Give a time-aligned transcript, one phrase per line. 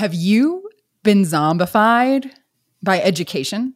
[0.00, 0.70] Have you
[1.02, 2.30] been zombified
[2.82, 3.74] by education?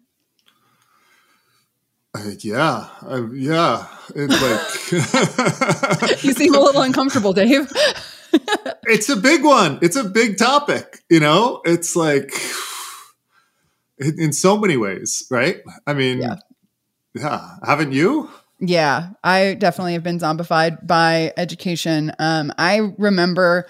[2.15, 3.87] Uh, yeah, uh, yeah.
[4.17, 4.91] It's
[6.01, 7.71] like you seem a little uncomfortable, Dave.
[8.85, 9.79] it's a big one.
[9.83, 11.01] It's a big topic.
[11.11, 12.33] You know, it's like
[13.99, 15.59] in, in so many ways, right?
[15.87, 16.37] I mean, yeah.
[17.13, 17.57] yeah.
[17.67, 18.31] Haven't you?
[18.61, 22.13] Yeah, I definitely have been zombified by education.
[22.19, 23.67] Um, I remember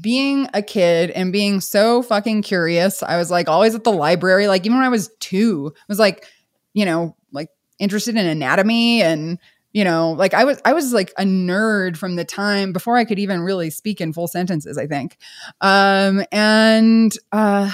[0.00, 3.02] being a kid and being so fucking curious.
[3.02, 4.48] I was like always at the library.
[4.48, 6.26] Like even when I was two, I was like,
[6.72, 7.48] you know, like
[7.78, 9.38] interested in anatomy and
[9.72, 13.04] you know, like I was I was like a nerd from the time before I
[13.04, 15.16] could even really speak in full sentences, I think.
[15.60, 17.72] Um and uh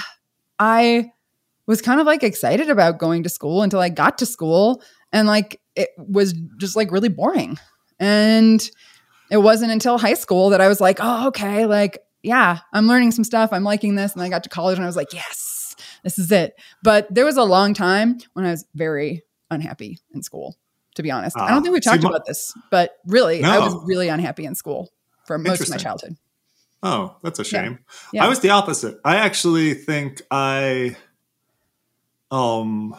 [0.57, 1.11] I
[1.67, 5.27] was kind of like excited about going to school until I got to school and
[5.27, 7.57] like it was just like really boring.
[7.99, 8.67] And
[9.29, 13.11] it wasn't until high school that I was like, oh, okay, like, yeah, I'm learning
[13.11, 13.49] some stuff.
[13.51, 14.13] I'm liking this.
[14.13, 16.53] And I got to college and I was like, yes, this is it.
[16.83, 20.55] But there was a long time when I was very unhappy in school,
[20.95, 21.37] to be honest.
[21.37, 23.49] Uh, I don't think we talked see, about this, but really, no.
[23.49, 24.89] I was really unhappy in school
[25.25, 26.15] for most of my childhood.
[26.83, 27.79] Oh, that's a shame.
[28.11, 28.21] Yeah.
[28.21, 28.25] Yeah.
[28.25, 28.99] I was the opposite.
[29.05, 30.97] I actually think I
[32.31, 32.95] um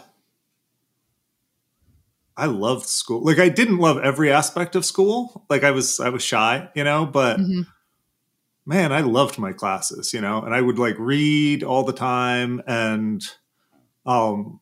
[2.37, 3.25] I loved school.
[3.25, 5.45] Like I didn't love every aspect of school.
[5.51, 7.63] Like I was I was shy, you know, but mm-hmm.
[8.67, 12.63] Man, I loved my classes, you know, and I would like read all the time
[12.67, 13.23] and
[14.07, 14.61] um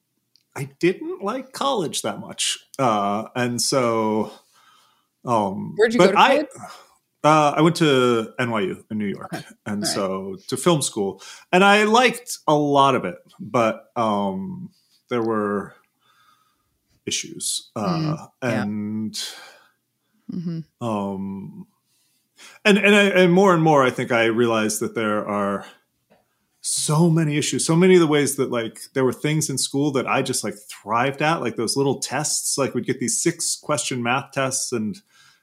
[0.55, 2.59] I didn't like college that much.
[2.79, 4.33] Uh and so
[5.25, 6.47] um Where'd you go to college?
[6.55, 6.71] I,
[7.23, 9.45] uh, I went to NYU in New York, okay.
[9.67, 14.71] and so to film school, and I liked a lot of it, but um,
[15.11, 15.75] there were
[17.05, 18.51] issues, uh, mm, yeah.
[18.63, 19.13] and
[20.33, 20.61] mm-hmm.
[20.83, 21.67] um,
[22.65, 25.67] and and, I, and more and more, I think I realized that there are
[26.63, 29.91] so many issues, so many of the ways that like there were things in school
[29.93, 33.57] that I just like thrived at, like those little tests, like we'd get these six
[33.57, 35.01] question math tests and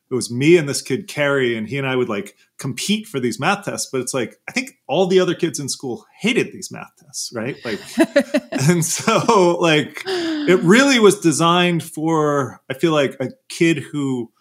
[0.10, 3.20] it was me and this kid Carrie, and he and I would like compete for
[3.20, 3.90] these math tests.
[3.92, 7.32] But it's like I think all the other kids in school hated these math tests,
[7.34, 7.58] right?
[7.66, 7.80] Like,
[8.52, 14.32] and so like it really was designed for I feel like a kid who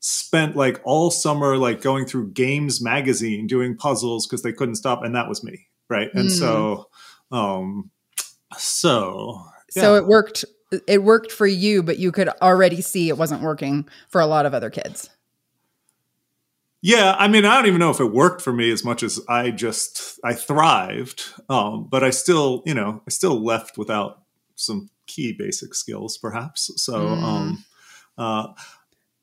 [0.00, 5.02] spent like all summer like going through Games magazine doing puzzles because they couldn't stop,
[5.04, 6.08] and that was me, right?
[6.14, 6.32] And mm.
[6.32, 6.88] so,
[7.30, 7.90] um,
[8.56, 9.44] so
[9.76, 9.82] yeah.
[9.82, 10.44] so it worked
[10.86, 14.46] it worked for you, but you could already see it wasn't working for a lot
[14.46, 15.10] of other kids.
[16.82, 19.20] Yeah, I mean, I don't even know if it worked for me as much as
[19.28, 24.22] I just I thrived, um, but I still, you know, I still left without
[24.54, 26.70] some key basic skills, perhaps.
[26.76, 27.22] So, mm.
[27.22, 27.64] um,
[28.16, 28.46] uh,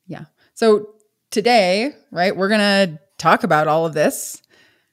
[0.05, 0.25] yeah.
[0.57, 0.87] So
[1.29, 4.41] today, right, we're gonna talk about all of this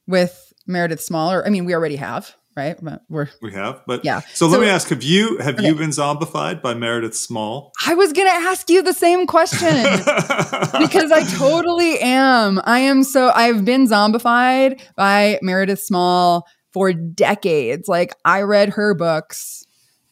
[0.06, 1.42] with Meredith Smaller.
[1.46, 2.76] I mean, we already have, right?
[3.08, 4.20] We're we have, but yeah.
[4.20, 5.68] So, so let me ask: Have you have okay.
[5.68, 7.72] you been zombified by Meredith Small?
[7.86, 9.68] I was going to ask you the same question
[10.78, 12.60] because I totally am.
[12.64, 17.88] I am so I've been zombified by Meredith Small for decades.
[17.88, 19.64] Like I read her books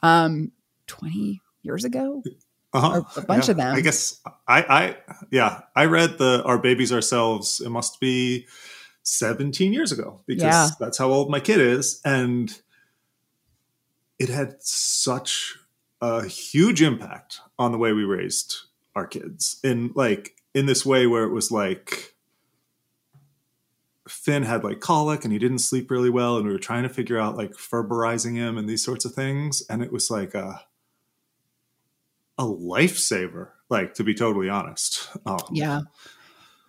[0.02, 0.50] um
[0.86, 2.22] 20 years ago.
[2.74, 3.02] Uh-huh.
[3.16, 3.50] a bunch yeah.
[3.50, 3.76] of them.
[3.76, 4.96] I guess I I
[5.30, 7.60] yeah, I read the Our Babies Ourselves.
[7.60, 8.46] It must be
[9.02, 10.68] 17 years ago because yeah.
[10.78, 12.00] that's how old my kid is.
[12.04, 12.56] And
[14.18, 15.56] it had such
[16.00, 18.56] a huge impact on the way we raised
[18.94, 22.14] our kids in like in this way where it was like
[24.08, 26.88] Finn had like colic and he didn't sleep really well and we were trying to
[26.88, 30.62] figure out like ferberizing him and these sorts of things and it was like a
[32.38, 35.80] a lifesaver like to be totally honest um, yeah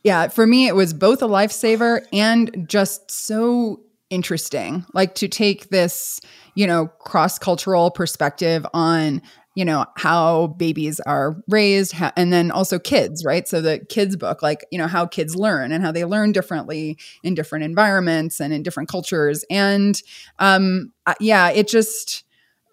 [0.04, 4.86] yeah, for me, it was both a lifesaver and just so interesting.
[4.94, 6.20] Like to take this,
[6.56, 9.22] you know, cross cultural perspective on,
[9.56, 13.48] you know, how babies are raised and then also kids, right?
[13.48, 16.98] So the kids book, like, you know, how kids learn and how they learn differently
[17.24, 19.46] in different environments and in different cultures.
[19.50, 20.02] And
[20.40, 22.26] um, yeah, it just,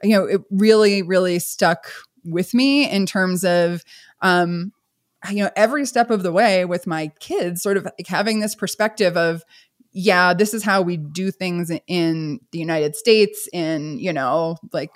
[0.02, 1.92] you know, it really, really stuck
[2.24, 3.84] with me in terms of,
[4.22, 4.72] um,
[5.30, 8.54] you know, every step of the way with my kids, sort of like having this
[8.54, 9.44] perspective of,
[9.92, 14.92] yeah, this is how we do things in the United States, in, you know, like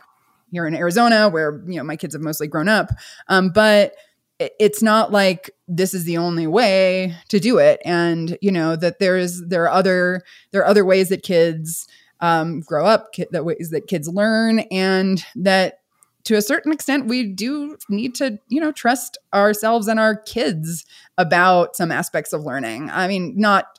[0.51, 2.91] here in Arizona, where, you know, my kids have mostly grown up.
[3.29, 3.95] Um, but
[4.39, 7.81] it's not like this is the only way to do it.
[7.85, 10.23] And, you know, that there's, there are other,
[10.53, 11.87] there are other ways that kids
[12.21, 15.81] um, grow up, that ways that kids learn, and that
[16.25, 20.85] to a certain extent we do need to you know trust ourselves and our kids
[21.19, 23.79] about some aspects of learning i mean not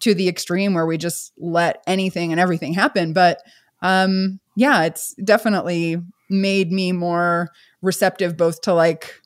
[0.00, 3.12] to the extreme where we just let anything and everything happen.
[3.12, 3.42] But
[3.82, 5.96] um, yeah, it's definitely
[6.28, 7.50] made me more
[7.82, 9.20] receptive both to like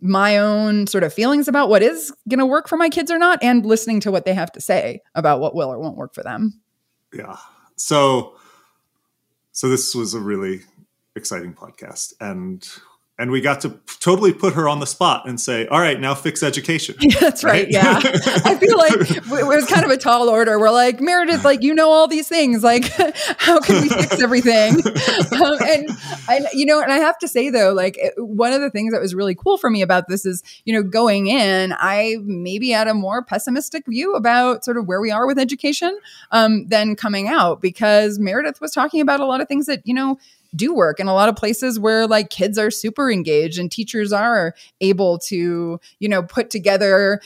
[0.00, 3.18] my own sort of feelings about what is going to work for my kids or
[3.18, 6.14] not and listening to what they have to say about what will or won't work
[6.14, 6.60] for them.
[7.12, 7.36] Yeah.
[7.76, 8.36] So
[9.52, 10.60] so this was a really
[11.18, 12.66] exciting podcast and
[13.20, 16.14] and we got to totally put her on the spot and say, "All right, now
[16.14, 17.64] fix education." That's right.
[17.64, 18.00] right yeah,
[18.44, 20.58] I feel like it was kind of a tall order.
[20.58, 22.62] We're like Meredith, like you know all these things.
[22.62, 22.84] Like,
[23.38, 24.74] how can we fix everything?
[25.32, 25.90] Um, and
[26.28, 29.00] I, you know, and I have to say though, like one of the things that
[29.00, 32.86] was really cool for me about this is, you know, going in, I maybe had
[32.86, 35.98] a more pessimistic view about sort of where we are with education
[36.30, 39.94] um, than coming out because Meredith was talking about a lot of things that you
[39.94, 40.18] know
[40.54, 44.12] do work in a lot of places where like kids are super engaged and teachers
[44.12, 47.20] are able to, you know, put together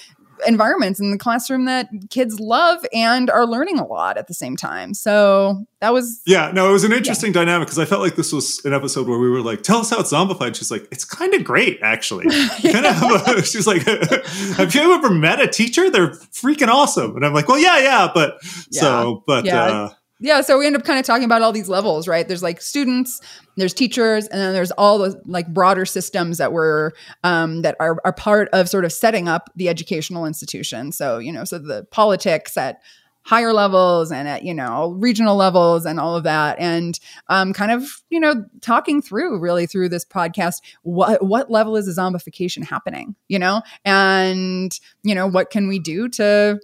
[0.46, 4.56] environments in the classroom that kids love and are learning a lot at the same
[4.56, 4.94] time.
[4.94, 7.40] So that was yeah, no, it was an interesting yeah.
[7.40, 9.90] dynamic because I felt like this was an episode where we were like, "Tell us
[9.90, 12.24] how it's zombified." She's like, "It's kind of great, actually."
[12.62, 13.28] kind of.
[13.28, 13.82] A, she's like,
[14.56, 15.90] "Have you ever met a teacher?
[15.90, 18.38] They're freaking awesome." And I'm like, "Well, yeah, yeah, but
[18.70, 18.80] yeah.
[18.80, 19.64] so, but." Yeah.
[19.64, 19.90] Uh,
[20.22, 22.28] yeah so we end up kind of talking about all these levels right?
[22.28, 23.20] There's like students
[23.56, 26.92] there's teachers and then there's all the like broader systems that were
[27.24, 30.92] um, that are, are part of sort of setting up the educational institution.
[30.92, 32.80] So you know so the politics at
[33.24, 36.58] higher levels and at you know regional levels and all of that.
[36.58, 36.98] And
[37.28, 41.86] um, kind of you know talking through really through this podcast what what level is
[41.86, 43.62] the zombification happening you know?
[43.84, 46.60] And you know what can we do to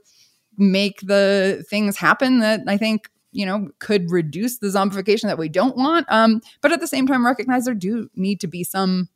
[0.61, 5.49] make the things happen that i think you know could reduce the zombification that we
[5.49, 9.09] don't want um, but at the same time recognize there do need to be some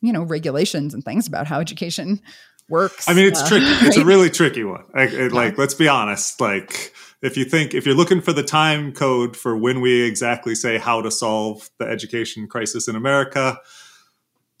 [0.00, 2.20] you know regulations and things about how education
[2.68, 3.82] works i mean it's uh, tricky right?
[3.84, 5.28] it's a really tricky one yeah.
[5.32, 6.92] like let's be honest like
[7.22, 10.78] if you think if you're looking for the time code for when we exactly say
[10.78, 13.58] how to solve the education crisis in america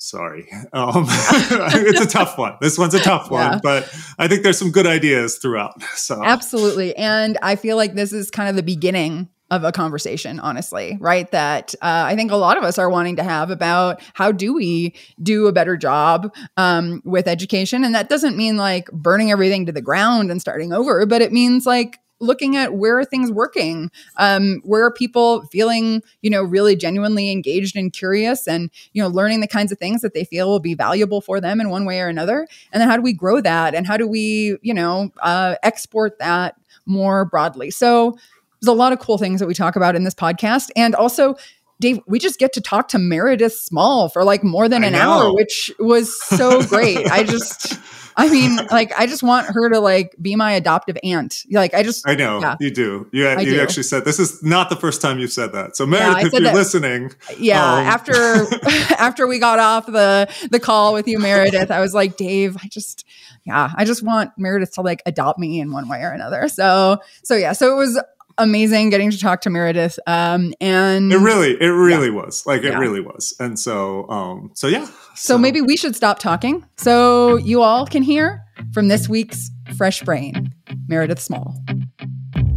[0.02, 0.48] sorry.
[0.74, 2.56] Um, it's a tough one.
[2.60, 3.84] This one's a tough one, but
[4.18, 5.82] I think there's some good ideas throughout.
[5.94, 10.40] So absolutely, and I feel like this is kind of the beginning of a conversation,
[10.40, 11.30] honestly, right?
[11.30, 14.54] That uh, I think a lot of us are wanting to have about how do
[14.54, 19.66] we do a better job um, with education, and that doesn't mean like burning everything
[19.66, 23.30] to the ground and starting over, but it means like looking at where are things
[23.30, 29.02] working um, where are people feeling you know really genuinely engaged and curious and you
[29.02, 31.68] know learning the kinds of things that they feel will be valuable for them in
[31.68, 32.46] one way or another?
[32.72, 33.74] And then how do we grow that?
[33.74, 36.54] And how do we you know uh, export that
[36.86, 37.70] more broadly?
[37.70, 38.16] So
[38.60, 40.70] there's a lot of cool things that we talk about in this podcast.
[40.76, 41.34] And also
[41.82, 45.34] Dave, we just get to talk to Meredith Small for like more than an hour,
[45.34, 47.10] which was so great.
[47.10, 47.78] I just
[48.16, 51.44] I mean, like, I just want her to like be my adoptive aunt.
[51.50, 52.56] Like, I just, I know yeah.
[52.60, 53.08] you do.
[53.12, 53.60] You, you do.
[53.60, 55.76] actually said this is not the first time you've said that.
[55.76, 57.74] So, Meredith, yeah, if you're that, listening, yeah.
[57.74, 58.12] Um, after
[58.98, 62.68] after we got off the the call with you, Meredith, I was like, Dave, I
[62.68, 63.06] just,
[63.44, 66.48] yeah, I just want Meredith to like adopt me in one way or another.
[66.48, 68.02] So, so yeah, so it was
[68.38, 69.98] amazing getting to talk to Meredith.
[70.06, 72.22] Um, and it really, it really yeah.
[72.22, 72.78] was like, it yeah.
[72.78, 73.34] really was.
[73.38, 74.86] And so, um, so yeah.
[74.86, 74.92] So.
[75.14, 78.42] so maybe we should stop talking so you all can hear
[78.72, 80.52] from this week's Fresh Brain,
[80.88, 81.54] Meredith Small.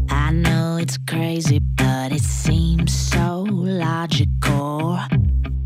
[0.09, 4.99] I know it's crazy, but it seems so logical.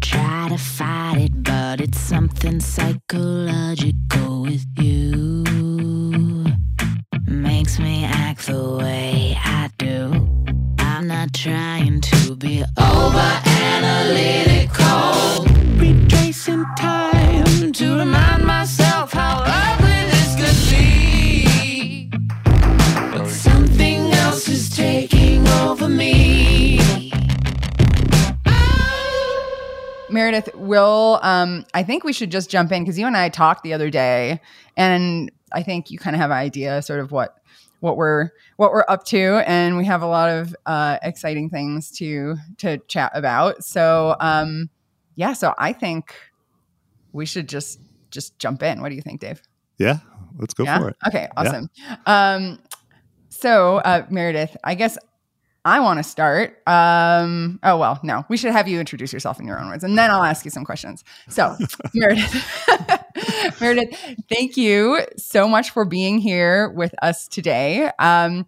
[0.02, 5.69] Try to fight it, but it's something psychological with you.
[7.30, 10.28] Makes me act the way I do.
[10.80, 15.46] I'm not trying to be over analytical.
[15.78, 22.10] Retracing time to remind myself how ugly this could be.
[23.12, 26.80] But something else is taking over me.
[30.10, 33.62] Meredith, will um, I think we should just jump in because you and I talked
[33.62, 34.42] the other day,
[34.76, 37.38] and I think you kind of have an idea, sort of what
[37.80, 41.92] what we're what we're up to, and we have a lot of uh, exciting things
[41.92, 43.64] to to chat about.
[43.64, 44.70] So um,
[45.16, 46.16] yeah, so I think
[47.12, 47.80] we should just
[48.12, 48.82] just jump in.
[48.82, 49.42] What do you think, Dave?
[49.78, 50.00] Yeah,
[50.38, 50.80] let's go yeah?
[50.80, 50.98] for it.
[51.08, 51.70] Okay, awesome.
[51.76, 51.98] Yeah.
[52.06, 52.60] Um,
[53.30, 54.98] so uh, Meredith, I guess
[55.66, 56.62] I want to start.
[56.68, 59.98] Um, oh, well, no, we should have you introduce yourself in your own words and
[59.98, 61.04] then I'll ask you some questions.
[61.28, 61.56] So,
[61.94, 62.46] Meredith,
[63.62, 67.90] Meredith, thank you so much for being here with us today.
[68.00, 68.46] Um,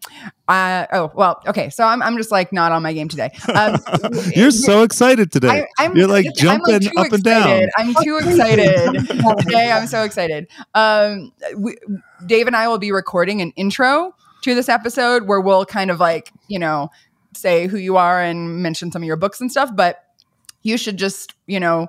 [0.47, 1.69] uh, oh, well, okay.
[1.69, 3.31] So I'm, I'm just like not on my game today.
[3.53, 3.77] Um,
[4.35, 5.65] You're so excited today.
[5.77, 7.13] I, am You're like jumping like up excited.
[7.13, 7.69] and down.
[7.77, 9.07] I'm too excited
[9.39, 9.71] today.
[9.71, 10.47] I'm so excited.
[10.73, 11.77] Um, we,
[12.25, 14.13] Dave and I will be recording an intro
[14.43, 16.89] to this episode where we'll kind of like, you know,
[17.33, 20.03] say who you are and mention some of your books and stuff, but
[20.63, 21.87] you should just, you know,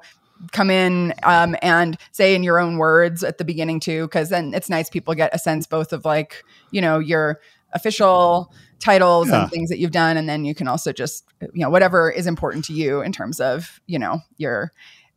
[0.51, 4.53] come in um, and say in your own words at the beginning too, because then
[4.55, 7.41] it's nice people get a sense both of like, you know, your
[7.73, 9.43] official titles yeah.
[9.43, 12.27] and things that you've done, and then you can also just, you know, whatever is
[12.27, 14.73] important to you in terms of, you know, your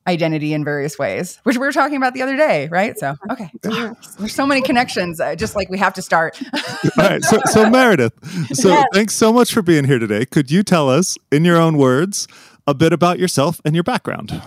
[0.08, 2.98] identity in various ways, which we were talking about the other day, right?
[2.98, 5.20] So, okay, there's so many connections.
[5.20, 6.40] Uh, just like we have to start.
[6.54, 6.60] All
[6.98, 8.14] right, so, so Meredith,
[8.56, 8.86] so yes.
[8.94, 10.26] thanks so much for being here today.
[10.26, 12.28] Could you tell us, in your own words,
[12.68, 14.42] a bit about yourself and your background?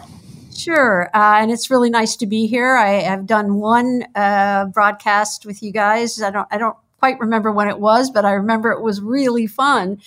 [0.59, 2.77] Sure, uh, and it's really nice to be here.
[2.77, 6.21] I have done one uh, broadcast with you guys.
[6.21, 9.47] I don't, I don't quite remember when it was, but I remember it was really
[9.47, 10.01] fun.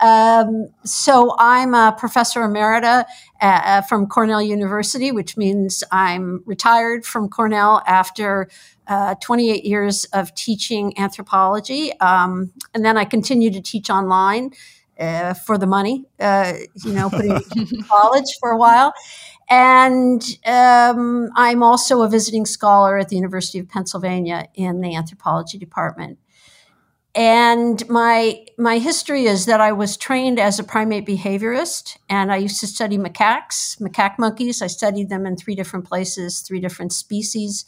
[0.00, 3.04] Um, so I'm a professor emerita
[3.40, 8.48] uh, uh, from Cornell University, which means I'm retired from Cornell after
[8.86, 11.92] uh, 28 years of teaching anthropology.
[12.00, 14.52] Um, and then I continue to teach online
[14.98, 17.38] uh, for the money, uh, you know, putting
[17.88, 18.92] college for a while.
[19.50, 25.58] And um, I'm also a visiting scholar at the University of Pennsylvania in the anthropology
[25.58, 26.18] department.
[27.14, 32.36] And my my history is that I was trained as a primate behaviorist, and I
[32.36, 34.60] used to study macaques, macaque monkeys.
[34.62, 37.64] I studied them in three different places, three different species.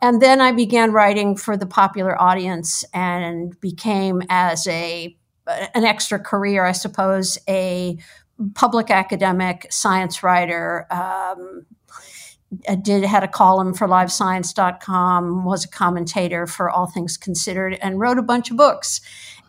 [0.00, 5.16] And then I began writing for the popular audience and became as a
[5.46, 7.98] an extra career, I suppose, a
[8.54, 11.66] public academic science writer, um,
[12.68, 17.98] I did had a column for livescience.com, was a commentator for All Things Considered, and
[17.98, 19.00] wrote a bunch of books.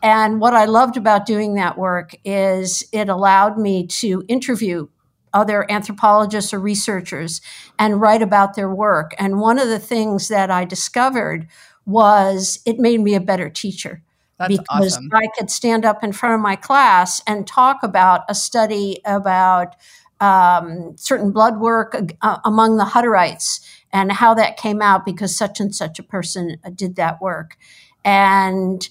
[0.02, 4.88] And what I loved about doing that work is it allowed me to interview
[5.34, 7.42] other anthropologists or researchers
[7.80, 9.16] and write about their work.
[9.18, 11.48] And one of the things that I discovered
[11.86, 14.03] was it made me a better teacher.
[14.38, 15.10] That's because awesome.
[15.14, 19.76] I could stand up in front of my class and talk about a study about
[20.20, 23.60] um, certain blood work uh, among the Hutterites
[23.92, 27.58] and how that came out because such and such a person did that work.
[28.04, 28.88] And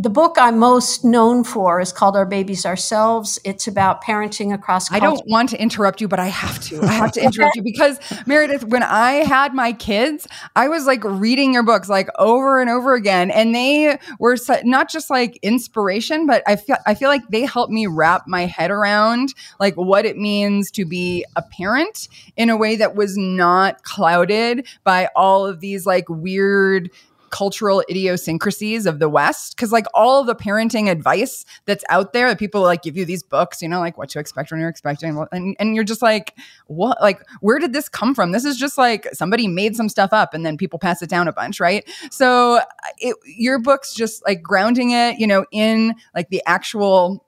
[0.00, 3.36] the book I'm most known for is called Our Babies Ourselves.
[3.42, 4.88] It's about parenting across.
[4.88, 5.04] Culture.
[5.04, 6.80] I don't want to interrupt you, but I have to.
[6.82, 11.02] I have to interrupt you because Meredith, when I had my kids, I was like
[11.02, 16.26] reading your books like over and over again, and they were not just like inspiration,
[16.26, 20.06] but I feel I feel like they helped me wrap my head around like what
[20.06, 25.44] it means to be a parent in a way that was not clouded by all
[25.44, 26.88] of these like weird
[27.30, 29.56] cultural idiosyncrasies of the West.
[29.56, 33.22] Cause like all the parenting advice that's out there that people like give you these
[33.22, 35.24] books, you know, like what to expect when you're expecting.
[35.32, 36.34] And, and you're just like,
[36.66, 38.32] what, like, where did this come from?
[38.32, 41.28] This is just like somebody made some stuff up and then people pass it down
[41.28, 41.60] a bunch.
[41.60, 41.88] Right.
[42.10, 42.64] So uh,
[42.98, 47.24] it, your book's just like grounding it, you know, in like the actual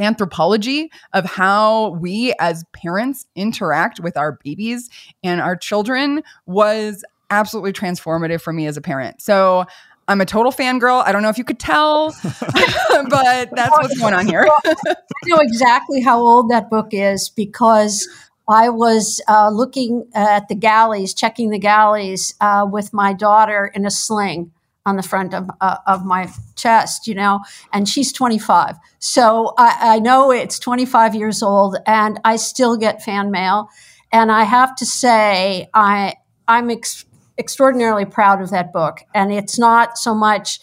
[0.00, 4.88] anthropology of how we as parents interact with our babies
[5.22, 9.20] and our children was absolutely transformative for me as a parent.
[9.22, 9.64] So
[10.06, 11.02] I'm a total fangirl.
[11.04, 14.46] I don't know if you could tell, but that's what's going on here.
[14.66, 14.94] I
[15.26, 18.08] know exactly how old that book is because
[18.48, 23.86] I was uh, looking at the galleys, checking the galleys uh, with my daughter in
[23.86, 24.52] a sling
[24.84, 27.40] on the front of, uh, of my chest, you know,
[27.72, 28.76] and she's 25.
[28.98, 33.68] So I, I know it's 25 years old and I still get fan mail.
[34.10, 36.14] And I have to say, I,
[36.48, 37.06] I'm ex-
[37.42, 39.00] extraordinarily proud of that book.
[39.12, 40.60] And it's not so much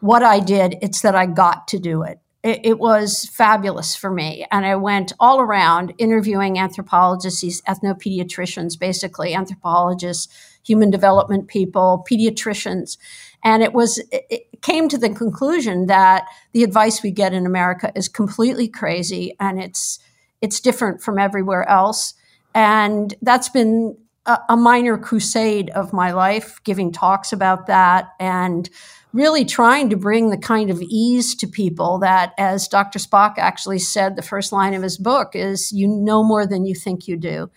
[0.00, 2.18] what I did, it's that I got to do it.
[2.42, 4.46] It, it was fabulous for me.
[4.50, 10.26] And I went all around interviewing anthropologists, ethnopediatricians, basically anthropologists,
[10.64, 12.96] human development people, pediatricians.
[13.44, 17.92] And it was, it came to the conclusion that the advice we get in America
[17.94, 19.98] is completely crazy and it's,
[20.40, 22.14] it's different from everywhere else.
[22.54, 28.68] And that's been a, a minor crusade of my life, giving talks about that and
[29.12, 32.98] really trying to bring the kind of ease to people that, as Dr.
[32.98, 36.74] Spock actually said, the first line of his book is, You know more than you
[36.74, 37.50] think you do.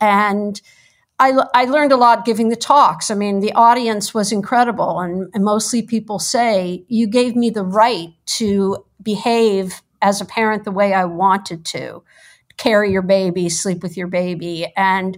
[0.00, 0.60] And
[1.18, 3.10] I, I learned a lot giving the talks.
[3.10, 5.00] I mean, the audience was incredible.
[5.00, 10.64] And, and mostly people say, You gave me the right to behave as a parent
[10.64, 12.02] the way I wanted to
[12.56, 14.70] carry your baby, sleep with your baby.
[14.76, 15.16] And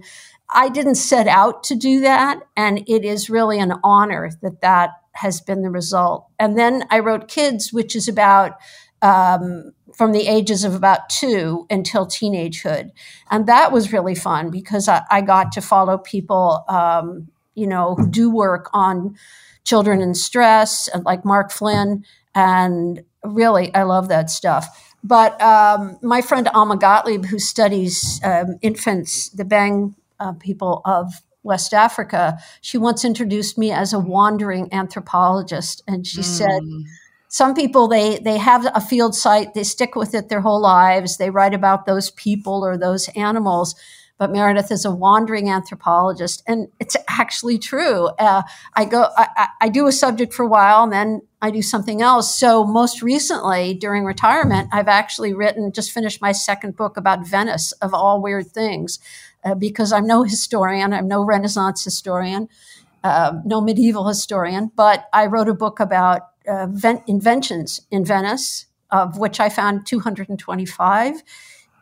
[0.51, 2.41] I didn't set out to do that.
[2.55, 6.27] And it is really an honor that that has been the result.
[6.39, 8.53] And then I wrote Kids, which is about
[9.01, 12.91] um, from the ages of about two until teenagehood.
[13.29, 17.95] And that was really fun because I, I got to follow people, um, you know,
[17.95, 19.15] who do work on
[19.63, 22.05] children in stress, like Mark Flinn.
[22.33, 24.67] And really, I love that stuff.
[25.03, 31.21] But um, my friend Alma Gottlieb, who studies um, infants, the Beng uh, people of
[31.43, 35.83] West Africa, she once introduced me as a wandering anthropologist.
[35.87, 36.23] And she mm.
[36.23, 36.61] said,
[37.31, 41.17] some people they they have a field site they stick with it their whole lives
[41.17, 43.73] they write about those people or those animals
[44.17, 48.41] but meredith is a wandering anthropologist and it's actually true uh,
[48.73, 52.01] i go I, I, do a subject for a while and then i do something
[52.01, 57.25] else so most recently during retirement i've actually written just finished my second book about
[57.25, 58.99] venice of all weird things
[59.43, 62.47] uh, because i'm no historian i'm no renaissance historian
[63.03, 66.67] uh, no medieval historian but i wrote a book about uh,
[67.07, 71.23] inventions in Venice, of which I found 225.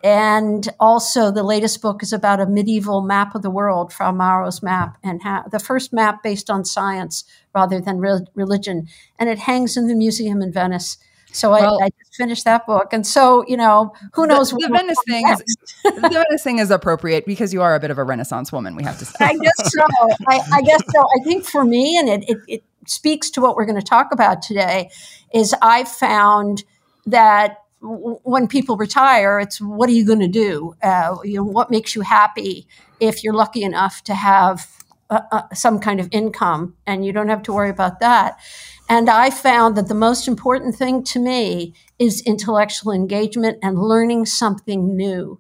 [0.02, 4.64] And also, the latest book is about a medieval map of the world, Fra Mauro's
[4.64, 5.20] map, and
[5.52, 8.88] the first map based on science rather than re- religion.
[9.18, 10.98] And it hangs in the museum in Venice.
[11.32, 14.52] So well, I, I, just finished that book, and so you know, who knows?
[14.52, 15.44] The, the Venice thing is
[15.84, 18.76] the Venice thing is appropriate because you are a bit of a Renaissance woman.
[18.76, 19.26] We have to say.
[19.26, 19.86] I guess so.
[20.28, 21.02] I, I, guess so.
[21.02, 24.12] I think for me, and it, it, it speaks to what we're going to talk
[24.12, 24.90] about today
[25.34, 26.64] is I found
[27.06, 30.76] that w- when people retire, it's what are you going to do?
[30.82, 32.68] Uh, you know, what makes you happy
[33.00, 34.68] if you're lucky enough to have
[35.10, 38.40] uh, uh, some kind of income and you don't have to worry about that.
[38.90, 44.26] And I found that the most important thing to me is intellectual engagement and learning
[44.26, 45.40] something new.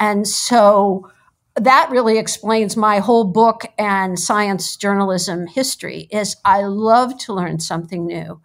[0.00, 1.10] And so
[1.56, 7.58] that really explains my whole book and science journalism history is i love to learn
[7.58, 8.40] something new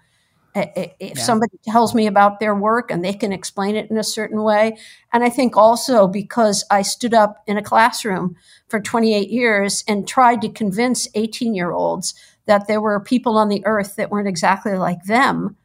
[0.54, 1.14] if yeah.
[1.16, 4.78] somebody tells me about their work and they can explain it in a certain way
[5.14, 8.36] and i think also because i stood up in a classroom
[8.68, 12.14] for 28 years and tried to convince 18 year olds
[12.46, 15.56] that there were people on the earth that weren't exactly like them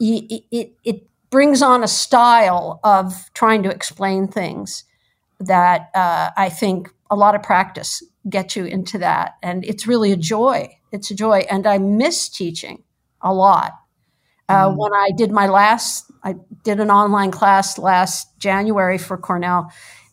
[0.00, 4.84] it, it, it brings on a style of trying to explain things
[5.40, 9.34] that uh, I think a lot of practice gets you into that.
[9.42, 10.76] And it's really a joy.
[10.92, 11.44] It's a joy.
[11.50, 12.82] And I miss teaching
[13.20, 13.72] a lot.
[14.48, 14.76] Uh, mm.
[14.76, 19.70] When I did my last, I did an online class last January for Cornell.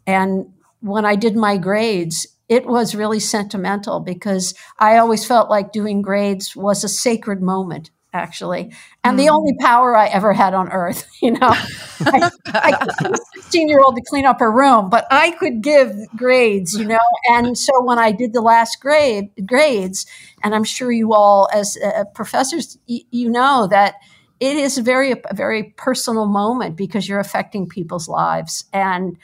[0.08, 5.72] And when I did my grades, it was really sentimental because I always felt like
[5.72, 8.74] doing grades was a sacred moment actually,
[9.06, 9.20] and mm.
[9.20, 9.36] the hmm.
[9.36, 11.08] only power I ever had on earth.
[11.22, 11.54] You know,
[12.02, 16.74] I, I 16 year old to clean up her room, but I could give grades.
[16.74, 20.08] You know, and so when I did the last grade grades,
[20.44, 23.96] and I'm sure you all as uh, professors, y- you know that
[24.40, 29.16] it is a very a very personal moment because you're affecting people's lives, and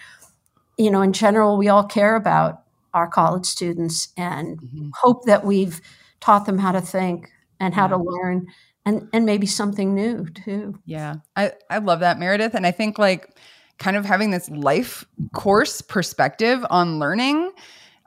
[0.77, 2.61] you know, in general, we all care about
[2.97, 4.89] our college students and mm-hmm.
[4.93, 5.81] hope that we've
[6.19, 7.29] taught them how to think
[7.59, 8.47] and how to learn
[8.85, 10.79] and and maybe something new too.
[10.85, 11.15] Yeah.
[11.35, 13.37] I I love that Meredith and I think like
[13.77, 17.51] kind of having this life course perspective on learning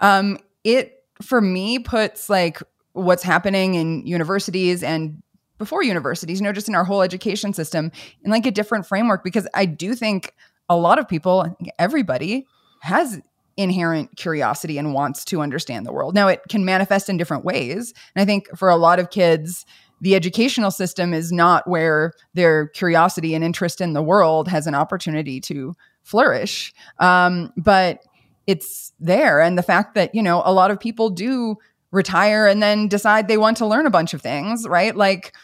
[0.01, 2.61] um it for me puts like
[2.93, 5.23] what's happening in universities and
[5.59, 7.93] before universities, you know, just in our whole education system
[8.25, 10.35] in like a different framework because I do think
[10.71, 12.47] a lot of people, everybody
[12.81, 13.21] has
[13.61, 16.15] inherent curiosity and wants to understand the world.
[16.15, 17.93] Now it can manifest in different ways.
[18.15, 19.67] And I think for a lot of kids,
[20.01, 24.75] the educational system is not where their curiosity and interest in the world has an
[24.75, 26.73] opportunity to flourish.
[26.99, 27.99] Um, but
[28.47, 29.41] it's there.
[29.41, 31.57] And the fact that, you know, a lot of people do
[31.93, 34.97] retire and then decide they want to learn a bunch of things, right?
[34.97, 35.35] Like,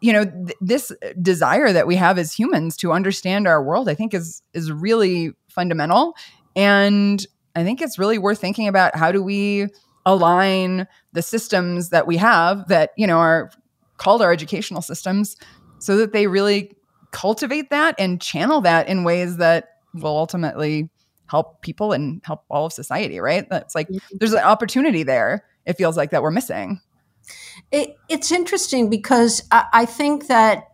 [0.00, 3.94] you know, th- this desire that we have as humans to understand our world, I
[3.94, 6.14] think is is really fundamental.
[6.54, 7.26] And
[7.56, 9.66] I think it's really worth thinking about how do we
[10.04, 13.50] align the systems that we have that, you know, are
[13.96, 15.36] called our educational systems
[15.78, 16.76] so that they really
[17.10, 20.88] cultivate that and channel that in ways that will ultimately
[21.28, 24.16] help people and help all of society right that's like mm-hmm.
[24.18, 26.80] there's an opportunity there it feels like that we're missing
[27.72, 30.68] it, it's interesting because I, I, think that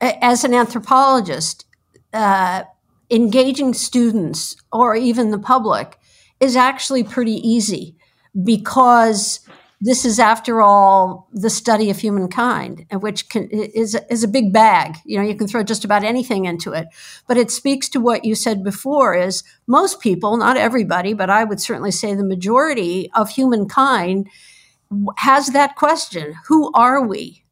[0.00, 1.66] as an anthropologist
[2.14, 2.62] uh,
[3.10, 5.98] engaging students or even the public
[6.44, 7.96] is actually pretty easy
[8.44, 9.40] because
[9.80, 14.96] this is, after all, the study of humankind, which can, is is a big bag.
[15.04, 16.86] You know, you can throw just about anything into it.
[17.26, 21.44] But it speaks to what you said before: is most people, not everybody, but I
[21.44, 24.28] would certainly say the majority of humankind
[25.18, 27.44] has that question: Who are we?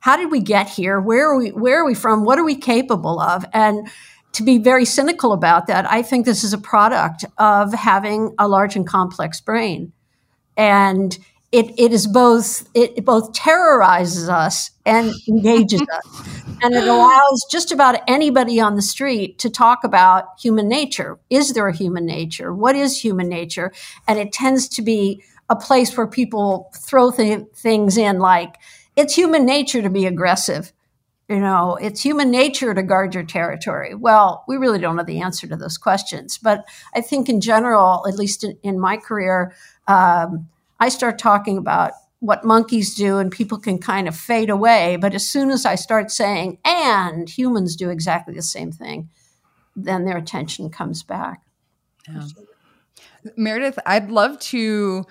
[0.00, 1.00] How did we get here?
[1.00, 1.50] Where are we?
[1.50, 2.24] Where are we from?
[2.24, 3.44] What are we capable of?
[3.52, 3.88] And
[4.32, 8.48] to be very cynical about that, I think this is a product of having a
[8.48, 9.92] large and complex brain.
[10.56, 11.16] And
[11.52, 16.46] it, it is both it, both terrorizes us and engages us.
[16.62, 21.18] And it allows just about anybody on the street to talk about human nature.
[21.28, 22.54] Is there a human nature?
[22.54, 23.72] What is human nature?
[24.06, 28.56] And it tends to be a place where people throw th- things in like
[28.94, 30.72] it's human nature to be aggressive
[31.30, 35.20] you know it's human nature to guard your territory well we really don't know the
[35.20, 36.64] answer to those questions but
[36.94, 39.54] i think in general at least in, in my career
[39.90, 40.48] um,
[40.80, 44.96] I start talking about what monkeys do and people can kind of fade away.
[44.96, 49.10] But as soon as I start saying, and humans do exactly the same thing,
[49.76, 51.42] then their attention comes back.
[52.08, 52.26] Yeah.
[53.36, 55.04] Meredith, I'd love to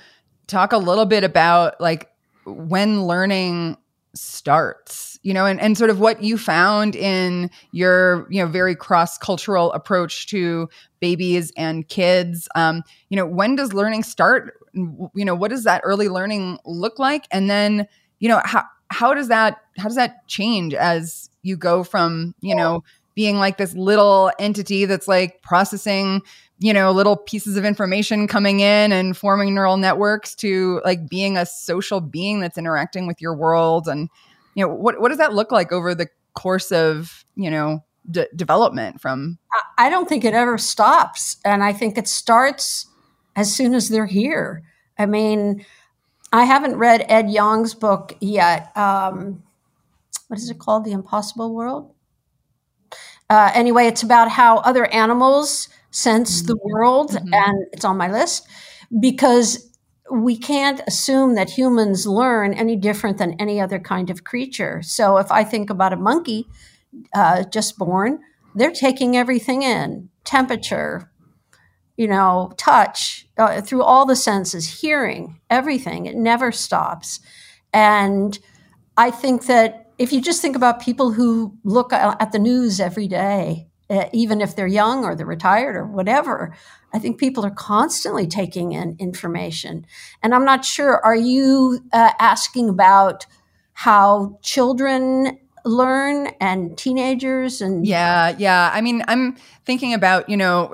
[0.48, 2.10] talk a little bit about like
[2.46, 3.78] when learning
[4.16, 8.76] starts you know and, and sort of what you found in your you know very
[8.76, 10.70] cross-cultural approach to
[11.00, 12.48] babies and kids.
[12.56, 14.54] Um, you know when does learning start?
[14.74, 17.26] You know what does that early learning look like?
[17.32, 17.88] And then
[18.20, 22.56] you know how how does that how does that change as you go from you
[22.56, 22.84] know
[23.16, 26.22] being like this little entity that's like processing
[26.60, 31.38] you know little pieces of information coming in and forming neural networks to like being
[31.38, 34.10] a social being that's interacting with your world and
[34.56, 38.28] you know what what does that look like over the course of you know d-
[38.36, 39.38] development from?
[39.78, 42.86] I don't think it ever stops and i think it starts
[43.36, 44.64] as soon as they're here.
[44.98, 45.66] I mean
[46.34, 49.44] i haven't read ed yong's book yet um,
[50.28, 50.86] what is it called?
[50.86, 51.94] The impossible world?
[53.30, 56.70] Uh, anyway it's about how other animals sense the mm-hmm.
[56.70, 57.34] world, mm-hmm.
[57.34, 58.48] and it's on my list
[59.00, 59.70] because
[60.12, 64.82] we can't assume that humans learn any different than any other kind of creature.
[64.82, 66.48] So if I think about a monkey
[67.14, 68.20] uh, just born,
[68.56, 71.12] they're taking everything in temperature,
[71.96, 76.08] you know, touch, uh, through all the senses, hearing, everything.
[76.08, 77.20] It never stops.
[77.72, 78.38] And
[78.98, 83.08] I think that if you just think about people who look at the news every
[83.08, 83.69] day,
[84.14, 86.56] even if they're young or they're retired or whatever.
[86.94, 89.86] I think people are constantly taking in information.
[90.24, 93.26] And I'm not sure, are you uh, asking about
[93.74, 100.74] how children learn and teenagers and yeah yeah i mean i'm thinking about you know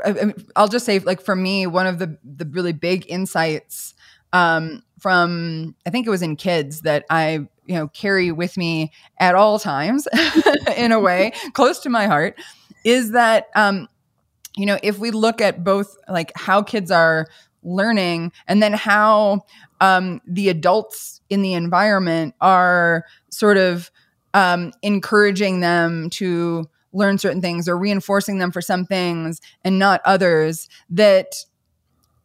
[0.56, 3.96] i'll just say like for me one of the the really big insights
[4.32, 8.92] um from i think it was in kids that i you know carry with me
[9.20, 10.08] at all times
[10.78, 12.40] in a way close to my heart
[12.86, 13.90] is that um,
[14.56, 17.28] you know if we look at both like how kids are
[17.64, 19.42] learning and then how
[19.82, 23.92] um, the adults in the environment are sort of
[24.34, 30.00] um, encouraging them to learn certain things or reinforcing them for some things and not
[30.06, 31.36] others that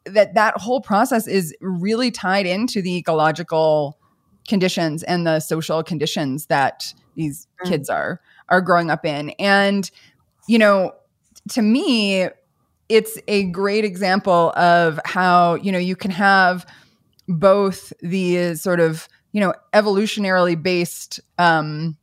[0.05, 3.99] that that whole process is really tied into the ecological
[4.49, 7.69] conditions and the social conditions that these mm.
[7.69, 9.91] kids are are growing up in and
[10.51, 10.93] you know,
[11.51, 12.29] to me,
[12.89, 16.67] it's a great example of how, you know, you can have
[17.29, 21.97] both these sort of, you know, evolutionarily based um,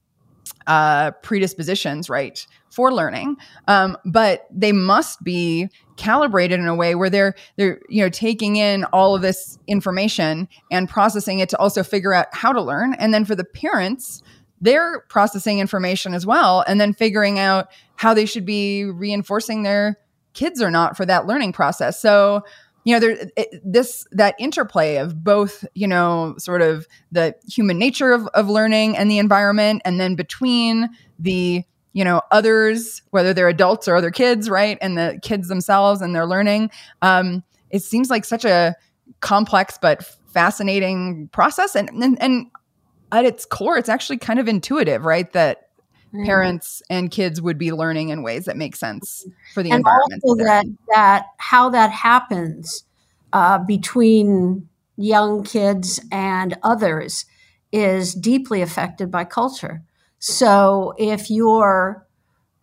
[0.65, 3.35] uh, predispositions, right, for learning,
[3.67, 8.55] um, but they must be calibrated in a way where they're they're you know taking
[8.55, 12.93] in all of this information and processing it to also figure out how to learn,
[12.93, 14.21] and then for the parents
[14.61, 19.97] they're processing information as well and then figuring out how they should be reinforcing their
[20.33, 21.99] kids or not for that learning process.
[21.99, 22.43] So
[22.87, 27.77] you know there it, this that interplay of both you know sort of the human
[27.77, 30.87] nature of, of learning and the environment and then between
[31.19, 36.01] the you know others whether they're adults or other kids right and the kids themselves
[36.01, 38.73] and their learning um, it seems like such a
[39.19, 42.45] complex but fascinating process and, and and
[43.11, 45.31] at its core, it's actually kind of intuitive, right?
[45.33, 45.69] That
[46.13, 46.25] mm.
[46.25, 50.21] parents and kids would be learning in ways that make sense for the and environment.
[50.23, 52.83] Also that that how that happens
[53.33, 54.67] uh, between
[54.97, 57.25] young kids and others
[57.71, 59.83] is deeply affected by culture.
[60.19, 62.05] So if you're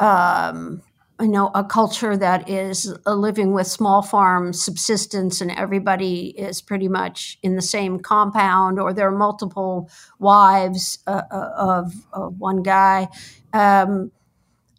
[0.01, 0.83] um,
[1.21, 6.89] you know a culture that is living with small farm subsistence and everybody is pretty
[6.89, 12.63] much in the same compound or there are multiple wives uh, uh of, of, one
[12.63, 13.09] guy.
[13.53, 14.11] Um,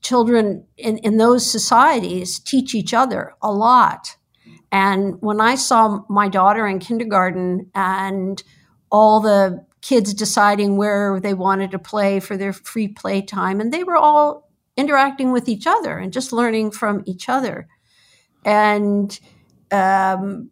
[0.02, 4.18] children in, in those societies teach each other a lot.
[4.72, 8.44] And when i saw my daughter in kindergarten and
[8.92, 13.72] all the kids deciding where they wanted to play for their free play time and
[13.72, 14.45] they were all
[14.78, 17.68] interacting with each other and just learning from each other.
[18.44, 19.18] And
[19.72, 20.52] um,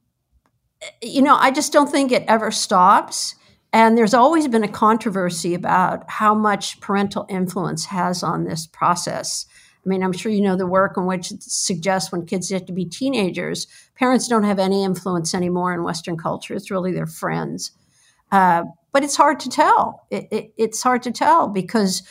[1.01, 3.35] you know, I just don't think it ever stops.
[3.71, 9.45] And there's always been a controversy about how much parental influence has on this process.
[9.85, 12.67] I mean, I'm sure you know the work in which it suggests when kids get
[12.67, 16.53] to be teenagers, parents don't have any influence anymore in Western culture.
[16.53, 17.71] It's really their friends.
[18.31, 20.05] Uh, but it's hard to tell.
[20.09, 22.03] It, it, it's hard to tell because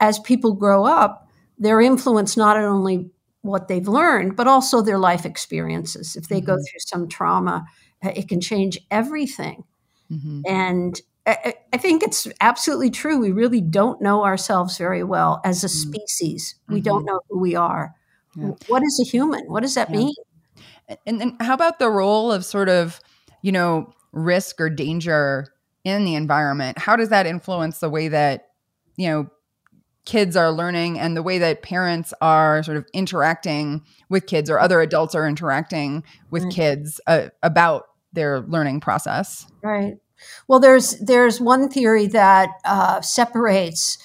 [0.00, 1.27] as people grow up,
[1.58, 3.10] their influence not only
[3.42, 6.16] what they've learned, but also their life experiences.
[6.16, 6.46] If they mm-hmm.
[6.46, 7.66] go through some trauma,
[8.04, 9.64] uh, it can change everything.
[10.10, 10.42] Mm-hmm.
[10.46, 13.18] And I, I, think it's absolutely true.
[13.18, 15.90] We really don't know ourselves very well as a mm-hmm.
[15.90, 16.54] species.
[16.62, 16.74] Mm-hmm.
[16.74, 17.94] We don't know who we are.
[18.34, 18.52] Yeah.
[18.68, 19.44] What is a human?
[19.46, 19.96] What does that yeah.
[19.96, 20.14] mean?
[21.06, 23.00] And, and how about the role of sort of,
[23.42, 25.52] you know, risk or danger
[25.84, 26.78] in the environment?
[26.78, 28.48] How does that influence the way that,
[28.96, 29.30] you know,
[30.08, 34.58] kids are learning and the way that parents are sort of interacting with kids or
[34.58, 39.46] other adults are interacting with kids uh, about their learning process?
[39.62, 39.98] Right.
[40.48, 43.98] Well, there's there's one theory that uh, separates,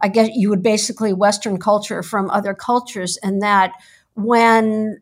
[0.00, 3.72] I guess you would basically Western culture from other cultures, and that
[4.14, 5.00] when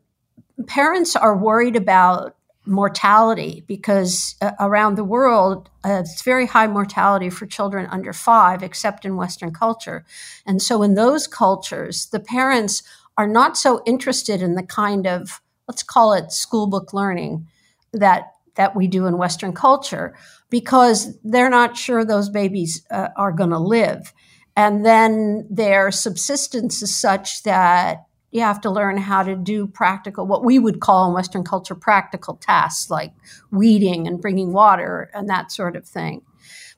[0.66, 2.38] parents are worried about
[2.68, 8.62] mortality, because uh, around the world uh, it's very high mortality for children under five,
[8.62, 10.04] except in Western culture,
[10.46, 12.83] and so in those cultures, the parents
[13.16, 17.46] are not so interested in the kind of let's call it school book learning
[17.92, 20.16] that that we do in Western culture
[20.50, 24.12] because they're not sure those babies uh, are going to live.
[24.57, 30.26] And then their subsistence is such that you have to learn how to do practical,
[30.26, 33.12] what we would call in Western culture practical tasks like
[33.50, 36.22] weeding and bringing water and that sort of thing.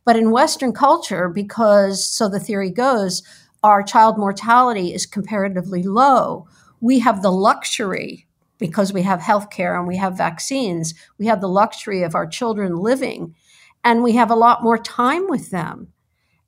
[0.04, 3.22] But in Western culture, because so the theory goes,
[3.62, 6.46] our child mortality is comparatively low,
[6.80, 8.26] we have the luxury
[8.58, 12.76] because we have healthcare and we have vaccines, we have the luxury of our children
[12.76, 13.34] living
[13.82, 15.88] and we have a lot more time with them.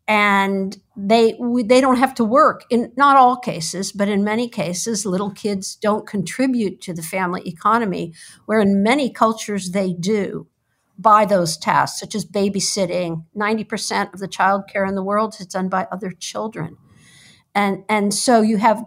[0.08, 5.06] And they they don't have to work in not all cases, but in many cases,
[5.06, 8.12] little kids don't contribute to the family economy,
[8.46, 10.48] where in many cultures they do
[10.98, 13.24] by those tasks, such as babysitting.
[13.34, 16.76] Ninety percent of the child care in the world is done by other children
[17.54, 18.84] and and so you have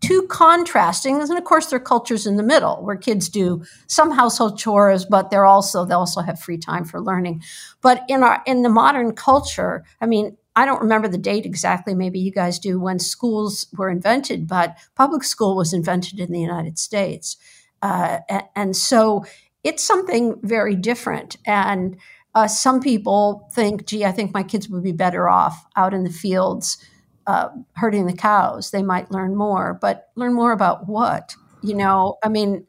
[0.00, 1.20] two contrasting.
[1.20, 5.04] And of course there are cultures in the middle where kids do some household chores
[5.04, 7.42] but they're also they also have free time for learning.
[7.80, 11.94] But in our in the modern culture i mean i don't remember the date exactly.
[11.94, 16.40] Maybe you guys do when schools were invented but public school was invented in the
[16.40, 17.36] united states.
[17.82, 19.24] Uh, and, and, so
[19.62, 21.36] it's something very different.
[21.44, 21.98] And
[22.34, 26.04] uh, some people think gee i think my kids would be better off out in
[26.04, 26.78] the fields
[27.26, 28.70] uh, herding the cows.
[28.70, 31.34] They might learn more, but learn more about what?
[31.62, 32.66] You know, I mean,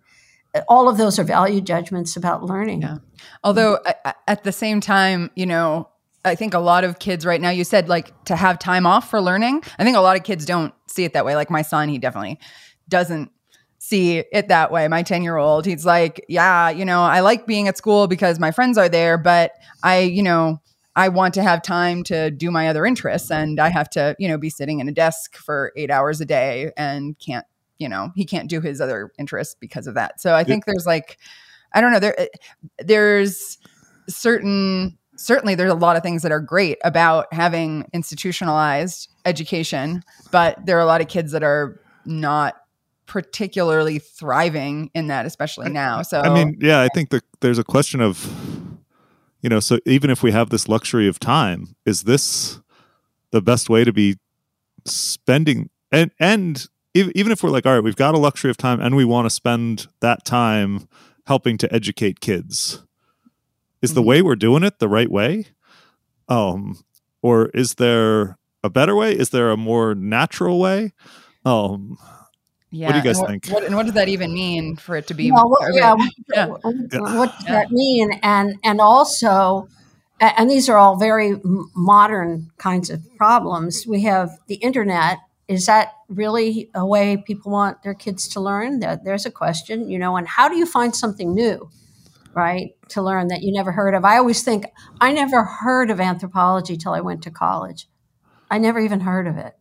[0.67, 2.81] all of those are value judgments about learning.
[2.81, 2.97] Yeah.
[3.43, 3.79] Although
[4.27, 5.89] at the same time, you know,
[6.25, 9.09] I think a lot of kids right now, you said like to have time off
[9.09, 9.63] for learning.
[9.79, 11.35] I think a lot of kids don't see it that way.
[11.35, 12.39] Like my son, he definitely
[12.89, 13.31] doesn't
[13.79, 14.87] see it that way.
[14.87, 18.39] My 10 year old, he's like, yeah, you know, I like being at school because
[18.39, 19.51] my friends are there, but
[19.83, 20.59] I, you know,
[20.97, 24.27] I want to have time to do my other interests and I have to, you
[24.27, 27.45] know, be sitting in a desk for 8 hours a day and can't,
[27.77, 30.19] you know, he can't do his other interests because of that.
[30.19, 31.19] So I think there's like
[31.73, 32.27] I don't know, there
[32.79, 33.59] there's
[34.09, 40.65] certain certainly there's a lot of things that are great about having institutionalized education, but
[40.65, 42.55] there are a lot of kids that are not
[43.05, 46.01] particularly thriving in that especially now.
[46.01, 48.56] So I mean, yeah, I think that there's a question of
[49.41, 52.59] you know so even if we have this luxury of time is this
[53.31, 54.17] the best way to be
[54.85, 58.79] spending and and even if we're like all right we've got a luxury of time
[58.79, 60.87] and we want to spend that time
[61.25, 62.83] helping to educate kids
[63.81, 64.09] is the mm-hmm.
[64.09, 65.45] way we're doing it the right way?
[66.27, 66.79] Um
[67.21, 69.11] or is there a better way?
[69.11, 70.93] Is there a more natural way?
[71.45, 71.97] Um
[72.69, 72.87] yeah.
[72.87, 73.47] What do you guys and think?
[73.47, 75.31] What, and what does that even mean for it to be?
[75.31, 76.45] Well, what, yeah, what, yeah.
[76.47, 77.51] what, what does yeah.
[77.51, 78.19] that mean?
[78.21, 79.69] And and also,
[80.19, 81.35] and these are all very
[81.75, 83.85] modern kinds of problems.
[83.87, 85.19] We have the internet.
[85.47, 88.81] Is that really a way people want their kids to learn?
[88.81, 90.17] There's a question, you know.
[90.17, 91.69] And how do you find something new,
[92.33, 94.03] right, to learn that you never heard of?
[94.03, 94.65] I always think
[94.99, 97.87] I never heard of anthropology till I went to college.
[98.51, 99.53] I never even heard of it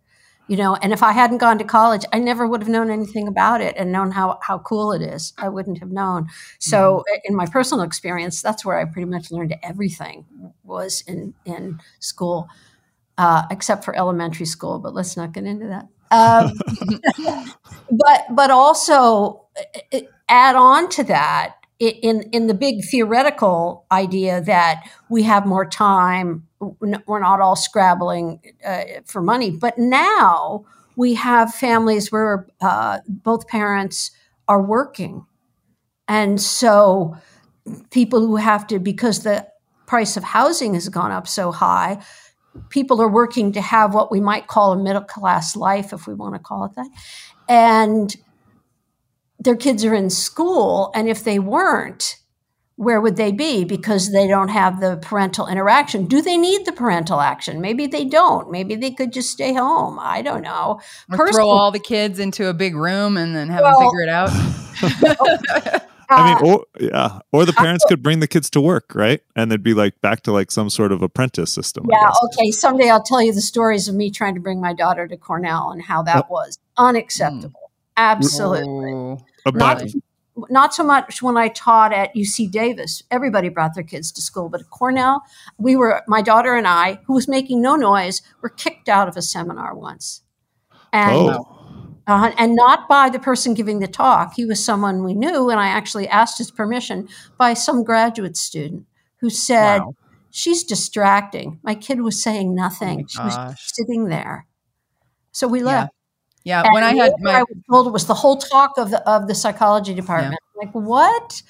[0.48, 3.28] you know and if i hadn't gone to college i never would have known anything
[3.28, 5.32] about it and known how, how cool it is.
[5.38, 6.28] I wouldn't have known.
[6.58, 7.20] So mm-hmm.
[7.24, 10.24] in my personal experience that's where i pretty much learned everything
[10.64, 12.48] was in in school
[13.18, 15.88] uh, except for elementary school but let's not get into that.
[16.10, 16.52] Um,
[17.90, 19.46] but but also
[20.28, 26.45] add on to that in in the big theoretical idea that we have more time,
[26.60, 29.50] we're not all scrabbling uh, for money.
[29.50, 30.64] But now
[30.96, 34.10] we have families where uh, both parents
[34.48, 35.26] are working,
[36.08, 37.16] and so
[37.90, 39.46] people who have to because the
[39.86, 42.02] price of housing has gone up so high.
[42.70, 46.14] People are working to have what we might call a middle class life, if we
[46.14, 46.88] want to call it that.
[47.48, 48.16] And
[49.38, 52.16] their kids are in school, and if they weren't,
[52.76, 56.72] where would they be because they don't have the parental interaction do they need the
[56.72, 60.80] parental action maybe they don't maybe they could just stay home i don't know
[61.18, 64.02] or throw all the kids into a big room and then have well, them figure
[64.02, 68.60] it out I mean, uh, or yeah, or the parents could bring the kids to
[68.60, 69.20] work, right?
[69.34, 71.86] And they'd be like back to like some sort of apprentice system.
[71.90, 72.50] Yeah, okay.
[72.50, 75.70] Someday I'll tell you the stories of me trying to bring my daughter to Cornell
[75.70, 76.84] and how that was hmm.
[76.84, 77.72] unacceptable.
[77.96, 78.92] Absolutely.
[78.92, 79.82] Oh, not,
[80.50, 83.02] not so much when I taught at UC Davis.
[83.10, 85.22] Everybody brought their kids to school, but at Cornell,
[85.58, 89.16] we were my daughter and I, who was making no noise, were kicked out of
[89.16, 90.22] a seminar once,
[90.92, 91.98] and oh.
[92.06, 94.34] uh, and not by the person giving the talk.
[94.34, 98.86] He was someone we knew, and I actually asked his permission by some graduate student
[99.20, 99.78] who said.
[99.78, 99.94] Wow.
[100.28, 101.60] She's distracting.
[101.62, 103.04] My kid was saying nothing.
[103.04, 104.46] Oh she was sitting there.
[105.32, 105.95] So we left.
[106.46, 108.92] Yeah, and when I had my, I was told it was the whole talk of
[108.92, 110.38] the of the psychology department.
[110.54, 110.64] Yeah.
[110.64, 111.42] Like what?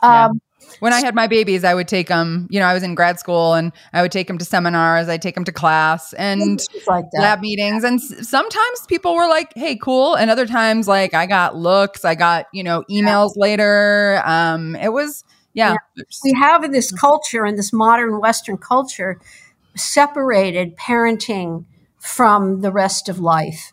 [0.00, 0.26] Yeah.
[0.26, 0.40] Um,
[0.78, 2.46] when I had my babies, I would take them.
[2.50, 5.08] You know, I was in grad school, and I would take them to seminars.
[5.08, 7.82] I take them to class and like lab meetings.
[7.82, 12.04] And sometimes people were like, "Hey, cool," and other times, like, I got looks.
[12.04, 13.42] I got you know emails yeah.
[13.42, 14.22] later.
[14.24, 15.74] Um, it was yeah.
[15.96, 16.04] yeah.
[16.22, 19.20] We have in this culture, in this modern Western culture,
[19.74, 21.64] separated parenting
[21.98, 23.72] from the rest of life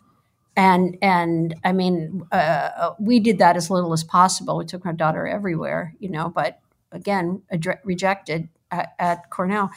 [0.56, 4.58] and and I mean, uh, we did that as little as possible.
[4.58, 6.60] We took my daughter everywhere, you know, but
[6.90, 9.70] again, ad- rejected at, at, Cornell.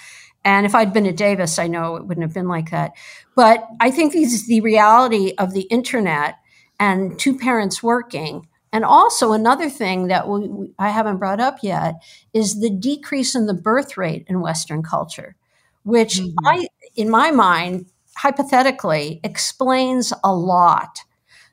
[0.44, 2.92] And if I'd been at Davis, I know it wouldn't have been like that.
[3.36, 6.36] But I think this is the reality of the internet
[6.80, 8.48] and two parents working.
[8.72, 11.96] And also another thing that we, we, I haven't brought up yet
[12.34, 15.36] is the decrease in the birth rate in Western culture,
[15.84, 16.46] which mm-hmm.
[16.46, 17.86] I, in my mind,
[18.16, 21.00] hypothetically explains a lot.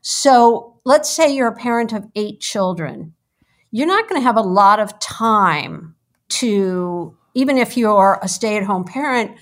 [0.01, 3.15] So let's say you're a parent of eight children.
[3.71, 5.95] You're not going to have a lot of time
[6.29, 9.37] to, even if you're a stay at home parent,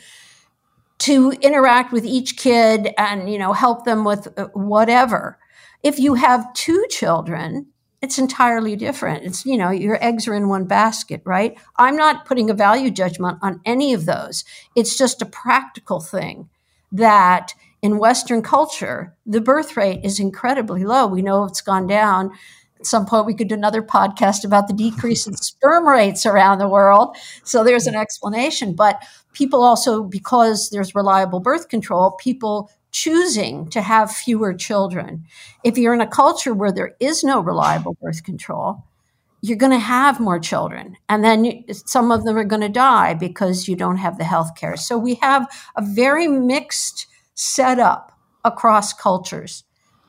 [0.98, 5.38] to interact with each kid and you know help them with uh, whatever.
[5.83, 7.66] If you have two children
[8.02, 9.24] it's entirely different.
[9.24, 11.59] It's you know your eggs are in one basket right?
[11.76, 14.44] I'm not putting a value judgment on any of those.
[14.74, 16.48] It's just a practical thing
[16.92, 21.07] that in Western culture, the birth rate is incredibly low.
[21.07, 22.33] We know it's gone down.
[22.79, 26.59] At some point, we could do another podcast about the decrease in sperm rates around
[26.59, 27.16] the world.
[27.44, 28.74] So there's an explanation.
[28.74, 35.24] But people also, because there's reliable birth control, people choosing to have fewer children.
[35.64, 38.85] If you're in a culture where there is no reliable birth control,
[39.42, 43.14] you're going to have more children and then some of them are going to die
[43.14, 44.76] because you don't have the health care.
[44.76, 48.12] So we have a very mixed setup
[48.44, 49.64] across cultures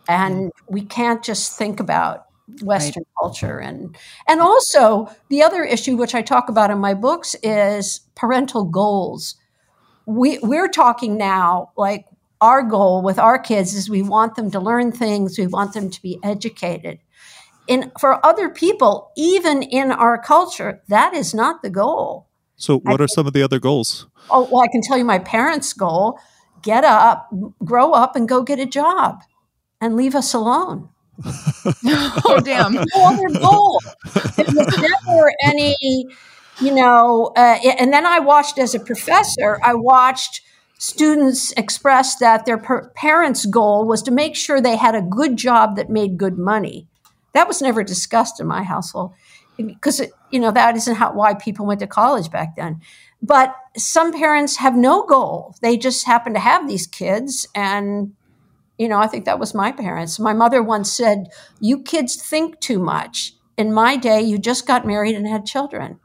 [0.08, 2.26] and we can't just think about
[2.62, 3.22] western right.
[3.22, 3.96] culture and
[4.28, 9.36] and also the other issue which i talk about in my books is parental goals.
[10.06, 12.06] We we're talking now like
[12.41, 15.89] our goal with our kids is we want them to learn things we want them
[15.89, 17.00] to be educated
[17.67, 22.28] in for other people, even in our culture, that is not the goal.
[22.56, 24.08] So, what I, are some of the other goals?
[24.30, 26.19] Oh, well, I can tell you my parents' goal:
[26.62, 27.30] get up,
[27.63, 29.21] grow up, and go get a job,
[29.80, 30.89] and leave us alone.
[31.26, 32.74] oh, damn!
[32.74, 33.80] No other goal.
[34.36, 35.76] There was never any,
[36.60, 37.32] you know.
[37.36, 39.60] Uh, and then I watched as a professor.
[39.63, 40.41] I watched
[40.78, 45.38] students express that their per- parents' goal was to make sure they had a good
[45.38, 46.88] job that made good money.
[47.34, 49.13] That was never discussed in my household
[49.58, 52.82] because you know that isn't how why people went to college back then.
[53.21, 58.13] But some parents have no goal; they just happen to have these kids, and
[58.77, 60.19] you know I think that was my parents.
[60.19, 61.29] My mother once said,
[61.60, 66.00] "You kids think too much." In my day, you just got married and had children.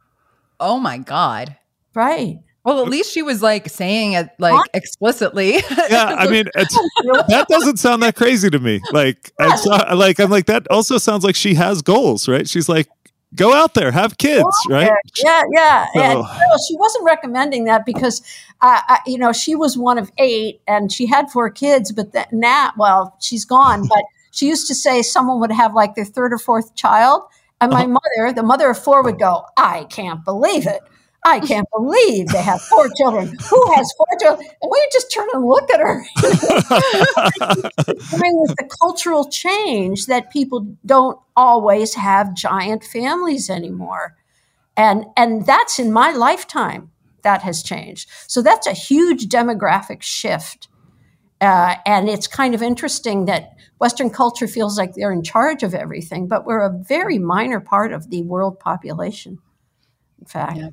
[0.60, 1.56] Oh my god!
[1.94, 2.40] Right.
[2.66, 5.52] Well, at least she was like saying it like explicitly.
[5.88, 8.80] yeah, I mean, that doesn't sound that crazy to me.
[8.90, 10.66] Like, uh, like I'm like that.
[10.68, 12.48] Also sounds like she has goals, right?
[12.48, 12.88] She's like,
[13.36, 14.90] go out there, have kids, right?
[15.22, 15.86] Yeah, yeah.
[15.94, 16.00] So.
[16.00, 16.26] And,
[16.68, 18.20] she wasn't recommending that because,
[18.60, 22.12] uh, I, you know, she was one of eight and she had four kids, but
[22.14, 23.86] that now, well, she's gone.
[23.86, 24.02] but
[24.32, 27.22] she used to say someone would have like their third or fourth child
[27.60, 30.82] And my mother, the mother of four, would go, I can't believe it.
[31.26, 33.26] I can't believe they have four children.
[33.50, 34.48] Who has four children?
[34.62, 36.04] And we just turn and look at her.
[37.42, 44.14] I mean, with the cultural change that people don't always have giant families anymore.
[44.76, 48.08] And, and that's in my lifetime that has changed.
[48.28, 50.68] So that's a huge demographic shift.
[51.40, 53.50] Uh, and it's kind of interesting that
[53.80, 57.92] Western culture feels like they're in charge of everything, but we're a very minor part
[57.92, 59.38] of the world population.
[60.20, 60.58] In fact.
[60.58, 60.68] Yeah.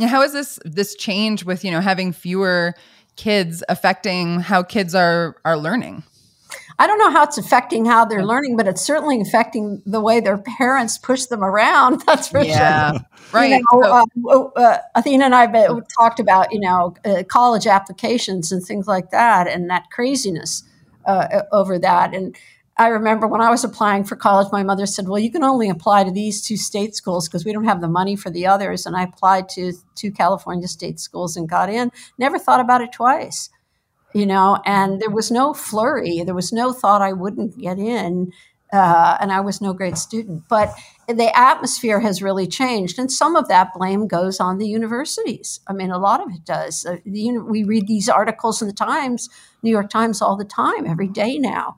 [0.00, 2.74] Now, how is this this change with you know having fewer
[3.16, 6.02] kids affecting how kids are are learning?
[6.78, 10.20] I don't know how it's affecting how they're learning, but it's certainly affecting the way
[10.20, 12.00] their parents push them around.
[12.06, 12.92] That's for yeah.
[12.92, 13.00] sure.
[13.32, 13.60] Right.
[13.60, 18.50] You know, uh, uh, Athena and I have talked about, you know, uh, college applications
[18.50, 20.62] and things like that and that craziness
[21.04, 22.14] uh, over that.
[22.14, 22.34] And
[22.80, 25.68] I remember when I was applying for college, my mother said, Well, you can only
[25.68, 28.86] apply to these two state schools because we don't have the money for the others.
[28.86, 31.92] And I applied to two California state schools and got in.
[32.16, 33.50] Never thought about it twice,
[34.14, 36.22] you know, and there was no flurry.
[36.24, 38.32] There was no thought I wouldn't get in.
[38.72, 40.44] Uh, and I was no great student.
[40.48, 40.72] But
[41.06, 42.98] the atmosphere has really changed.
[42.98, 45.60] And some of that blame goes on the universities.
[45.66, 46.86] I mean, a lot of it does.
[46.86, 49.28] Uh, the, we read these articles in the Times,
[49.62, 51.76] New York Times, all the time, every day now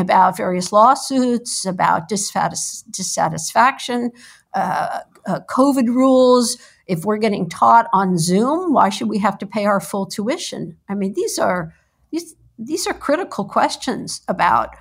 [0.00, 4.10] about various lawsuits, about dissatis- dissatisfaction,
[4.54, 6.56] uh, uh, COVID rules.
[6.86, 10.76] If we're getting taught on Zoom, why should we have to pay our full tuition?
[10.88, 11.74] I mean, these are
[12.10, 14.74] these these are critical questions about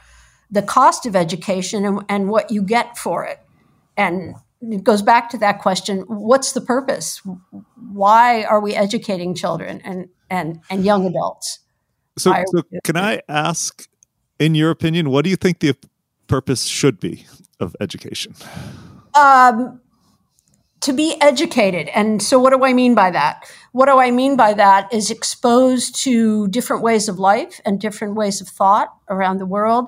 [0.51, 3.39] the cost of education and, and what you get for it.
[3.95, 7.21] And it goes back to that question: What's the purpose?
[7.75, 11.59] Why are we educating children and and and young adults?
[12.17, 13.87] So, so can I ask
[14.39, 15.75] in your opinion, what do you think the
[16.27, 17.25] purpose should be
[17.59, 18.33] of education?
[19.13, 19.81] Um,
[20.81, 21.89] to be educated.
[21.89, 23.43] And so, what do I mean by that?
[23.73, 28.15] What do I mean by that is exposed to different ways of life and different
[28.15, 29.87] ways of thought around the world,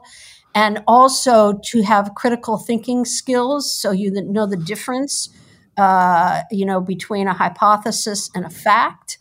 [0.54, 5.30] and also to have critical thinking skills so you know the difference,
[5.78, 9.18] uh, you know, between a hypothesis and a fact,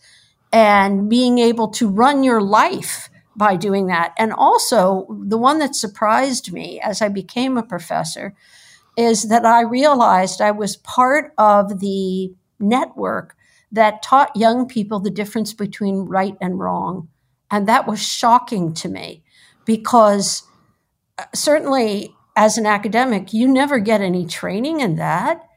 [0.51, 4.13] and being able to run your life by doing that.
[4.17, 8.35] And also, the one that surprised me as I became a professor
[8.97, 13.35] is that I realized I was part of the network
[13.71, 17.07] that taught young people the difference between right and wrong.
[17.49, 19.23] And that was shocking to me
[19.65, 20.43] because
[21.17, 25.47] uh, certainly as an academic, you never get any training in that.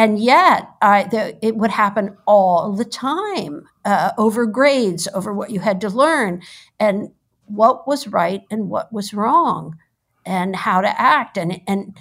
[0.00, 5.50] And yet, I, the, it would happen all the time uh, over grades, over what
[5.50, 6.40] you had to learn,
[6.78, 7.10] and
[7.44, 9.76] what was right and what was wrong,
[10.24, 11.98] and how to act, and and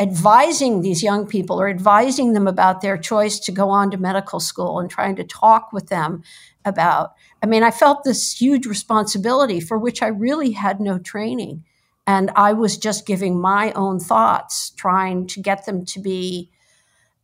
[0.00, 4.40] advising these young people or advising them about their choice to go on to medical
[4.40, 6.24] school and trying to talk with them
[6.64, 7.12] about.
[7.44, 11.62] I mean, I felt this huge responsibility for which I really had no training.
[12.08, 16.50] And I was just giving my own thoughts, trying to get them to be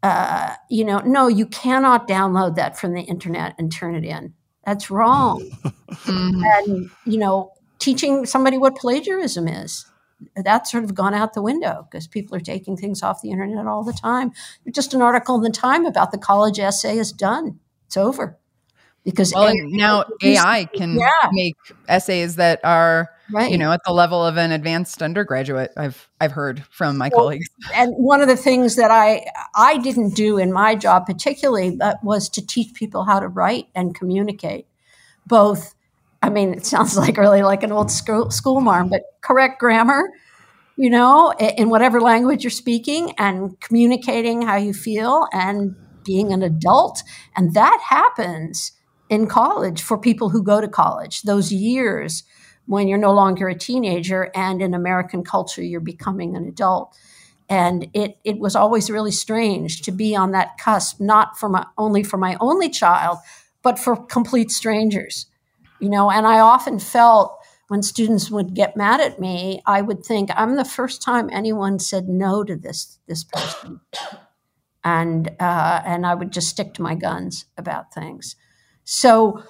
[0.02, 4.34] uh, you know, no, you cannot download that from the internet and turn it in.
[4.64, 5.40] That's wrong.
[5.64, 6.42] mm-hmm.
[6.44, 9.86] And, you know, teaching somebody what plagiarism is,
[10.36, 13.66] that's sort of gone out the window because people are taking things off the internet
[13.66, 14.32] all the time.
[14.70, 17.58] Just an article in the Time about the college essay is done.
[17.86, 18.38] It's over.
[19.04, 21.28] Because well, now AI can yeah.
[21.32, 21.56] make
[21.88, 23.50] essays that are right.
[23.50, 27.24] you know at the level of an advanced undergraduate i've i've heard from my well,
[27.24, 27.48] colleagues.
[27.74, 32.28] and one of the things that i i didn't do in my job particularly was
[32.28, 34.66] to teach people how to write and communicate.
[35.26, 35.74] Both
[36.22, 40.10] i mean it sounds like really like an old school, school marm but correct grammar
[40.76, 46.42] you know in whatever language you're speaking and communicating how you feel and being an
[46.42, 47.02] adult.
[47.36, 48.72] And that happens
[49.08, 51.22] in college for people who go to college.
[51.22, 52.24] Those years
[52.72, 56.96] when you're no longer a teenager and in American culture you're becoming an adult.
[57.50, 61.66] And it, it was always really strange to be on that cusp, not for my,
[61.76, 63.18] only for my only child,
[63.62, 65.26] but for complete strangers.
[65.80, 67.36] You know, and I often felt
[67.68, 71.78] when students would get mad at me, I would think, I'm the first time anyone
[71.78, 73.80] said no to this this person.
[74.82, 78.34] And uh, and I would just stick to my guns about things.
[78.84, 79.42] So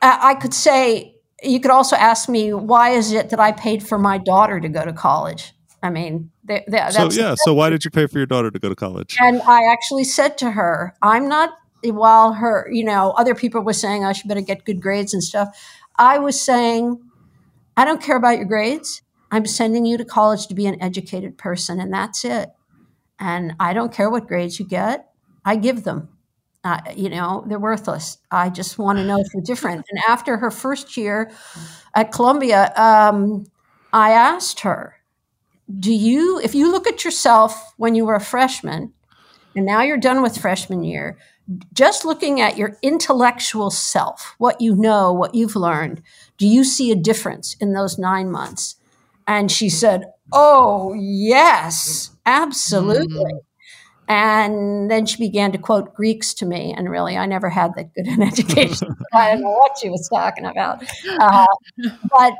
[0.00, 1.15] I could say
[1.46, 4.68] you could also ask me why is it that I paid for my daughter to
[4.68, 5.52] go to college?
[5.82, 7.34] I mean, they, they, so yeah.
[7.36, 9.16] So why did you pay for your daughter to go to college?
[9.20, 11.50] And I actually said to her, "I'm not."
[11.84, 15.14] While her, you know, other people were saying, oh, "I should better get good grades
[15.14, 15.56] and stuff,"
[15.96, 17.00] I was saying,
[17.76, 19.02] "I don't care about your grades.
[19.30, 22.50] I'm sending you to college to be an educated person, and that's it."
[23.18, 25.10] and I don't care what grades you get.
[25.44, 26.08] I give them.
[26.66, 28.18] Uh, you know, they're worthless.
[28.32, 29.86] I just want to know if you're different.
[29.88, 31.30] And after her first year
[31.94, 33.46] at Columbia, um,
[33.92, 34.96] I asked her,
[35.78, 38.92] Do you, if you look at yourself when you were a freshman,
[39.54, 41.16] and now you're done with freshman year,
[41.72, 46.02] just looking at your intellectual self, what you know, what you've learned,
[46.36, 48.74] do you see a difference in those nine months?
[49.28, 53.34] And she said, Oh, yes, absolutely.
[53.34, 53.45] Mm.
[54.08, 56.72] And then she began to quote Greeks to me.
[56.76, 58.96] And really, I never had that good an education.
[59.12, 60.84] I don't know what she was talking about.
[61.18, 61.46] Uh,
[62.10, 62.34] but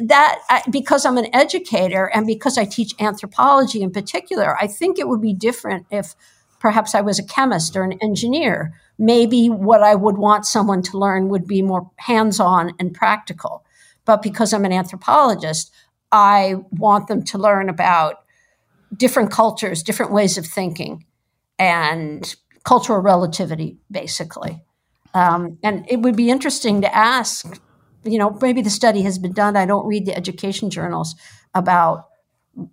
[0.00, 5.08] that, because I'm an educator and because I teach anthropology in particular, I think it
[5.08, 6.14] would be different if
[6.58, 8.72] perhaps I was a chemist or an engineer.
[8.98, 13.64] Maybe what I would want someone to learn would be more hands on and practical.
[14.06, 15.70] But because I'm an anthropologist,
[16.10, 18.23] I want them to learn about
[18.96, 21.04] different cultures, different ways of thinking,
[21.58, 22.34] and
[22.64, 24.62] cultural relativity, basically.
[25.14, 27.60] Um, and it would be interesting to ask,
[28.04, 29.56] you know, maybe the study has been done.
[29.56, 31.14] I don't read the education journals
[31.54, 32.08] about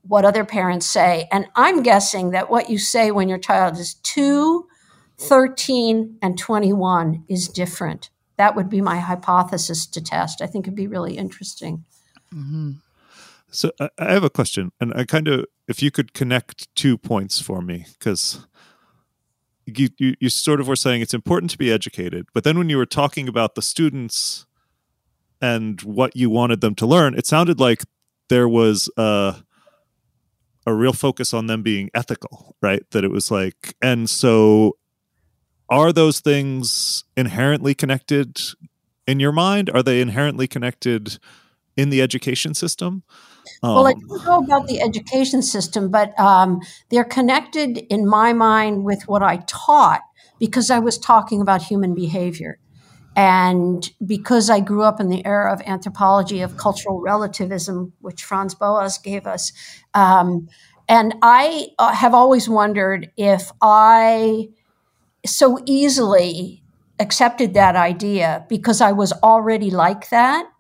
[0.01, 1.27] what other parents say.
[1.31, 4.67] And I'm guessing that what you say when your child is 2,
[5.17, 8.09] 13, and 21 is different.
[8.37, 10.41] That would be my hypothesis to test.
[10.41, 11.85] I think it'd be really interesting.
[12.33, 12.71] Mm-hmm.
[13.51, 17.41] So I have a question, and I kind of, if you could connect two points
[17.41, 18.47] for me, because
[19.65, 22.69] you, you, you sort of were saying it's important to be educated, but then when
[22.69, 24.45] you were talking about the students
[25.41, 27.83] and what you wanted them to learn, it sounded like
[28.29, 29.43] there was a
[30.67, 32.83] a real focus on them being ethical, right?
[32.91, 34.77] That it was like, and so
[35.69, 38.39] are those things inherently connected
[39.07, 39.69] in your mind?
[39.73, 41.17] Are they inherently connected
[41.75, 43.03] in the education system?
[43.63, 48.33] Um, well, I don't know about the education system, but um, they're connected in my
[48.33, 50.01] mind with what I taught
[50.39, 52.59] because I was talking about human behavior.
[53.15, 58.55] And because I grew up in the era of anthropology of cultural relativism, which Franz
[58.55, 59.51] Boas gave us,
[59.93, 60.47] um,
[60.87, 64.49] and I uh, have always wondered if I
[65.25, 66.63] so easily
[66.99, 70.50] accepted that idea because I was already like that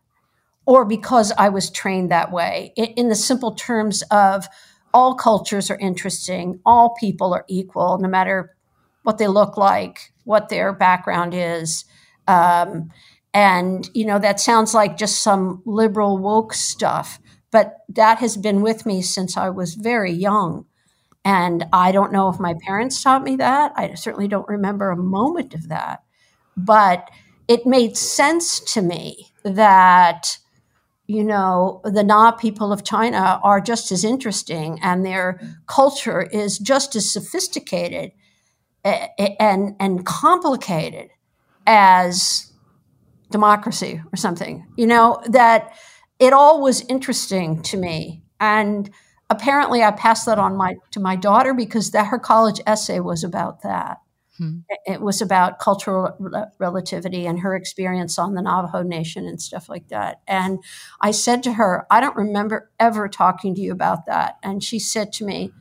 [0.71, 4.47] or because I was trained that way, in, in, the simple terms of
[4.93, 8.55] all cultures are interesting, all people are equal, no matter
[9.03, 11.83] what they look like, what their background is.
[12.25, 12.89] Um,
[13.33, 17.19] and, you know, that sounds like just some liberal woke stuff,
[17.51, 20.67] but that has been with me since I was very young.
[21.25, 23.73] And I don't know if my parents taught me that.
[23.75, 26.01] I certainly don't remember a moment of that.
[26.55, 27.11] But
[27.49, 30.37] it made sense to me that
[31.11, 36.57] you know, the Na people of China are just as interesting and their culture is
[36.57, 38.11] just as sophisticated
[38.85, 41.09] and, and complicated
[41.67, 42.53] as
[43.29, 45.73] democracy or something, you know, that
[46.17, 48.23] it all was interesting to me.
[48.39, 48.89] And
[49.29, 53.25] apparently I passed that on my to my daughter because that her college essay was
[53.25, 53.97] about that.
[54.37, 54.59] Hmm.
[54.85, 56.17] It was about cultural
[56.57, 60.21] relativity and her experience on the Navajo Nation and stuff like that.
[60.27, 60.59] And
[61.01, 64.37] I said to her, I don't remember ever talking to you about that.
[64.41, 65.51] And she said to me,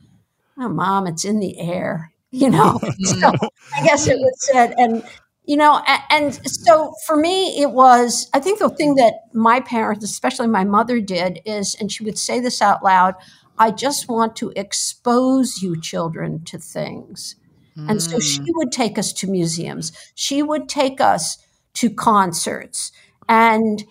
[0.57, 2.09] Oh, mom, it's in the air.
[2.33, 3.33] You know, so
[3.75, 4.73] I guess it was said.
[4.77, 5.03] And,
[5.43, 9.59] you know, and, and so for me, it was, I think the thing that my
[9.59, 13.15] parents, especially my mother, did is, and she would say this out loud
[13.57, 17.35] I just want to expose you children to things
[17.75, 18.47] and so she mm.
[18.55, 19.91] would take us to museums.
[20.15, 21.37] She would take us
[21.75, 22.91] to concerts.
[23.29, 23.83] And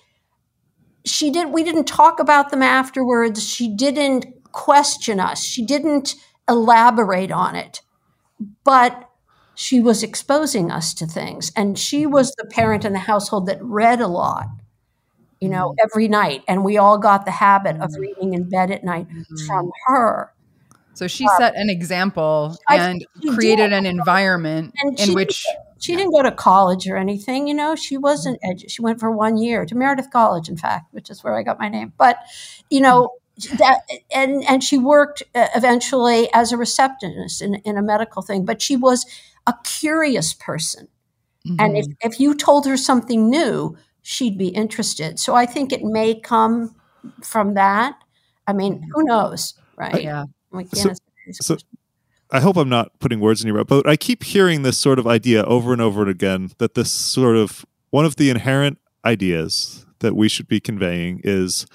[1.04, 3.48] she did we didn't talk about them afterwards.
[3.48, 5.42] She didn't question us.
[5.42, 6.14] She didn't
[6.48, 7.80] elaborate on it.
[8.64, 9.08] But
[9.54, 11.52] she was exposing us to things.
[11.56, 14.46] And she was the parent in the household that read a lot,
[15.40, 15.76] you know, mm.
[15.84, 16.42] every night.
[16.48, 17.98] And we all got the habit of mm.
[17.98, 19.46] reading in bed at night mm-hmm.
[19.46, 20.32] from her.
[20.94, 23.72] So she uh, set an example and created did.
[23.72, 25.46] an environment in which
[25.78, 27.46] she didn't go to college or anything.
[27.46, 28.40] You know, she wasn't.
[28.42, 31.42] Edu- she went for one year to Meredith College, in fact, which is where I
[31.42, 31.92] got my name.
[31.96, 32.18] But
[32.70, 33.10] you know.
[33.56, 33.80] That,
[34.14, 38.60] and and she worked uh, eventually as a receptionist in, in a medical thing, but
[38.60, 39.06] she was
[39.46, 40.88] a curious person.
[41.46, 41.56] Mm-hmm.
[41.58, 42.06] And if, mm-hmm.
[42.06, 45.18] if you told her something new, she'd be interested.
[45.18, 46.74] So I think it may come
[47.22, 47.94] from that.
[48.46, 50.02] I mean, who knows, right?
[50.02, 50.24] Yeah.
[50.52, 50.92] Like, so,
[51.32, 51.56] so
[52.30, 54.98] I hope I'm not putting words in your mouth, but I keep hearing this sort
[54.98, 59.86] of idea over and over again that this sort of one of the inherent ideas
[60.00, 61.66] that we should be conveying is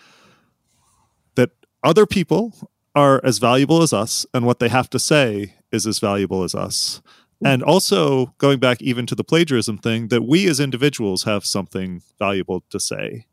[1.35, 1.51] that
[1.83, 2.53] other people
[2.95, 6.55] are as valuable as us and what they have to say is as valuable as
[6.55, 7.01] us.
[7.43, 12.01] And also going back even to the plagiarism thing, that we as individuals have something
[12.17, 13.25] valuable to say.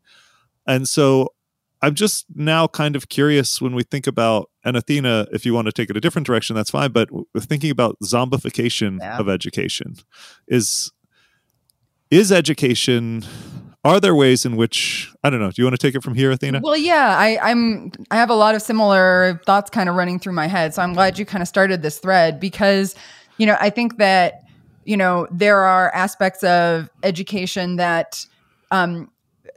[0.67, 1.29] And so
[1.83, 5.65] I'm just now kind of curious when we think about, and Athena, if you want
[5.65, 6.91] to take it a different direction, that's fine.
[6.91, 9.17] But thinking about zombification Yeah.
[9.19, 9.95] of education
[10.47, 10.91] is
[12.09, 13.23] is education.
[13.83, 15.51] Are there ways in which I don't know?
[15.51, 16.61] Do you want to take it from here, Athena?
[16.63, 17.91] Well, yeah, I, I'm.
[18.11, 20.73] I have a lot of similar thoughts kind of running through my head.
[20.73, 22.95] So I'm glad you kind of started this thread because,
[23.37, 24.43] you know, I think that
[24.85, 28.25] you know there are aspects of education that
[28.71, 29.09] um,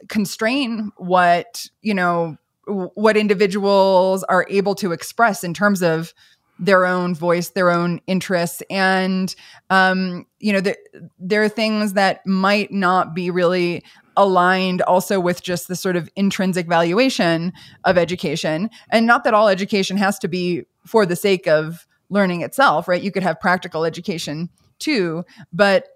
[0.08, 2.36] constrain what you know
[2.66, 6.12] what individuals are able to express in terms of
[6.58, 9.34] their own voice, their own interests, and
[9.70, 10.76] um, you know, there
[11.18, 13.84] there are things that might not be really
[14.16, 17.52] aligned also with just the sort of intrinsic valuation
[17.84, 22.42] of education, and not that all education has to be for the sake of learning
[22.42, 23.02] itself, right?
[23.02, 24.48] You could have practical education
[24.78, 25.88] too, but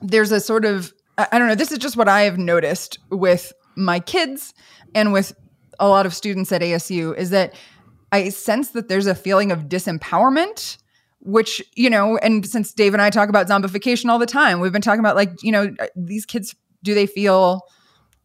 [0.00, 1.54] there's a sort of I don't know.
[1.54, 4.54] This is just what I have noticed with my kids
[4.94, 5.32] and with
[5.78, 7.54] a lot of students at ASU is that
[8.12, 10.78] I sense that there's a feeling of disempowerment,
[11.20, 14.72] which, you know, and since Dave and I talk about zombification all the time, we've
[14.72, 17.62] been talking about like, you know, uh, these kids, do they feel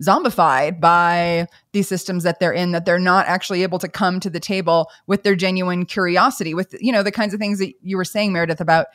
[0.04, 4.30] zombified by these systems that they're in, that they're not actually able to come to
[4.30, 7.98] the table with their genuine curiosity, with, you know, the kinds of things that you
[7.98, 8.88] were saying, Meredith, about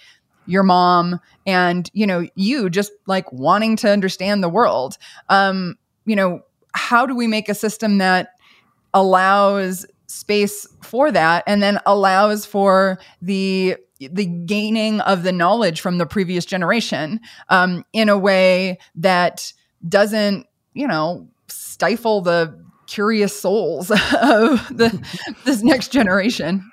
[0.46, 4.96] your mom and you know you just like wanting to understand the world.
[5.28, 6.40] Um you know
[6.74, 8.30] how do we make a system that
[8.94, 15.98] allows space for that and then allows for the the gaining of the knowledge from
[15.98, 19.52] the previous generation um, in a way that
[19.88, 23.90] doesn't you know stifle the curious souls
[24.22, 25.06] of the
[25.44, 26.70] this next generation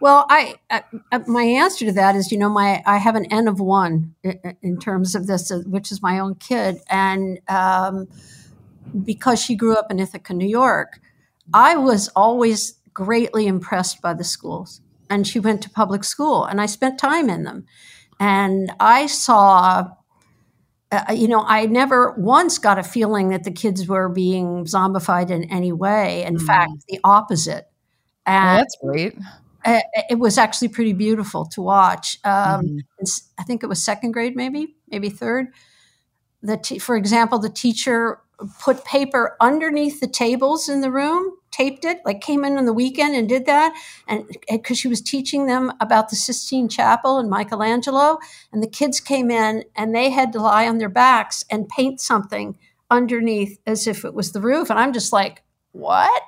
[0.00, 0.84] Well, I, I
[1.26, 4.56] my answer to that is, you know, my I have an N of one in,
[4.62, 8.06] in terms of this, uh, which is my own kid, and um,
[9.04, 11.00] because she grew up in Ithaca, New York,
[11.52, 14.80] I was always greatly impressed by the schools,
[15.10, 17.66] and she went to public school, and I spent time in them,
[18.20, 19.90] and I saw.
[20.90, 25.30] Uh, you know, I never once got a feeling that the kids were being zombified
[25.30, 26.24] in any way.
[26.24, 26.46] In Mm.
[26.46, 27.68] fact, the opposite.
[28.40, 29.22] well, And that's great uh,
[29.64, 32.18] it was actually pretty beautiful to watch.
[32.24, 33.22] Um, Mhm.
[33.38, 35.48] I think it was second grade, maybe, maybe third.
[36.42, 38.20] The t- for example, the teacher
[38.60, 42.72] put paper underneath the tables in the room, taped it, like came in on the
[42.72, 43.74] weekend and did that,
[44.06, 48.18] and because she was teaching them about the Sistine Chapel and Michelangelo,
[48.52, 52.00] and the kids came in and they had to lie on their backs and paint
[52.00, 52.56] something
[52.90, 55.42] underneath as if it was the roof, and I'm just like,
[55.72, 56.22] what?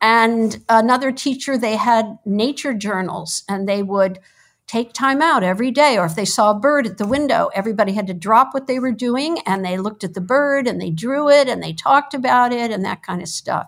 [0.00, 4.18] And another teacher, they had nature journals and they would
[4.66, 5.98] take time out every day.
[5.98, 8.78] Or if they saw a bird at the window, everybody had to drop what they
[8.78, 12.14] were doing and they looked at the bird and they drew it and they talked
[12.14, 13.66] about it and that kind of stuff.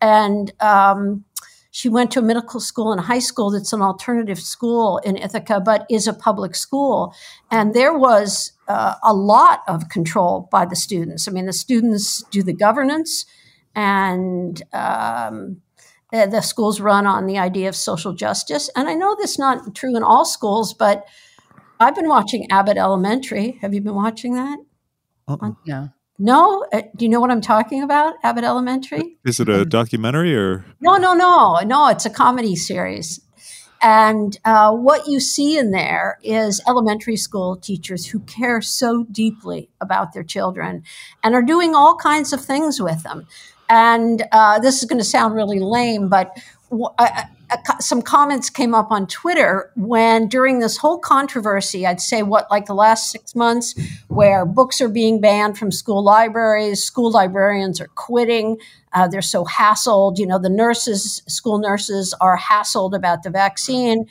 [0.00, 1.24] And um,
[1.70, 5.60] she went to a middle school and high school that's an alternative school in Ithaca,
[5.60, 7.14] but is a public school.
[7.50, 11.28] And there was uh, a lot of control by the students.
[11.28, 13.24] I mean, the students do the governance
[13.74, 15.62] and um,
[16.12, 18.70] the, the schools run on the idea of social justice.
[18.76, 21.06] And I know that's not true in all schools, but
[21.80, 23.58] I've been watching Abbott Elementary.
[23.60, 24.58] Have you been watching that?
[25.26, 25.52] Uh-uh.
[25.66, 26.64] no No?
[26.72, 28.14] Uh, do you know what I'm talking about?
[28.22, 29.18] Abbott Elementary?
[29.24, 31.88] Is it a documentary or No, no, no, no.
[31.88, 33.20] It's a comedy series.
[33.84, 39.70] And uh, what you see in there is elementary school teachers who care so deeply
[39.80, 40.84] about their children
[41.24, 43.26] and are doing all kinds of things with them.
[43.72, 46.36] And uh, this is going to sound really lame, but
[47.80, 52.66] some comments came up on Twitter when during this whole controversy, I'd say what, like
[52.66, 53.74] the last six months,
[54.08, 58.58] where books are being banned from school libraries, school librarians are quitting,
[58.92, 60.18] uh, they're so hassled.
[60.18, 64.06] You know, the nurses, school nurses are hassled about the vaccine.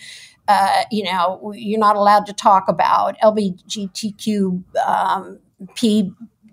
[0.47, 5.39] Uh, you know, you're not allowed to talk about LGBTQ, um,
[5.75, 6.11] P,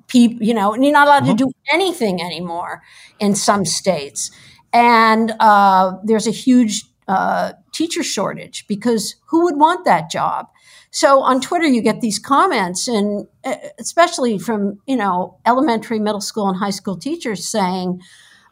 [0.09, 2.83] P, you know, and you're not allowed to do anything anymore
[3.21, 4.31] in some states.
[4.73, 10.49] And uh, there's a huge uh, teacher shortage because who would want that job?
[10.91, 16.21] So on Twitter, you get these comments, and uh, especially from you know elementary, middle
[16.21, 18.01] school, and high school teachers saying,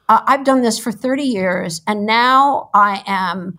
[0.08, 3.58] uh, "I've done this for 30 years, and now I am,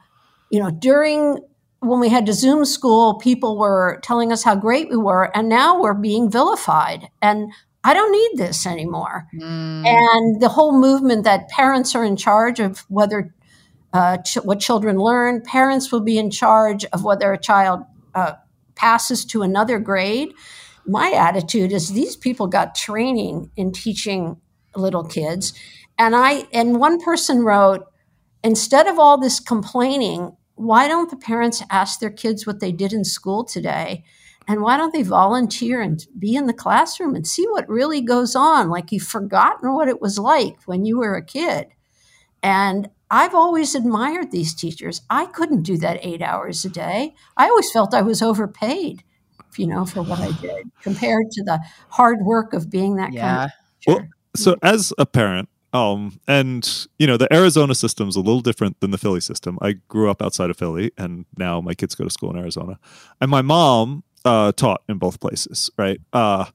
[0.49, 1.39] you know, during."
[1.79, 5.47] When we had to Zoom school, people were telling us how great we were, and
[5.47, 7.07] now we're being vilified.
[7.21, 7.51] And
[7.87, 9.27] I don't need this anymore.
[9.33, 9.85] Mm.
[9.85, 13.33] And the whole movement that parents are in charge of whether
[13.93, 15.41] uh, ch- what children learn.
[15.41, 17.81] Parents will be in charge of whether a child
[18.13, 18.33] uh,
[18.75, 20.33] passes to another grade.
[20.85, 24.35] My attitude is these people got training in teaching
[24.75, 25.53] little kids,
[25.97, 27.85] and I and one person wrote,
[28.43, 32.91] instead of all this complaining, why don't the parents ask their kids what they did
[32.91, 34.03] in school today?
[34.47, 38.35] And why don't they volunteer and be in the classroom and see what really goes
[38.35, 38.69] on?
[38.69, 41.67] Like you've forgotten what it was like when you were a kid.
[42.41, 45.01] And I've always admired these teachers.
[45.09, 47.13] I couldn't do that eight hours a day.
[47.35, 49.03] I always felt I was overpaid,
[49.57, 53.21] you know, for what I did compared to the hard work of being that Yeah.
[53.21, 53.51] kind of
[53.85, 58.79] Well, so as a parent, um, and you know, the Arizona system's a little different
[58.79, 59.57] than the Philly system.
[59.61, 62.79] I grew up outside of Philly, and now my kids go to school in Arizona.
[63.19, 65.99] And my mom uh, taught in both places, right?
[66.13, 66.45] Uh,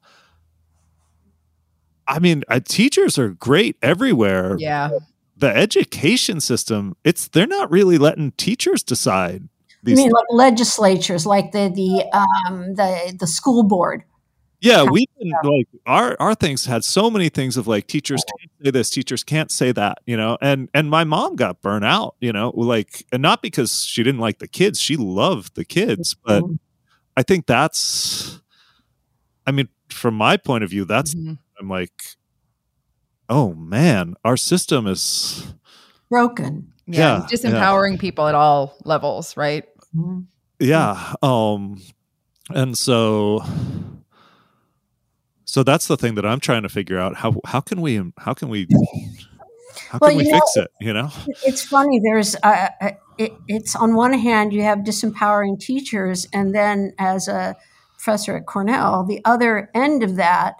[2.07, 4.55] I mean, uh, teachers are great everywhere.
[4.59, 4.91] Yeah.
[5.37, 9.43] The education system, it's they're not really letting teachers decide.
[9.43, 14.03] I These mean, like legislatures, like the the um, the the school board.
[14.61, 18.51] Yeah, we didn't like our our things had so many things of like teachers can't
[18.63, 20.37] say this, teachers can't say that, you know.
[20.39, 24.21] And and my mom got burnt out, you know, like and not because she didn't
[24.21, 26.59] like the kids, she loved the kids, but Mhm.
[27.17, 28.39] I think that's
[29.45, 31.37] I mean, from my point of view, that's Mhm.
[31.59, 31.91] I'm like
[33.29, 35.53] oh man, our system is
[36.09, 36.71] broken.
[36.85, 37.21] yeah.
[37.21, 39.65] Yeah, Disempowering people at all levels, right?
[39.95, 40.25] Mhm.
[40.59, 41.81] yeah um
[42.53, 43.43] and so
[45.45, 48.33] so that's the thing that i'm trying to figure out how how can we how
[48.33, 48.67] can we
[49.93, 51.11] how Well, can we you know, fix it you know
[51.45, 52.01] It's funny.
[52.03, 57.27] There's uh, uh, it, it's on one hand you have disempowering teachers, and then as
[57.27, 57.55] a
[57.93, 60.55] professor at Cornell, the other end of that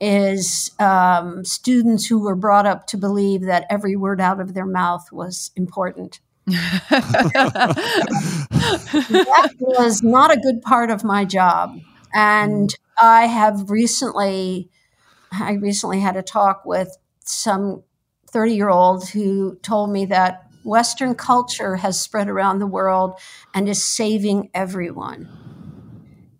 [0.00, 4.66] is um, students who were brought up to believe that every word out of their
[4.66, 6.20] mouth was important.
[6.46, 7.74] that
[9.58, 11.76] was not a good part of my job.
[12.14, 14.70] And I have recently,
[15.32, 17.82] I recently had a talk with some
[18.36, 23.18] 30 year old who told me that Western culture has spread around the world
[23.54, 25.26] and is saving everyone.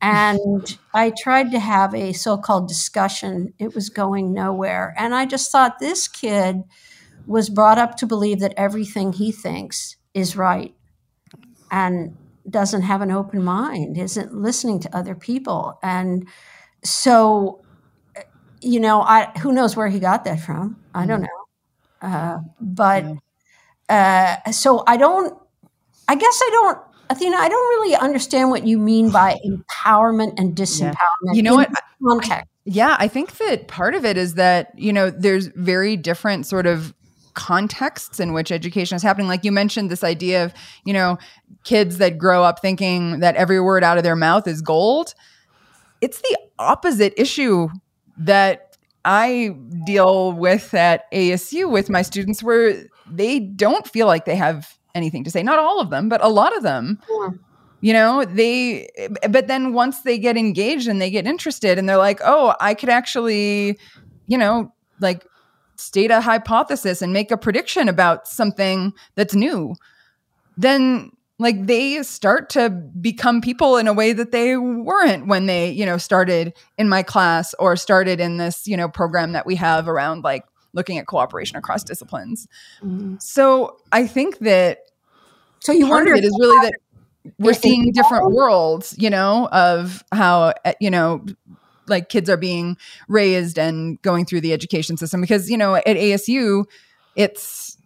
[0.03, 3.55] And I tried to have a so called discussion.
[3.59, 4.95] It was going nowhere.
[4.99, 6.65] And I just thought this kid
[7.27, 10.75] was brought up to believe that everything he thinks is right
[11.71, 12.15] and
[12.49, 15.79] doesn't have an open mind, isn't listening to other people.
[15.83, 16.29] And
[16.85, 17.65] so,
[18.61, 20.77] you know, I who knows where he got that from?
[20.95, 21.23] I don't mm.
[21.23, 21.46] know.
[22.03, 23.05] Uh, but
[23.89, 25.37] uh, so I don't.
[26.09, 26.79] I guess I don't.
[27.09, 31.35] Athena, I don't really understand what you mean by empowerment and disempowerment.
[31.35, 31.71] You know what?
[32.03, 32.49] Context.
[32.65, 36.67] Yeah, I think that part of it is that, you know, there's very different sort
[36.67, 36.93] of
[37.35, 39.29] contexts in which education is happening.
[39.29, 40.53] Like you mentioned, this idea of,
[40.85, 41.17] you know,
[41.63, 45.15] kids that grow up thinking that every word out of their mouth is gold.
[46.01, 47.69] It's the opposite issue
[48.17, 48.66] that
[49.07, 54.77] I deal with at ASU with my students, where they don't feel like they have
[54.95, 55.43] anything to say.
[55.43, 57.29] Not all of them, but a lot of them Yeah.
[57.81, 58.89] you know they
[59.31, 62.73] but then once they get engaged and they get interested and they're like oh i
[62.75, 63.79] could actually
[64.27, 65.27] you know like
[65.77, 69.75] state a hypothesis and make a prediction about something that's new
[70.57, 75.71] then like they start to become people in a way that they weren't when they
[75.71, 79.55] you know started in my class or started in this you know program that we
[79.57, 82.47] have around like looking at cooperation across disciplines.
[82.83, 83.21] Mhm.
[83.23, 84.79] so i think that
[85.61, 86.75] So you part wonder it is really that
[87.39, 91.25] we're seeing different worlds, you know, of how uh, you know
[91.89, 92.77] like kids are being
[93.09, 95.21] raised and going through the education system.
[95.21, 96.65] Because you know at ASU
[97.17, 97.77] it's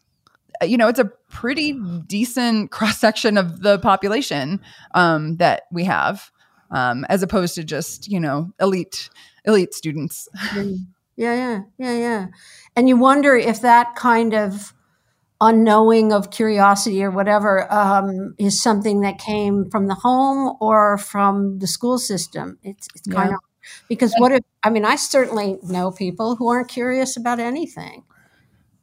[0.63, 1.73] you know it's a pretty
[2.07, 4.61] decent cross section of the population
[4.95, 6.31] um, that we have
[6.71, 9.11] um, as opposed to just you know elite
[9.45, 10.29] elite students
[11.17, 12.27] Yeah, yeah, yeah, yeah.
[12.75, 14.73] And you wonder if that kind of
[15.41, 21.59] unknowing of curiosity or whatever um, is something that came from the home or from
[21.59, 22.59] the school system.
[22.63, 23.35] It's, it's kind Yeah.
[23.35, 23.41] of
[23.89, 28.05] because what if I mean I certainly know people who aren't curious about anything.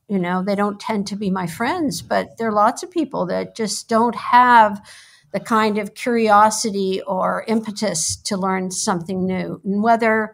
[0.07, 3.25] You know, they don't tend to be my friends, but there are lots of people
[3.25, 4.81] that just don't have
[5.33, 9.59] the kind of curiosity or impetus to learn something new.
[9.65, 10.33] And whether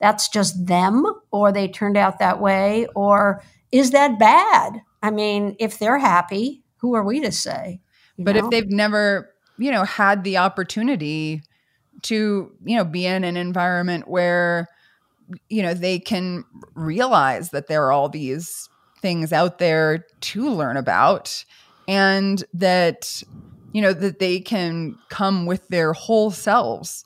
[0.00, 3.42] that's just them or they turned out that way or
[3.72, 7.80] is that bad i mean if they're happy who are we to say
[8.18, 8.44] but know?
[8.44, 11.42] if they've never you know had the opportunity
[12.02, 14.68] to you know be in an environment where
[15.48, 16.44] you know they can
[16.74, 18.68] realize that there are all these
[19.00, 21.44] things out there to learn about
[21.88, 23.22] and that
[23.72, 27.04] you know that they can come with their whole selves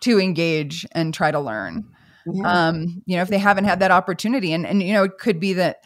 [0.00, 1.84] to engage and try to learn
[2.26, 2.68] yeah.
[2.68, 5.40] um, you know if they haven't had that opportunity and and you know it could
[5.40, 5.78] be that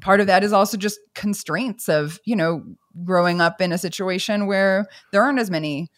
[0.00, 2.64] part of that is also just constraints of you know
[3.04, 5.88] growing up in a situation where there aren't as many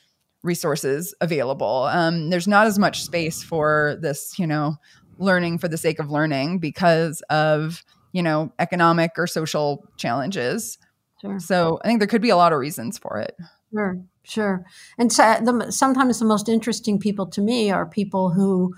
[0.42, 4.76] resources available um, there's not as much space for this you know
[5.18, 7.84] learning for the sake of learning because of
[8.16, 10.78] you know economic or social challenges.
[11.22, 11.40] Sure.
[11.40, 13.34] so i think there could be a lot of reasons for it.
[13.72, 14.64] Sure sure.
[14.98, 18.74] And so the, sometimes the most interesting people to me are people who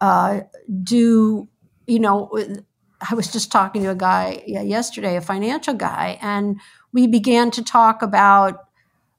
[0.00, 0.40] uh,
[0.82, 1.48] do
[1.86, 2.30] you know
[3.10, 6.60] i was just talking to a guy yesterday a financial guy and
[6.92, 8.68] we began to talk about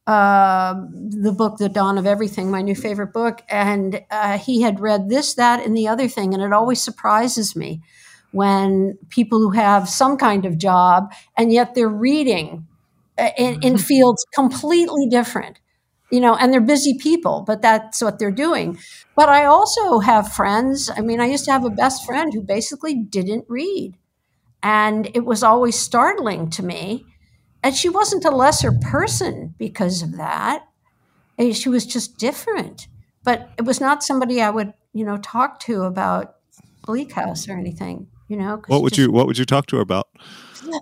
[0.08, 4.80] uh, the book the dawn of everything my new favorite book and uh, he had
[4.80, 7.82] read this that and the other thing and it always surprises me
[8.34, 12.68] when people who have some kind of job and yet they're reading
[13.18, 15.60] uh, in, in fields completely different
[16.14, 18.78] you know, and they're busy people, but that's what they're doing.
[19.16, 20.92] But I also have friends.
[20.96, 23.98] I mean, I used to have a best friend who basically didn't read.
[24.62, 27.08] And it was always startling to me.
[27.64, 30.68] And she wasn't a lesser person because of that.
[31.54, 32.88] She was just different.
[33.24, 36.36] But it was not somebody I would, you know, talk to about
[36.86, 38.64] Bleak House or anything, you know.
[38.66, 40.08] What would you what would you talk to her about?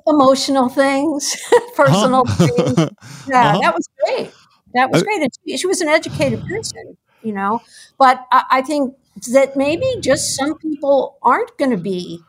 [0.08, 1.36] Emotional things,
[1.76, 2.48] personal huh?
[2.48, 2.78] things.
[3.28, 3.60] Yeah, uh-huh.
[3.62, 4.32] that was great.
[4.74, 5.22] That was great.
[5.22, 7.62] And she, she was an educated person, you know.
[7.98, 8.96] But I, I think
[9.34, 12.22] that maybe just some people aren't going to be,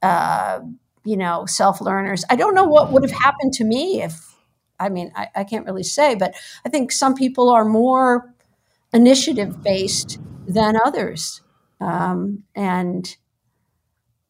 [0.00, 0.60] uh,
[1.04, 2.24] you know, self learners.
[2.30, 4.36] I don't know what would have happened to me if,
[4.78, 8.32] I mean, I, I can't really say, but I think some people are more
[8.92, 11.42] initiative based than others.
[11.80, 13.16] Um, and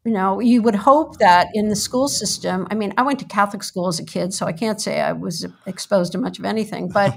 [0.09, 3.27] you know, you would hope that in the school system, I mean, I went to
[3.27, 6.47] Catholic school as a kid, so I can't say I was exposed to much of
[6.47, 7.15] anything, but,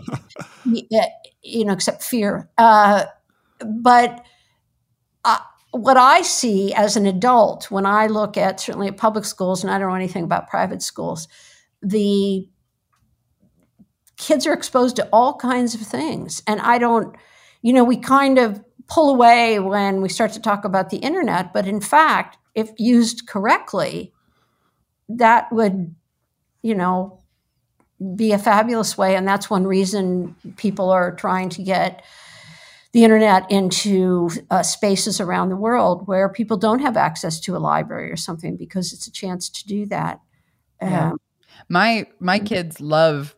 [0.66, 2.50] you know, except fear.
[2.58, 3.06] Uh,
[3.66, 4.26] but
[5.24, 5.38] uh,
[5.72, 9.72] what I see as an adult when I look at certainly at public schools, and
[9.72, 11.30] I don't know anything about private schools,
[11.82, 12.46] the
[14.18, 16.44] kids are exposed to all kinds of things.
[16.46, 17.16] And I don't,
[17.62, 21.54] you know, we kind of pull away when we start to talk about the internet,
[21.54, 24.14] but in fact, if used correctly,
[25.10, 25.96] that would,
[26.62, 27.20] you know,
[28.16, 29.16] be a fabulous way.
[29.16, 32.04] And that's one reason people are trying to get
[32.94, 37.60] the internet into uh, spaces around the world where people don't have access to a
[37.60, 40.20] library or something because it's a chance to do that.
[40.82, 41.12] Yeah.
[41.12, 41.22] Um,
[41.70, 42.46] my my mm.
[42.46, 43.36] kids love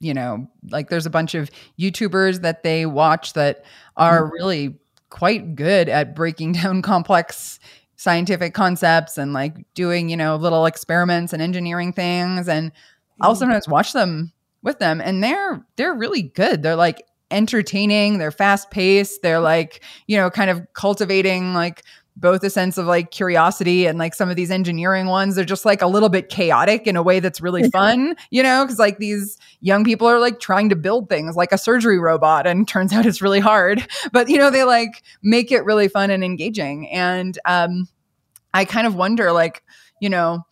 [0.00, 3.64] you know like there's a bunch of youtubers that they watch that
[3.96, 4.32] are mm-hmm.
[4.32, 4.78] really
[5.10, 7.60] quite good at breaking down complex
[8.02, 12.48] scientific concepts and like doing, you know, little experiments and engineering things.
[12.48, 12.72] And
[13.20, 13.38] I'll mm.
[13.38, 14.32] sometimes watch them
[14.62, 16.62] with them and they're they're really good.
[16.62, 21.82] They're like entertaining, they're fast paced, they're like, you know, kind of cultivating like
[22.16, 25.64] both a sense of like curiosity and like some of these engineering ones they're just
[25.64, 28.98] like a little bit chaotic in a way that's really fun you know because like
[28.98, 32.92] these young people are like trying to build things like a surgery robot and turns
[32.92, 33.86] out it's really hard.
[34.12, 36.88] But you know they like make it really fun and engaging.
[36.90, 37.88] And um
[38.54, 39.62] i kind of wonder like
[40.00, 40.44] you know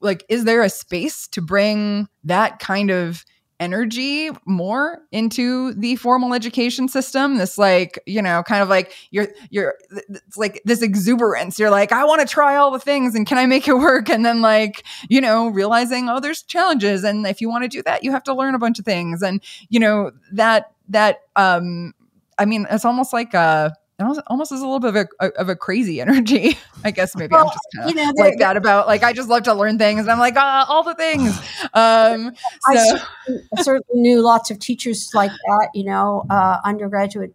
[0.00, 3.24] like is there a space to bring that kind of
[3.60, 7.36] energy more into the formal education system.
[7.36, 11.58] This like you know kind of like you're you're it's like this exuberance.
[11.58, 14.08] You're like i want to try all the things and can i make it work?
[14.08, 17.82] And then like you know realizing oh there's challenges and if you want to do
[17.82, 19.22] that you have to learn a bunch of things.
[19.22, 21.92] And you know that that um
[22.38, 25.48] i mean it's almost like a almost, almost is a little bit of a, of
[25.48, 26.58] a crazy energy.
[26.84, 29.12] I guess maybe well, I'm just kind of you know, like that about like I
[29.12, 31.38] just love to learn things and I'm like ah all the things.
[31.72, 32.72] Um, so.
[32.72, 35.68] I, certainly, I, certainly, knew lots of teachers like that.
[35.72, 37.34] You know, uh, undergraduate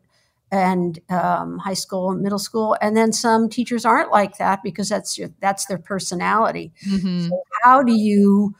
[0.52, 4.90] and um, high school and middle school, and then some teachers aren't like that because
[4.90, 6.74] that's your, that's their personality.
[6.88, 7.28] Mm-hmm.
[7.28, 8.56] So how do you?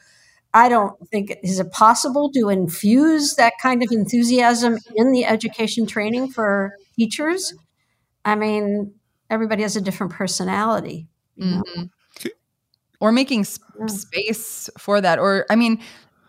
[0.54, 5.86] I don't think is it possible to infuse that kind of enthusiasm in the education
[5.86, 7.52] training for teachers
[8.26, 8.92] I mean,
[9.30, 11.06] everybody has a different personality.
[11.40, 11.84] Mm-hmm.
[12.98, 13.86] Or making sp- yeah.
[13.86, 15.18] space for that.
[15.18, 15.80] Or, I mean,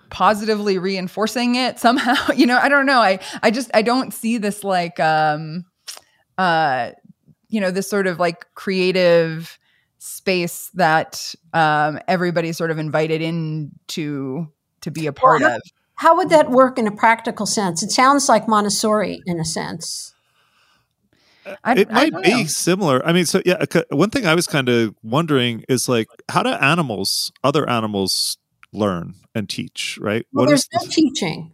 [0.10, 4.38] positively reinforcing it somehow you know i don't know i i just i don't see
[4.38, 5.66] this like um
[6.38, 6.92] uh
[7.50, 9.60] you know this sort of like creative
[9.98, 14.48] space that um everybody's sort of invited in to
[14.80, 15.62] to be a part well, how, of
[15.96, 20.14] how would that work in a practical sense it sounds like montessori in a sense
[21.64, 22.44] I, it might be know.
[22.46, 23.06] similar.
[23.06, 26.50] I mean, so yeah, one thing I was kind of wondering is like, how do
[26.50, 28.38] animals, other animals,
[28.74, 30.26] learn and teach, right?
[30.32, 31.54] Well, what there's is no teaching.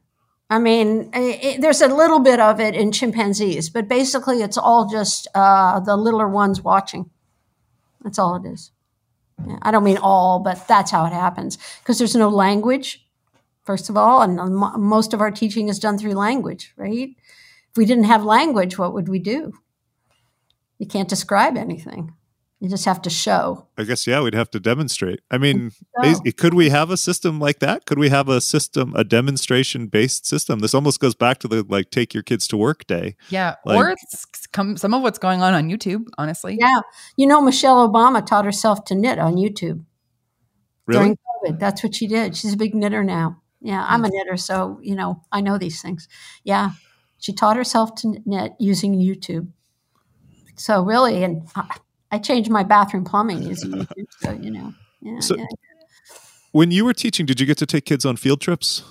[0.49, 4.87] I mean, it, there's a little bit of it in chimpanzees, but basically it's all
[4.87, 7.09] just uh, the littler ones watching.
[8.03, 8.71] That's all it is.
[9.47, 13.05] Yeah, I don't mean all, but that's how it happens because there's no language,
[13.63, 17.09] first of all, and most of our teaching is done through language, right?
[17.71, 19.53] If we didn't have language, what would we do?
[20.83, 22.13] You can't describe anything.
[22.59, 23.69] You just have to show.
[23.77, 25.21] I guess yeah, we'd have to demonstrate.
[25.31, 26.21] I mean, so.
[26.35, 27.85] could we have a system like that?
[27.85, 30.59] Could we have a system, a demonstration based system?
[30.59, 33.15] This almost goes back to the like take your kids to work day.
[33.29, 36.03] Yeah, like, or it's come, some of what's going on on YouTube.
[36.17, 36.81] Honestly, yeah.
[37.15, 39.85] You know, Michelle Obama taught herself to knit on YouTube
[40.85, 40.99] really?
[40.99, 41.59] during COVID.
[41.59, 42.35] That's what she did.
[42.35, 43.41] She's a big knitter now.
[43.61, 44.15] Yeah, I'm a hmm.
[44.15, 46.09] knitter, so you know I know these things.
[46.43, 46.71] Yeah,
[47.19, 49.47] she taught herself to knit using YouTube.
[50.55, 51.47] So really, and
[52.11, 53.87] I changed my bathroom plumbing using.
[54.19, 55.19] So you know, yeah.
[55.19, 55.45] So yeah.
[56.51, 58.83] when you were teaching, did you get to take kids on field trips?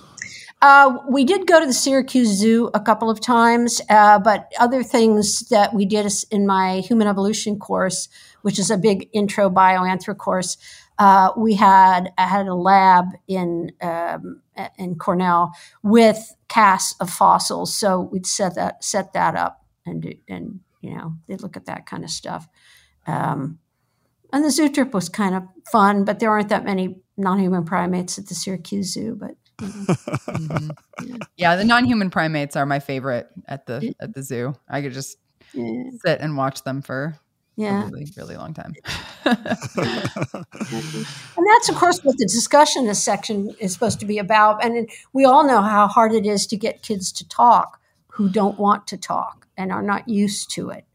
[0.61, 4.81] Uh, we did go to the Syracuse Zoo a couple of times, uh, but other
[4.81, 8.07] things that we did in my human evolution course,
[8.43, 10.57] which is a big intro bioanthro course,
[10.99, 14.41] uh, we had I had a lab in um,
[14.77, 15.51] in Cornell
[15.81, 21.15] with casts of fossils, so we'd set that set that up and and you know
[21.27, 22.47] they'd look at that kind of stuff.
[23.07, 23.59] Um,
[24.31, 28.17] and the zoo trip was kind of fun, but there aren't that many non-human primates
[28.17, 29.15] at the Syracuse Zoo.
[29.19, 30.69] But mm-hmm.
[31.03, 31.15] yeah.
[31.37, 31.55] yeah.
[31.55, 34.55] the non-human primates are my favorite at the at the zoo.
[34.67, 35.17] I could just
[35.53, 35.83] yeah.
[36.03, 37.19] sit and watch them for
[37.55, 37.83] yeah.
[37.83, 38.73] a really, really long time.
[39.25, 39.37] and
[41.47, 44.65] that's, of course, what the discussion this section is supposed to be about.
[44.65, 47.79] And we all know how hard it is to get kids to talk
[48.13, 50.85] who don't want to talk and are not used to it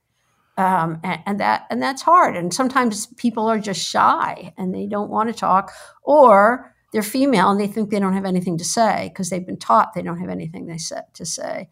[0.59, 2.37] um, and, and, that and that's hard.
[2.37, 7.51] And sometimes people are just shy and they don't want to talk, or they're female
[7.51, 10.19] and they think they don't have anything to say because they've been taught they don't
[10.19, 11.69] have anything they set to say.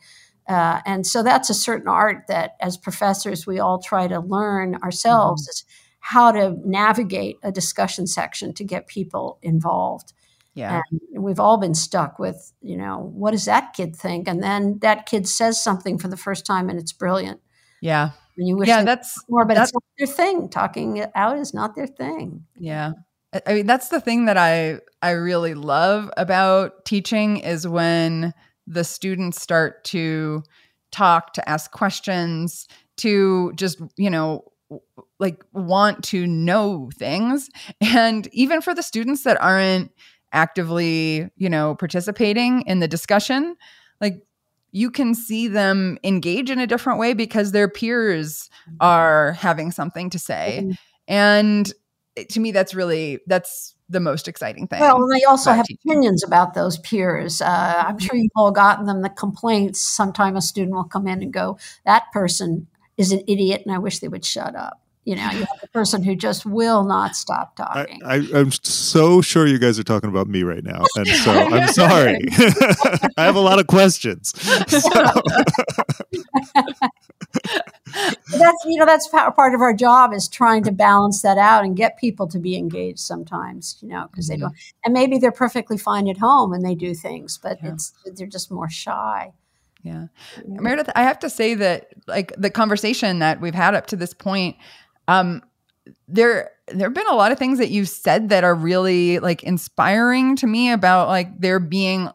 [0.49, 4.77] Uh, and so that's a certain art that, as professors, we all try to learn
[4.77, 5.51] ourselves mm-hmm.
[5.51, 5.65] is
[5.99, 10.13] how to navigate a discussion section to get people involved.
[10.57, 10.81] Yeah.
[11.13, 14.27] And we've all been stuck with, you know, what does that kid think?
[14.27, 17.41] And then that kid says something for the first time and it's brilliant.
[17.83, 18.13] Yeah.
[18.39, 20.49] And you wish yeah, that's more, but that's, it's not their thing.
[20.49, 22.47] Talking it out is not their thing.
[22.59, 22.93] Yeah.
[23.47, 28.33] I mean, that's the thing that I I really love about teaching is when
[28.67, 30.43] the students start to
[30.91, 32.67] talk, to ask questions,
[32.99, 34.45] to just, you know,
[35.21, 37.51] like want to know things.
[37.81, 39.93] And even for the students that aren't
[40.33, 43.57] actively, you know, participating in the discussion,
[44.01, 44.23] like
[44.73, 48.51] you can see them engage in a different way because their peers
[48.81, 50.61] are having something to say.
[50.63, 50.73] Mm-hmm.
[51.09, 51.73] And
[52.29, 54.81] to me, that's really that's the most exciting thing.
[54.81, 55.93] Well, they also have teaching.
[55.93, 57.41] opinions about those peers.
[57.41, 59.81] Uh, I'm sure you've all gotten them the complaints.
[59.81, 62.67] Sometime a student will come in and go, "That person
[62.97, 65.69] is an idiot, and I wish they would shut up." You know, you have the
[65.69, 68.03] person who just will not stop talking.
[68.05, 71.69] I, am so sure you guys are talking about me right now, and so I'm
[71.69, 72.19] sorry.
[73.17, 74.33] I have a lot of questions.
[74.69, 74.81] So.
[78.33, 81.77] that's you know that's part of our job is trying to balance that out and
[81.77, 84.41] get people to be engaged sometimes you know because mm-hmm.
[84.41, 84.55] they don't
[84.85, 87.73] and maybe they're perfectly fine at home and they do things but yeah.
[87.73, 89.33] it's they're just more shy
[89.83, 90.07] yeah.
[90.49, 93.97] yeah meredith i have to say that like the conversation that we've had up to
[93.97, 94.57] this point
[95.09, 95.43] um,
[96.09, 99.43] there there have been a lot of things that you've said that are really like
[99.45, 102.11] inspiring to me about like there being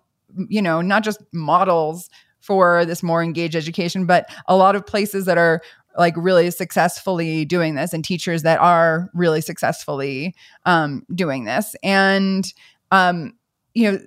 [0.49, 2.09] you know not just models
[2.41, 5.61] for this more engaged education but a lot of places that are
[5.97, 10.35] like really successfully doing this and teachers that are really successfully
[10.65, 11.75] um, doing this.
[11.83, 12.51] And
[12.91, 13.33] um,
[13.73, 13.99] you know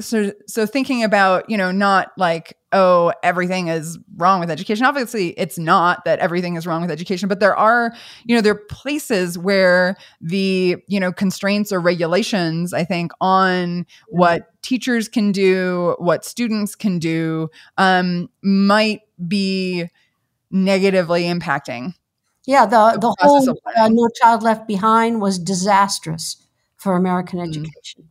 [0.00, 4.84] so so thinking about you know not like oh everything is wrong with education.
[4.84, 7.94] Obviously it's not that everything is wrong with education but there are
[8.24, 13.86] you know there are places where the you know constraints or regulations i think on
[14.08, 19.88] what teachers can do what students can do um, might be
[20.50, 21.94] negatively impacting.
[22.46, 26.36] Yeah the, the, the whole uh, no child left behind was disastrous
[26.76, 27.50] for american mm-hmm.
[27.50, 28.08] education.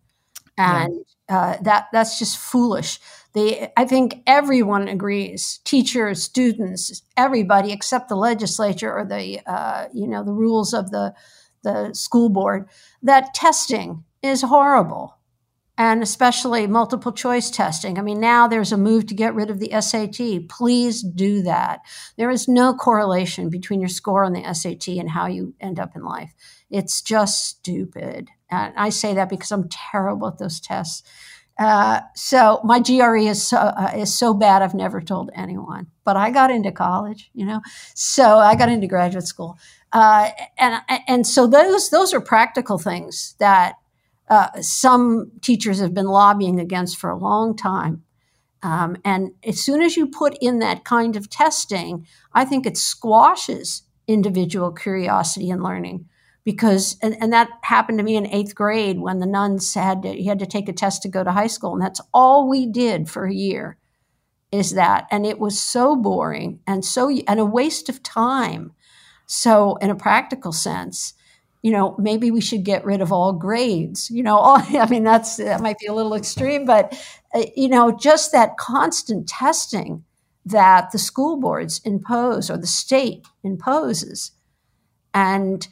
[0.57, 2.99] And yeah uh, that that's just foolish.
[3.33, 10.07] They, I think everyone agrees, teachers, students, everybody except the legislature or the uh, you
[10.07, 11.13] know the rules of the
[11.63, 12.69] the school board,
[13.03, 15.15] that testing is horrible.
[15.77, 17.99] and especially multiple choice testing.
[17.99, 20.49] I mean, now there's a move to get rid of the SAT.
[20.49, 21.81] Please do that.
[22.17, 25.95] There is no correlation between your score on the SAT and how you end up
[25.95, 26.33] in life.
[26.71, 28.29] It's just stupid.
[28.49, 31.03] And I say that because I'm terrible at those tests.
[31.59, 34.61] Uh, so my GRE is so, uh, is so bad.
[34.61, 37.61] I've never told anyone, but I got into college, you know,
[37.95, 39.57] so I got into graduate school,
[39.91, 40.29] uh,
[40.59, 43.73] and and so those those are practical things that
[44.29, 48.03] uh, some teachers have been lobbying against for a long time.
[48.61, 52.77] Um, and as soon as you put in that kind of testing, I think it
[52.77, 56.05] squashes individual curiosity and learning.
[56.47, 60.17] Because, and, and that happened to me in eighth grade when the nuns had to,
[60.17, 61.73] you had to take a test to go to high school.
[61.73, 63.75] And that's all we did for a year
[64.49, 65.07] is that.
[65.11, 68.71] And it was so boring and so, and a waste of time.
[69.25, 71.15] So, in a practical sense,
[71.61, 74.09] you know, maybe we should get rid of all grades.
[74.09, 76.97] You know, all, I mean, that's that might be a little extreme, but
[77.35, 80.05] uh, you know, just that constant testing
[80.45, 84.31] that the school boards impose or the state imposes,
[85.13, 85.67] and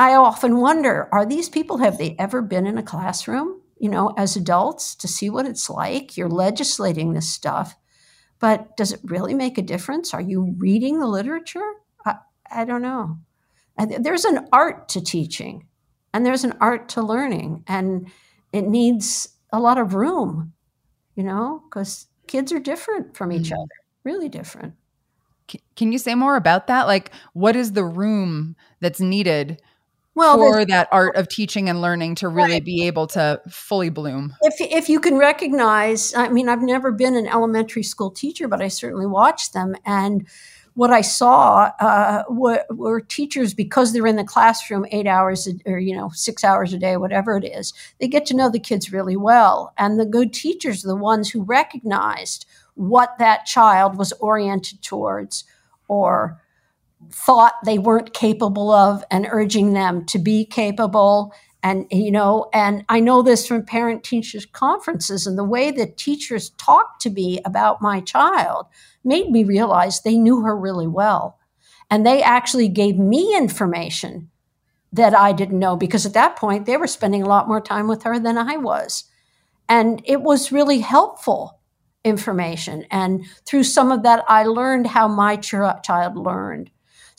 [0.00, 3.60] I often wonder: Are these people have they ever been in a classroom?
[3.78, 6.16] You know, as adults to see what it's like.
[6.16, 7.76] You're legislating this stuff,
[8.38, 10.12] but does it really make a difference?
[10.12, 11.72] Are you reading the literature?
[12.04, 12.16] I,
[12.50, 13.18] I don't know
[13.86, 15.66] there's an art to teaching
[16.12, 18.10] and there's an art to learning and
[18.52, 20.52] it needs a lot of room
[21.14, 23.60] you know because kids are different from each mm-hmm.
[23.60, 23.68] other
[24.04, 24.74] really different
[25.74, 29.60] can you say more about that like what is the room that's needed
[30.20, 32.64] well, for that art of teaching and learning to really right.
[32.64, 37.16] be able to fully bloom if, if you can recognize i mean i've never been
[37.16, 40.26] an elementary school teacher but i certainly watched them and
[40.74, 45.78] what I saw uh, were, were, teachers because they're in the classroom eight hours or
[45.78, 47.72] you know six hours a day, whatever it is.
[47.98, 51.30] They get to know the kids really well, and the good teachers are the ones
[51.30, 55.44] who recognized what that child was oriented towards,
[55.88, 56.40] or
[57.10, 61.32] thought they weren't capable of, and urging them to be capable.
[61.62, 65.96] And you know, and I know this from parent teachers conferences, and the way that
[65.96, 68.66] teachers talk to me about my child
[69.04, 71.38] made me realize they knew her really well.
[71.90, 74.30] And they actually gave me information
[74.92, 77.88] that I didn't know because at that point they were spending a lot more time
[77.88, 79.04] with her than I was.
[79.68, 81.60] And it was really helpful
[82.04, 82.86] information.
[82.90, 86.70] And through some of that, I learned how my ch- child learned.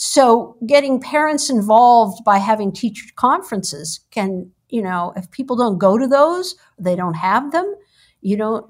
[0.04, 5.96] So getting parents involved by having teacher conferences can, you know, if people don't go
[5.96, 7.76] to those, they don't have them,
[8.20, 8.66] you don't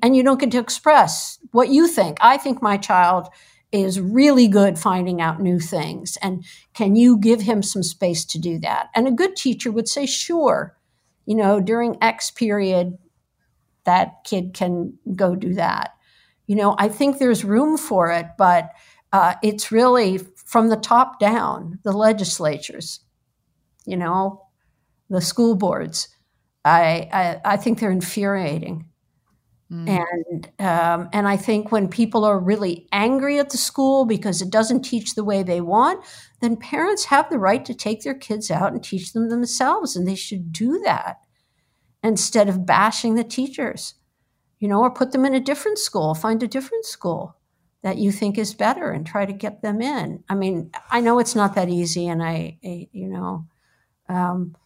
[0.00, 2.18] and you don't get to express what you think.
[2.20, 3.26] I think my child
[3.72, 8.38] is really good finding out new things and can you give him some space to
[8.38, 8.90] do that?
[8.94, 10.76] And a good teacher would say sure.
[11.24, 12.96] You know during x period
[13.82, 15.94] that kid can go do that.
[16.46, 18.70] You know i think there's room for it but
[19.12, 23.00] uh, it's really from the top down the legislatures
[23.84, 24.42] you know
[25.10, 26.08] the school boards
[26.64, 28.86] I, I, I think they're infuriating
[29.70, 30.06] Mm.
[30.20, 34.50] And um, and I think when people are really angry at the school because it
[34.50, 36.04] doesn't teach the way they want,
[36.40, 40.06] then parents have the right to take their kids out and teach them themselves, and
[40.06, 41.16] they should do that
[42.04, 43.94] instead of bashing the teachers,
[44.60, 47.36] you know, or put them in a different school, find a different school
[47.82, 50.24] that you think is better, and try to get them in.
[50.28, 53.46] I mean, I know it's not that easy, and I, I you know,
[54.08, 54.56] um,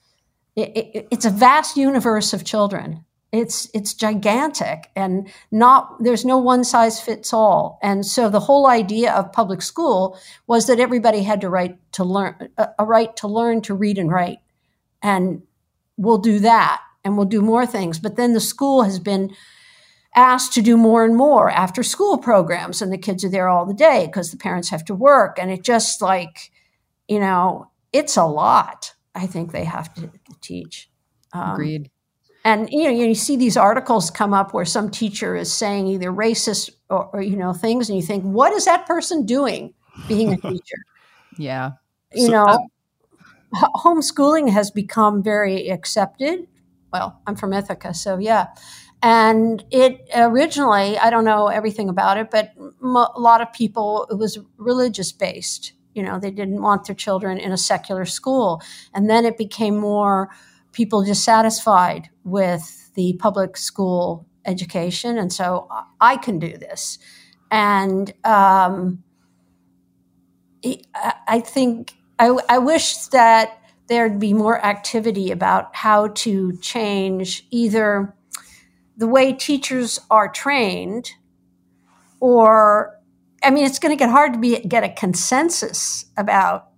[0.56, 3.04] it, it, it's a vast universe of children.
[3.32, 7.78] It's it's gigantic and not there's no one size fits all.
[7.80, 10.18] And so the whole idea of public school
[10.48, 14.10] was that everybody had to right to learn a right to learn to read and
[14.10, 14.39] write.
[15.01, 15.43] And
[15.97, 18.01] we'll do that and we'll do more things.
[18.01, 19.32] But then the school has been
[20.15, 23.65] asked to do more and more after school programs and the kids are there all
[23.65, 26.51] the day because the parents have to work and it just like
[27.09, 30.11] you know it's a lot i think they have to
[30.41, 30.91] teach.
[31.32, 31.91] Um, agreed.
[32.45, 36.11] and you know you see these articles come up where some teacher is saying either
[36.11, 39.74] racist or, or you know things and you think what is that person doing
[40.09, 40.78] being a teacher?
[41.37, 41.73] Yeah.
[42.12, 42.69] You so, know
[43.55, 46.49] uh, homeschooling has become very accepted.
[46.93, 48.49] Well i'm from ithaca so yeah
[49.02, 54.14] and it originally i don't know everything about it but a lot of people it
[54.14, 58.62] was religious based you know they didn't want their children in a secular school.
[58.94, 60.31] And then it became more
[60.72, 65.68] people dissatisfied with the public school education, and so
[66.01, 66.98] I can do this.
[67.51, 69.02] And um,
[71.27, 73.59] I think I, I wish that
[73.89, 78.14] there'd be more activity about how to change either
[79.01, 81.12] the way teachers are trained
[82.20, 82.94] or
[83.43, 86.68] I mean, it's going to get hard to be, get a consensus about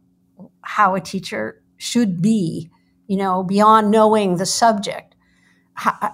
[0.63, 2.71] how a teacher should be,
[3.09, 5.17] you know, beyond knowing the subject.
[5.77, 6.13] I,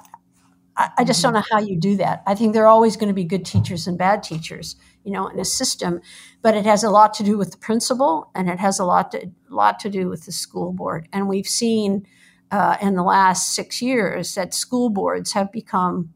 [0.97, 2.23] I just don't know how you do that.
[2.27, 5.27] I think there are always going to be good teachers and bad teachers, you know,
[5.27, 6.01] in a system,
[6.41, 9.11] but it has a lot to do with the principal and it has a lot
[9.13, 11.07] to lot to do with the school board.
[11.13, 12.07] And we've seen
[12.51, 16.15] uh, in the last six years that school boards have become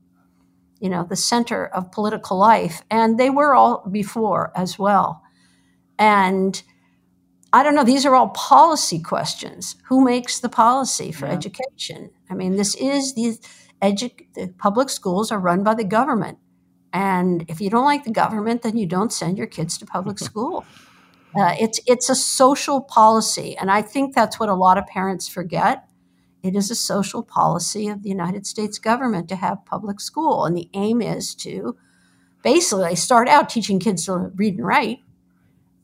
[0.82, 2.82] you know, the center of political life.
[2.90, 5.22] And they were all before as well.
[5.96, 6.60] And
[7.52, 9.76] I don't know, these are all policy questions.
[9.88, 11.34] Who makes the policy for yeah.
[11.34, 12.10] education?
[12.28, 13.38] I mean, this is the,
[13.80, 16.38] edu- the public schools are run by the government.
[16.92, 20.18] And if you don't like the government, then you don't send your kids to public
[20.30, 20.66] school.
[21.36, 25.28] Uh, it's it's a social policy, and I think that's what a lot of parents
[25.28, 25.88] forget.
[26.42, 30.44] It is a social policy of the United States government to have public school.
[30.44, 31.76] And the aim is to
[32.42, 35.00] basically start out teaching kids to read and write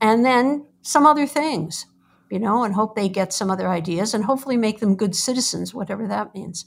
[0.00, 1.86] and then some other things,
[2.30, 5.74] you know, and hope they get some other ideas and hopefully make them good citizens,
[5.74, 6.64] whatever that means.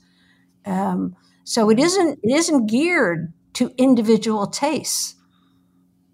[0.65, 5.15] Um, so it isn't it isn't geared to individual tastes.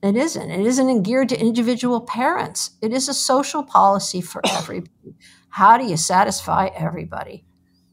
[0.01, 0.51] It isn't.
[0.51, 2.71] It isn't geared to individual parents.
[2.81, 5.15] It is a social policy for everybody.
[5.49, 7.46] How do you satisfy everybody?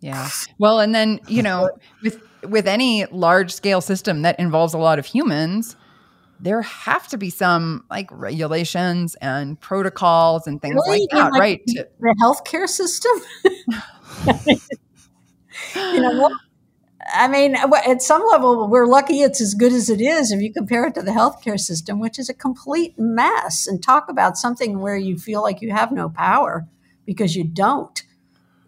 [0.05, 0.29] Yeah.
[0.59, 1.71] Well, and then, you know,
[2.03, 5.77] with with any large scale system that involves a lot of humans,
[6.39, 11.01] there have to be some like regulations and protocols and things really?
[11.01, 11.63] like that, like right?
[11.67, 13.13] The, the healthcare system.
[15.95, 16.31] you know,
[17.15, 20.53] I mean, at some level, we're lucky it's as good as it is if you
[20.53, 23.67] compare it to the healthcare system, which is a complete mess.
[23.67, 26.69] And talk about something where you feel like you have no power
[27.07, 28.03] because you don't.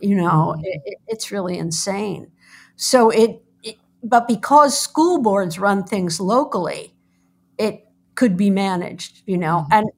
[0.01, 0.65] You know, mm-hmm.
[0.65, 2.31] it, it's really insane.
[2.77, 6.95] So it, it, but because school boards run things locally,
[7.59, 9.23] it could be managed.
[9.27, 9.73] You know, mm-hmm.
[9.73, 9.91] and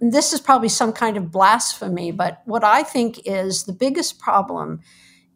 [0.00, 4.80] this is probably some kind of blasphemy, but what I think is the biggest problem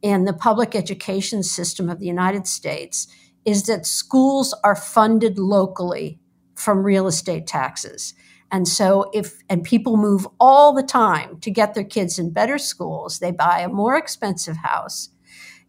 [0.03, 3.07] in the public education system of the United States
[3.45, 6.19] is that schools are funded locally
[6.55, 8.15] from real estate taxes.
[8.53, 12.59] And so if and people move all the time to get their kids in better
[12.59, 15.11] schools, they buy a more expensive house.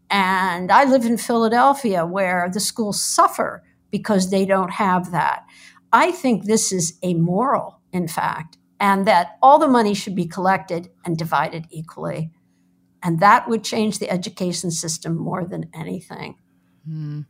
[0.10, 5.46] And I live in Philadelphia where the schools suffer because they don't have that.
[5.94, 10.90] I think this is amoral, in fact, and that all the money should be collected
[11.06, 12.32] and divided equally.
[13.04, 16.36] And that would change the education system more than anything.
[16.88, 17.26] Mm.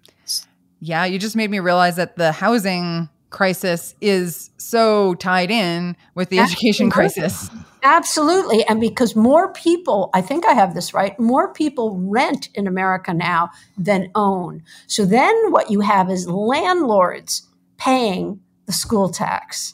[0.80, 6.30] Yeah, you just made me realize that the housing crisis is so tied in with
[6.30, 6.70] the Absolutely.
[6.70, 7.50] education crisis.
[7.82, 8.64] Absolutely.
[8.68, 13.14] And because more people, I think I have this right, more people rent in America
[13.14, 14.64] now than own.
[14.86, 17.48] So then what you have is landlords
[17.78, 19.74] paying the school tax.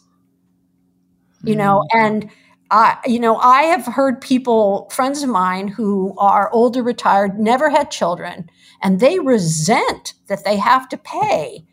[1.44, 1.58] You mm.
[1.58, 2.30] know, and
[2.72, 7.70] I, you know, I have heard people, friends of mine who are older, retired, never
[7.70, 8.50] had children,
[8.82, 11.66] and they resent that they have to pay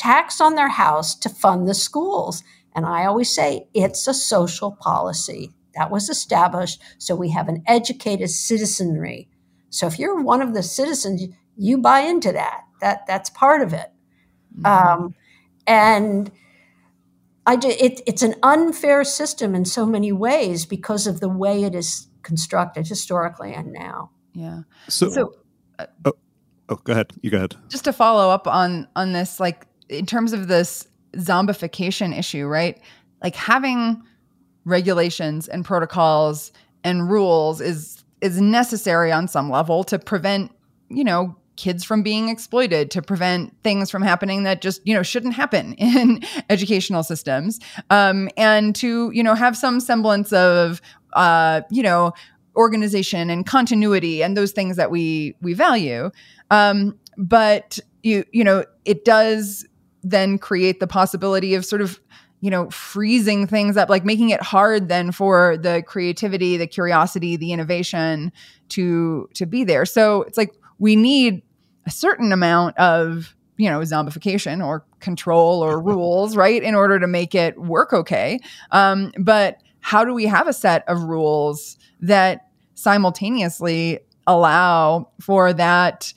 [0.00, 2.42] tax on their house to fund the schools.
[2.74, 7.62] And I always say it's a social policy that was established so we have an
[7.66, 9.28] educated citizenry.
[9.68, 11.22] So if you're one of the citizens,
[11.56, 12.62] you buy into that.
[12.80, 13.92] That that's part of it.
[14.58, 14.66] Mm-hmm.
[14.66, 15.14] Um,
[15.66, 16.30] and
[17.46, 21.74] I it, it's an unfair system in so many ways because of the way it
[21.74, 24.12] is constructed historically and now.
[24.32, 24.62] Yeah.
[24.88, 25.34] So, so
[25.78, 26.12] uh, oh,
[26.70, 27.12] oh, go ahead.
[27.20, 27.56] You go ahead.
[27.68, 30.86] Just to follow up on on this, like in terms of this
[31.16, 32.80] zombification issue, right?
[33.22, 34.02] Like having
[34.64, 36.52] regulations and protocols
[36.84, 40.52] and rules is is necessary on some level to prevent,
[40.90, 45.02] you know, kids from being exploited, to prevent things from happening that just, you know,
[45.02, 47.60] shouldn't happen in educational systems.
[47.88, 50.80] Um, and to, you know, have some semblance of
[51.14, 52.12] uh, you know,
[52.56, 56.10] organization and continuity and those things that we we value.
[56.50, 59.66] Um, but you you know, it does
[60.02, 62.00] then create the possibility of sort of
[62.40, 67.36] you know freezing things up like making it hard then for the creativity the curiosity
[67.36, 68.32] the innovation
[68.68, 69.84] to to be there.
[69.84, 71.42] So it's like we need
[71.86, 77.06] a certain amount of you know zombification or control or rules right in order to
[77.06, 78.38] make it work okay.
[78.70, 86.12] Um, but how do we have a set of rules that simultaneously allow for that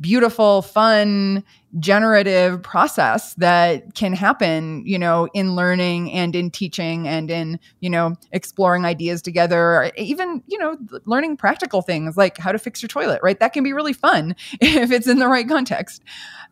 [0.00, 1.44] beautiful, fun,
[1.80, 7.90] generative process that can happen, you know, in learning and in teaching and in, you
[7.90, 12.88] know, exploring ideas together, even, you know, learning practical things like how to fix your
[12.88, 13.40] toilet, right?
[13.40, 16.02] That can be really fun if it's in the right context.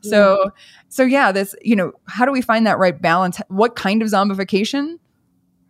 [0.04, 0.50] So,
[0.88, 3.40] so yeah, this, you know, how do we find that right balance?
[3.48, 4.98] What kind of zombification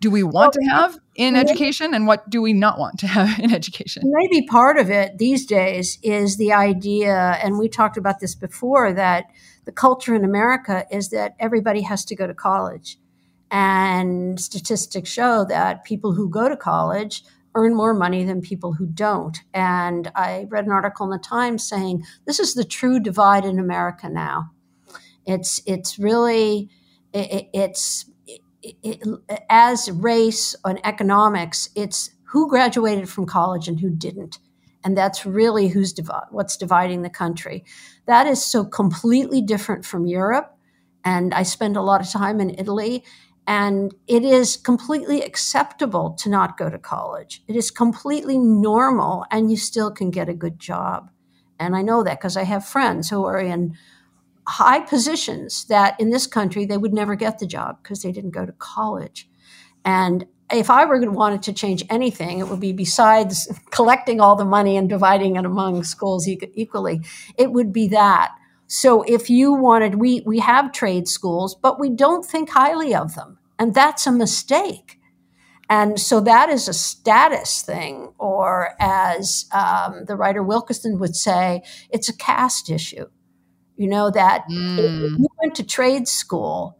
[0.00, 3.38] do we want to have in education and what do we not want to have
[3.38, 4.02] in education?
[4.04, 8.92] Maybe part of it these days is the idea, and we talked about this before,
[8.92, 9.26] that
[9.64, 12.98] the culture in America is that everybody has to go to college.
[13.50, 17.22] And statistics show that people who go to college
[17.54, 19.38] earn more money than people who don't.
[19.52, 23.58] And I read an article in the Times saying this is the true divide in
[23.58, 24.50] America now.
[25.26, 26.70] It's it's really
[27.12, 28.11] it, it's it,
[29.48, 34.38] as race and economics, it's who graduated from college and who didn't.
[34.84, 35.94] And that's really who's
[36.30, 37.64] what's dividing the country.
[38.06, 40.56] That is so completely different from Europe.
[41.04, 43.04] And I spend a lot of time in Italy,
[43.46, 47.42] and it is completely acceptable to not go to college.
[47.48, 51.10] It is completely normal, and you still can get a good job.
[51.58, 53.76] And I know that because I have friends who are in
[54.46, 58.30] high positions that in this country they would never get the job because they didn't
[58.30, 59.28] go to college.
[59.84, 64.36] And if I were gonna wanted to change anything, it would be besides collecting all
[64.36, 67.00] the money and dividing it among schools equally,
[67.36, 68.32] it would be that.
[68.66, 73.14] So if you wanted, we we have trade schools, but we don't think highly of
[73.14, 74.98] them, and that's a mistake.
[75.68, 81.62] And so that is a status thing, or as um, the writer Wilkerson would say,
[81.90, 83.06] it's a caste issue.
[83.82, 85.18] You know that mm.
[85.18, 86.78] you went to trade school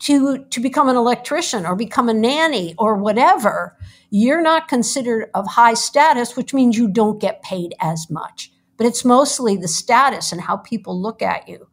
[0.00, 3.74] to to become an electrician or become a nanny or whatever,
[4.10, 8.52] you're not considered of high status, which means you don't get paid as much.
[8.76, 11.68] But it's mostly the status and how people look at you.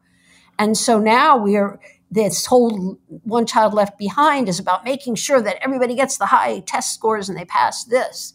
[0.58, 1.78] And so now we are
[2.10, 6.60] this whole one child left behind is about making sure that everybody gets the high
[6.60, 8.32] test scores and they pass this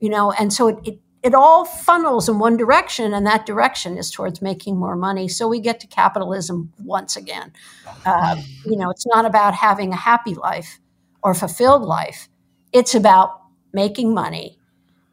[0.00, 3.98] you know and so it, it, it all funnels in one direction, and that direction
[3.98, 5.26] is towards making more money.
[5.26, 7.52] So we get to capitalism once again.
[8.04, 10.78] Uh, you know, it's not about having a happy life
[11.24, 12.28] or fulfilled life.
[12.72, 13.40] It's about
[13.72, 14.60] making money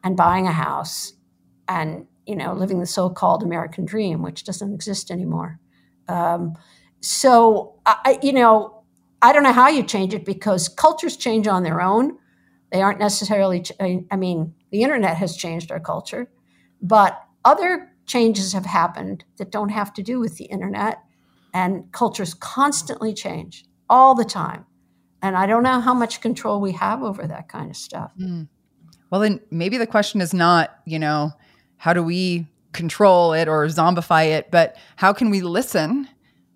[0.03, 1.13] and buying a house
[1.67, 5.59] and you know living the so-called American dream, which doesn't exist anymore.
[6.07, 6.53] Um,
[6.99, 8.83] so I, you know,
[9.23, 12.19] I don't know how you change it because cultures change on their own.
[12.71, 13.63] They aren't necessarily.
[13.79, 16.27] I mean, the internet has changed our culture,
[16.81, 20.97] but other changes have happened that don't have to do with the internet.
[21.53, 24.65] And cultures constantly change all the time.
[25.21, 28.11] And I don't know how much control we have over that kind of stuff.
[28.19, 28.47] Mm.
[29.11, 31.31] Well, then maybe the question is not, you know,
[31.77, 36.09] how do we control it or zombify it, but how can we listen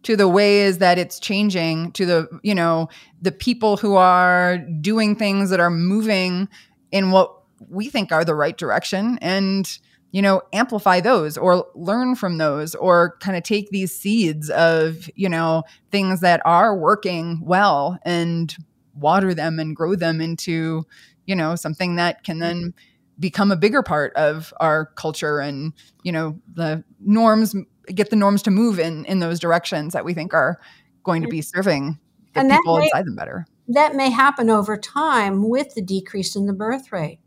[0.03, 2.87] to the ways that it's changing to the you know
[3.21, 6.47] the people who are doing things that are moving
[6.91, 7.36] in what
[7.69, 9.79] we think are the right direction and
[10.11, 15.09] you know amplify those or learn from those or kind of take these seeds of
[15.15, 18.55] you know things that are working well and
[18.95, 20.85] water them and grow them into
[21.25, 22.73] you know something that can then
[23.19, 25.73] become a bigger part of our culture and
[26.03, 27.55] you know the norms
[27.93, 30.59] get the norms to move in in those directions that we think are
[31.03, 31.57] going to be mm-hmm.
[31.57, 31.99] serving
[32.33, 33.45] the and people may, inside them better.
[33.67, 37.19] that may happen over time with the decrease in the birth rate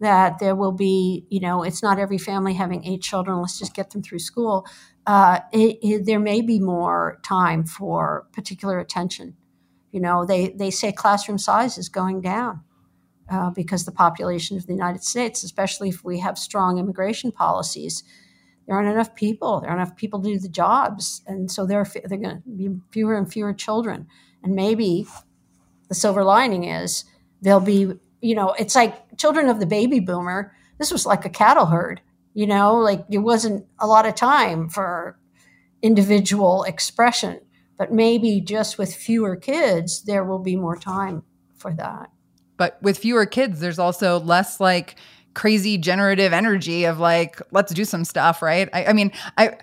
[0.00, 3.40] that there will be, you know, it's not every family having eight children.
[3.40, 4.66] Let's just get them through school.
[5.06, 9.36] Uh, it, it, there may be more time for particular attention.
[9.90, 12.62] You know, they, they say classroom size is going down
[13.30, 18.04] uh, because the population of the United States, especially if we have strong immigration policies,
[18.66, 19.60] there aren't enough people.
[19.60, 22.42] There aren't enough people to do the jobs, and so there are they're going to
[22.46, 24.06] be fewer and fewer children.
[24.42, 25.06] And maybe
[25.88, 27.04] the silver lining is
[27.40, 30.52] there'll be you know, it's like children of the baby boomer.
[30.78, 32.00] This was like a cattle herd,
[32.34, 35.18] you know, like there wasn't a lot of time for
[35.82, 37.40] individual expression.
[37.76, 41.22] But maybe just with fewer kids, there will be more time
[41.56, 42.10] for that.
[42.56, 44.96] But with fewer kids, there's also less like
[45.34, 48.68] crazy generative energy of like, let's do some stuff, right?
[48.72, 49.58] I, I mean, I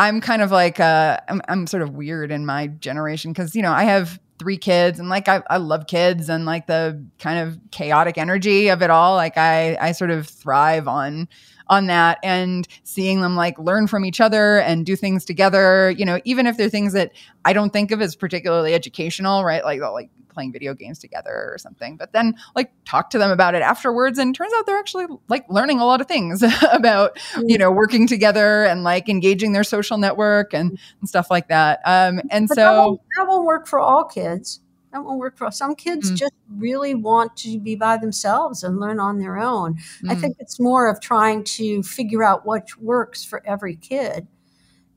[0.00, 3.60] I'm kind of like uh, I'm, I'm sort of weird in my generation because you
[3.60, 7.38] know I have three kids and like I, I love kids and like the kind
[7.38, 11.28] of chaotic energy of it all like i i sort of thrive on
[11.68, 16.04] on that and seeing them like learn from each other and do things together you
[16.04, 17.12] know even if they're things that
[17.44, 19.64] i don't think of as particularly educational right?
[19.64, 21.96] Like like playing video games together or something.
[21.96, 25.44] But then like talk to them about it afterwards and turns out they're actually like
[25.48, 26.42] learning a lot of things
[26.72, 31.48] about, you know, working together and like engaging their social network and, and stuff like
[31.48, 31.80] that.
[31.84, 34.60] Um, and But so that won't, that won't work for all kids.
[34.92, 36.10] That won't work for some kids.
[36.10, 36.16] Mm.
[36.16, 39.78] Just really want to be by themselves and learn on their own.
[40.08, 44.26] I mm, think it's more of trying to figure out what works for every kid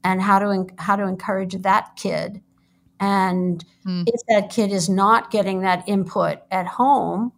[0.04, 2.42] and how to how to encourage that kid.
[3.00, 7.34] And mm, if that kid is not getting that input at home,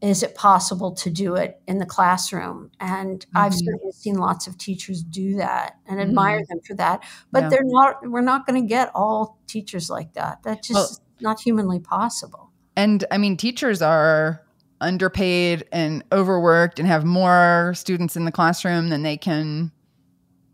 [0.00, 2.70] is it possible to do it in the classroom?
[2.80, 3.64] And I've Mhm.
[3.64, 7.04] certainly seen lots of teachers do that and admire them for that.
[7.30, 7.44] But Mm-hmm.
[7.44, 7.48] Yeah.
[7.50, 8.10] they're not.
[8.10, 10.40] We're not going to get all teachers like that.
[10.42, 12.50] That's just Well- not humanly possible.
[12.76, 14.42] And I mean, teachers are
[14.80, 19.70] underpaid and overworked and have more students in the classroom than they can,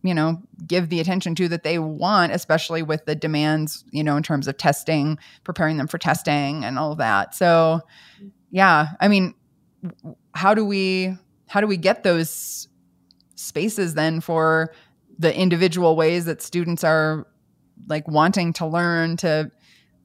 [0.02, 4.16] you know, give the attention to that they want, especially with the demands, you know,
[4.16, 7.34] in terms of testing, preparing them for testing and all of that.
[7.34, 7.80] So,
[8.50, 9.34] yeah, I mean,
[10.34, 11.16] how do we
[11.48, 12.68] how do we get those
[13.36, 14.72] spaces then for
[15.18, 17.26] the individual ways that students are
[17.86, 19.50] like wanting to learn to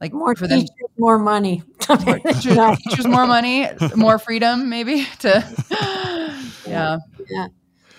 [0.00, 0.64] like More for them
[0.98, 1.62] more money.
[1.88, 5.44] more teachers, teachers more money, more freedom, maybe to,
[6.66, 6.98] yeah,
[7.28, 7.48] Yeah.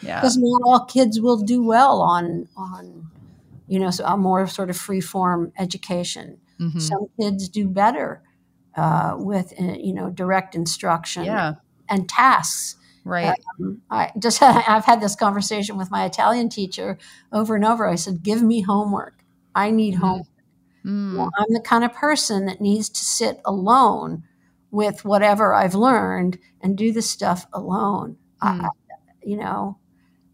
[0.05, 3.07] Yeah, because not all kids will do well on on
[3.67, 6.37] you know so a more sort of free form education.
[6.59, 6.81] Mhm.
[6.81, 8.21] Some kids do better
[8.77, 11.55] uh, with uh, you know direct instruction yeah,
[11.89, 12.75] and tasks.
[13.03, 13.35] right,
[13.89, 16.97] I just I've had this conversation with my Italian teacher
[17.31, 17.87] over and over.
[17.87, 19.23] I said, "Give me homework.
[19.53, 19.99] I need Mhm.
[19.99, 20.27] homework.
[20.85, 24.23] Mm, Well, I'm the kind of person that needs to sit alone
[24.71, 28.17] with whatever I've learned and do the stuff alone.
[28.41, 28.61] Hmm.
[28.65, 28.69] I,
[29.23, 29.77] you know,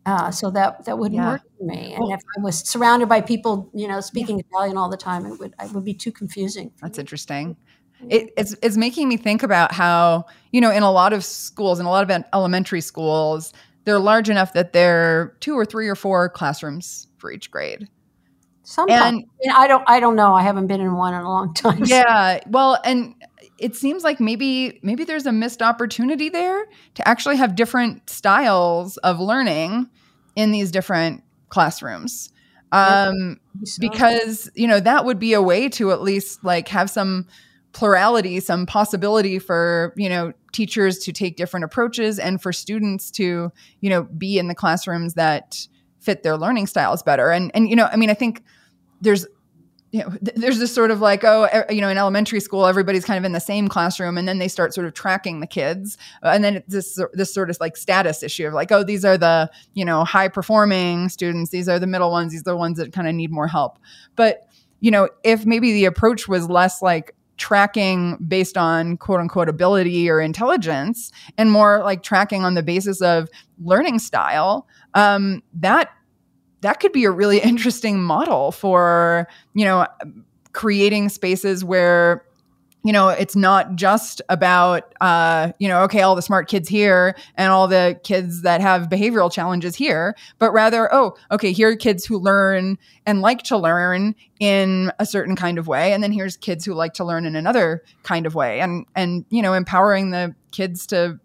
[0.05, 1.31] uh, so that that wouldn't Yeah.
[1.33, 1.93] work for me.
[1.93, 5.25] And Well- if I was surrounded by people, you know, speaking Italian all the time,
[5.25, 6.71] it would it would be too confusing.
[6.81, 7.55] that's interesting.
[8.09, 11.79] It, it's it's making me think about how you know in a lot of schools,
[11.79, 13.53] in a lot of elementary schools,
[13.85, 17.87] they're large enough that they're two or three or four classrooms for each grade.
[18.63, 20.33] Sometimes And I, mean, I don't I don't know.
[20.33, 21.83] I haven't been in one in a long time.
[21.85, 23.13] yeah, well, and
[23.61, 26.65] it seems like maybe maybe there's a missed opportunity there
[26.95, 29.87] to actually have different styles of learning
[30.35, 32.31] in these different classrooms.
[32.73, 33.39] Um,
[33.79, 37.27] because you know that would be a way to at least like have some
[37.73, 43.51] plurality some possibility for you know teachers to take different approaches and for students to
[43.81, 45.67] you know be in the classrooms that
[45.99, 47.29] fit their learning styles better.
[47.29, 48.41] And and you know i mean i think
[49.01, 49.25] there's
[49.91, 52.65] you know th- there's this sort of like oh e- you know in elementary school
[52.65, 55.47] everybody's kind of in the same classroom and then they start sort of tracking the
[55.47, 55.97] kids.
[56.23, 59.05] Uh, and then it's this this sort of like status issue of like oh these
[59.05, 62.57] are the you know high performing students these are the middle ones these are the
[62.57, 63.77] ones that kind of need more help.
[64.15, 64.47] But
[64.79, 70.09] you know if maybe the approach was less like tracking based on quote unquote ability
[70.09, 73.27] or intelligence and more like tracking on the basis of
[73.63, 75.89] learning style um, that
[76.61, 79.87] that could be a really interesting model for you know
[80.53, 82.25] creating spaces where
[82.83, 87.15] you know it's not just about uh, you know okay all the smart kids here
[87.35, 91.75] and all the kids that have behavioral challenges here but rather oh okay here are
[91.75, 96.11] kids who learn and like to learn in a certain kind of way and then
[96.11, 99.53] here's kids who like to learn in another kind of way and and you know
[99.53, 101.19] empowering the kids to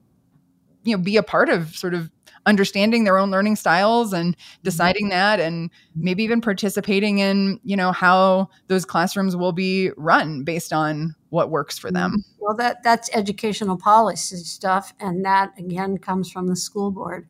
[0.85, 2.11] you know be a part of sort of
[2.47, 5.71] understanding their own learning styles and deciding that and
[6.01, 11.51] maybe even participating in you know how those classrooms will be run based on what
[11.51, 16.57] works for them Well, that that's educational policy stuff, and that again comes from the
[16.57, 17.29] school board.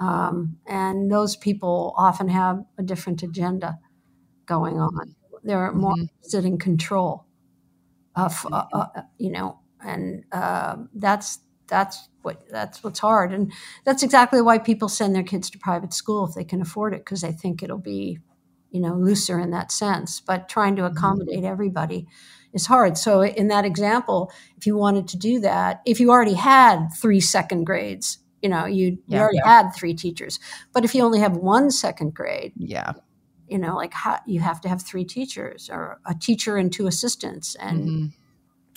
[0.00, 3.78] Um, and those people often have a different agenda
[4.46, 5.16] going on.
[5.44, 6.08] They're more Mhm.
[6.22, 7.26] interested in control
[8.16, 13.52] of, uh, uh, you know, and uh, that's that's what that's what's hard, and
[13.84, 17.04] that's exactly why people send their kids to private school if they can afford it,
[17.04, 18.18] because they think it'll be,
[18.70, 20.20] you know, looser in that sense.
[20.20, 22.06] But trying to accommodate everybody
[22.52, 22.96] is hard.
[22.96, 27.20] So in that example, if you wanted to do that, if you already had three
[27.20, 29.20] second grades, you know, you, you Yeah.
[29.22, 30.38] already had three teachers.
[30.72, 32.92] But if you only have one second grade, yeah
[33.46, 36.86] you know, like how, you have to have three teachers or a teacher and two
[36.86, 37.54] assistants.
[37.56, 38.12] And Mhm.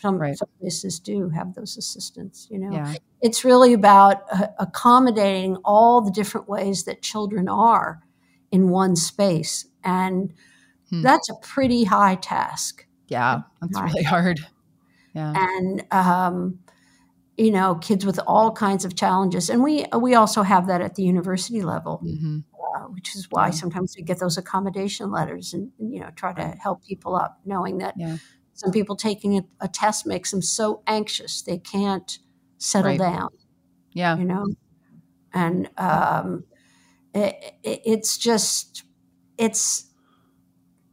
[0.02, 0.38] Some, Right.
[0.38, 2.72] some places do have those assistants, you know.
[2.74, 8.02] yeah It's really about uh, accommodating all the different ways that children are
[8.52, 9.65] in one space.
[9.84, 10.34] And
[10.90, 11.02] Hmm.
[11.03, 12.86] that's a pretty high task.
[13.10, 14.40] yeah that's really hard
[15.14, 16.60] yeah and um,
[17.38, 20.95] you know kids with all kinds of challenges and we we also have that at
[20.95, 22.44] the university level Mhm.
[22.76, 23.52] uh, which is why Yeah.
[23.52, 27.40] sometimes we get those accommodation letters and, and, you know try to help people up
[27.45, 28.18] knowing that Yeah.
[28.57, 32.17] Some people taking a, a, test makes them so anxious they can't
[32.57, 32.99] settle right.
[32.99, 33.29] down.
[33.93, 34.17] Yeah.
[34.17, 34.47] You know?
[35.31, 36.43] And um,
[37.13, 38.84] it, it, it's just,
[39.38, 39.85] it's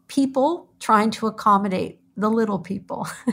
[0.08, 3.08] people trying to accommodate the little people.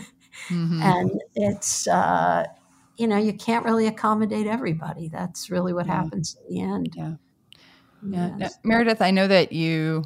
[0.48, 0.82] mm-hmm.
[0.82, 2.46] And it's, uh,
[2.96, 5.10] you know, you can't really accommodate everybody.
[5.10, 6.04] That's really what yeah.
[6.04, 6.94] happens in the end.
[6.96, 7.14] Yeah.
[8.08, 8.36] Yeah.
[8.40, 8.58] Yes.
[8.64, 10.06] Now, Meredith, I know that you,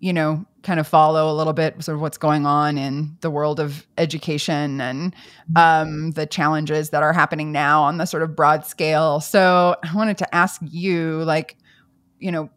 [0.00, 3.30] you know, kind of follow a little bit sort of what's going on in the
[3.30, 5.14] world of education and
[5.56, 9.20] um, the challenges that are happening now on the sort of broad scale.
[9.20, 11.56] So I wanted to ask you, like,
[12.18, 12.50] you know,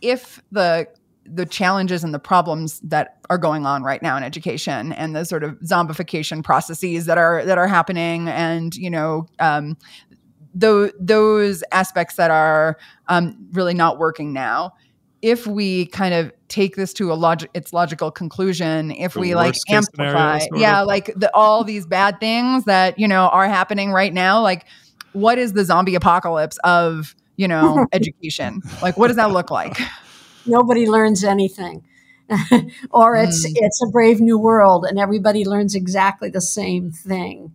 [0.00, 0.88] if the
[1.24, 5.24] the challenges and the problems that are going on right now in education and the
[5.24, 9.76] sort of zombification processes that are that are happening and you know um,
[10.52, 12.76] those those aspects that are
[13.08, 14.72] um, really not working now
[15.22, 19.34] if we kind of take this to a logic its logical conclusion if the we
[19.34, 20.86] like amplify yeah of.
[20.86, 24.66] like the, all these bad things that you know are happening right now like
[25.14, 29.78] what is the zombie apocalypse of you know education like what does that look like
[30.44, 31.82] nobody learns anything
[32.90, 33.52] or it's mm.
[33.54, 37.50] it's a brave new world and everybody learns exactly the same thing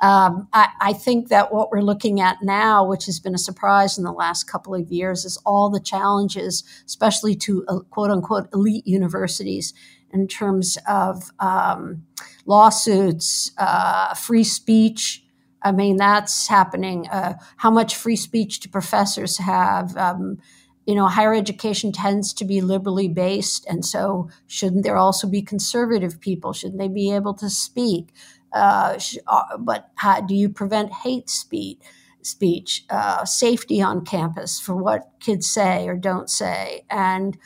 [0.00, 3.98] um, I, I, think that what we're looking at now, which has been a surprise
[3.98, 8.48] in the last couple of years, is all the challenges, especially to uh, quote unquote
[8.54, 9.74] elite universities,
[10.12, 12.04] in terms of um,
[12.46, 15.24] lawsuits, uh, free speech.
[15.62, 17.08] I mean, that's happening.
[17.08, 19.96] Uh, how much free speech do professors have?
[19.96, 20.38] Um,
[20.86, 23.66] you know, higher education tends to be liberally based.
[23.68, 26.54] And so, shouldn't there also be conservative people?
[26.54, 28.08] Shouldn't they be able to speak?
[28.52, 31.78] Uh, uh, but how do you prevent hate speech?
[32.22, 37.38] Speech, uh, safety on campus for what kids say or don't say, and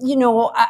[0.00, 0.66] you know, I,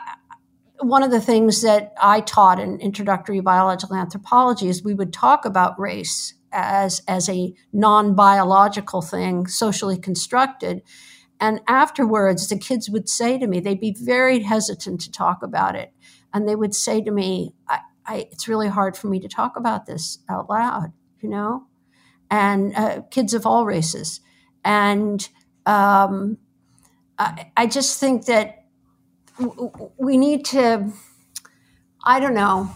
[0.81, 5.45] one of the things that I taught in introductory biological anthropology is we would talk
[5.45, 10.83] about race as as a non biological thing, socially constructed.
[11.41, 15.77] And afterwards, the kids would say to me, they'd be very hesitant to talk about
[15.77, 15.93] it.
[16.35, 17.79] And they would say to me, I,
[18.09, 21.67] I, it's really hard for me to talk about this out loud, you know,
[22.31, 24.21] and uh, kids of all races.
[24.65, 25.29] And
[25.67, 26.39] um,
[27.19, 28.65] I, I, just think that
[29.39, 30.91] w- we need to,
[32.03, 32.75] I don't know,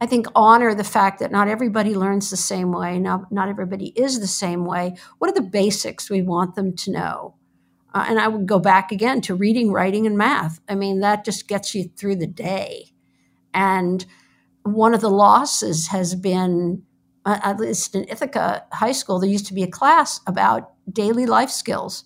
[0.00, 3.88] I think honor the fact that not everybody learns the same way, not, not everybody
[3.90, 4.96] is the same way.
[5.18, 7.36] What are the basics we want them to know?
[7.94, 10.60] Uh, and I would go back again to reading, writing, and math.
[10.68, 12.86] I mean, that just gets you through the day.
[13.54, 14.04] And
[14.64, 16.82] one of the losses has been,
[17.24, 21.26] uh, at least in Ithaca High School, there used to be a class about daily
[21.26, 22.04] life skills,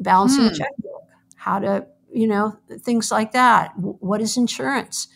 [0.00, 0.52] balancing hmm.
[0.52, 1.02] a checkbook,
[1.36, 3.72] how to, you know, things like that.
[3.76, 5.08] What is insurance?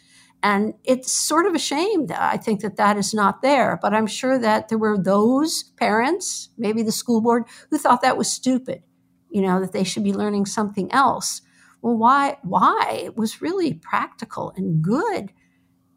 [0.42, 3.78] And it's sort of a shame that I think that that is not there.
[3.82, 8.16] But I'm sure that there were those parents, maybe the school board, who thought that
[8.16, 8.82] was stupid,
[9.28, 11.42] you know, that they should be learning something else.
[11.82, 12.38] Well, why?
[12.42, 13.02] Why?
[13.04, 15.32] It was really practical and good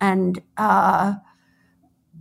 [0.03, 1.13] and uh,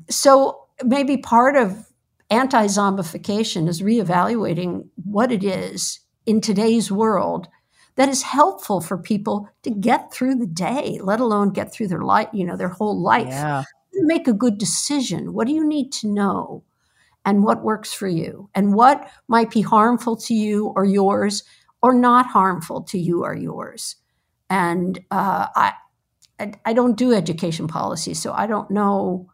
[0.08, 1.92] so maybe part of
[2.30, 7.48] anti zombification is reevaluating what it is in today's world
[7.96, 12.02] that is helpful for people to get through the day, let alone get through their
[12.02, 13.26] life, you know, their whole life.
[13.26, 13.64] Yeah.
[13.94, 15.32] Make a good decision.
[15.32, 16.62] What do you need to know?
[17.24, 18.48] And what works for you?
[18.54, 21.42] And what might be harmful to you or yours
[21.82, 23.96] or not harmful to you or yours?
[24.48, 25.72] And uh, I,
[26.38, 29.30] I, I don't do education policy, so I don't know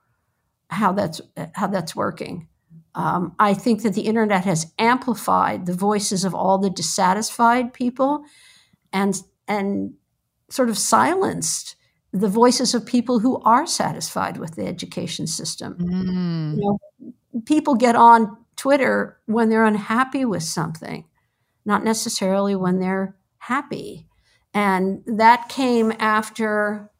[0.70, 1.20] how that's
[1.54, 2.48] how that's working.
[2.94, 8.24] Um, I think that the internet has amplified the voices of all the dissatisfied people,
[8.92, 9.94] and and
[10.50, 11.76] sort of silenced
[12.12, 15.76] the voices of people who are satisfied with the education system.
[15.78, 16.56] Mm.
[16.56, 17.12] You know,
[17.44, 21.04] people get on Twitter when they're unhappy with something,
[21.64, 24.07] not necessarily when they're happy.
[24.54, 26.90] And that came after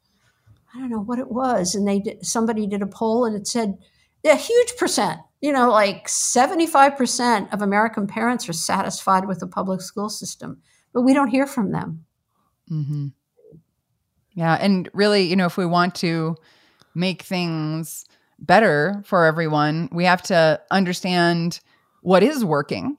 [0.75, 3.47] I don't know what it was, and they did, somebody did a poll and it
[3.47, 3.79] said
[4.25, 9.41] a huge percent, you know, like seventy five percent of American parents are satisfied with
[9.41, 10.61] the public school system,
[10.93, 12.05] but we don't hear from them.
[12.71, 13.09] Mm-hmm.
[14.35, 16.37] Yeah, and really, you know, if we want to
[16.95, 18.05] make things
[18.39, 21.61] better for everyone, we have to understand
[22.03, 22.99] what is working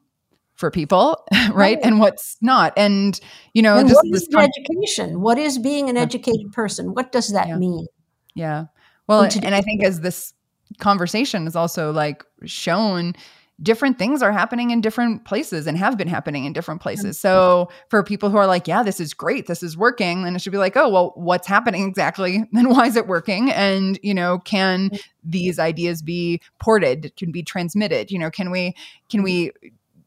[0.60, 1.54] for people, right?
[1.54, 1.80] right?
[1.82, 2.74] And what's not.
[2.76, 3.18] And,
[3.54, 5.22] you know, and just, what is con- education?
[5.22, 6.94] What is being an educated person?
[6.94, 7.58] What does that yeah.
[7.58, 7.88] mean?
[8.36, 8.66] Yeah.
[9.08, 10.34] Well, and, and I think as this
[10.78, 13.16] conversation is also like shown,
[13.64, 17.18] different things are happening in different places and have been happening in different places.
[17.18, 20.42] So for people who are like, yeah, this is great, this is working, then it
[20.42, 22.44] should be like, oh, well, what's happening exactly?
[22.54, 23.50] Then why is it working?
[23.52, 25.00] And, you know, can mm.
[25.24, 27.14] these ideas be ported?
[27.16, 28.12] Can be transmitted?
[28.12, 28.76] You know, can we
[29.10, 29.24] can mm.
[29.24, 29.52] we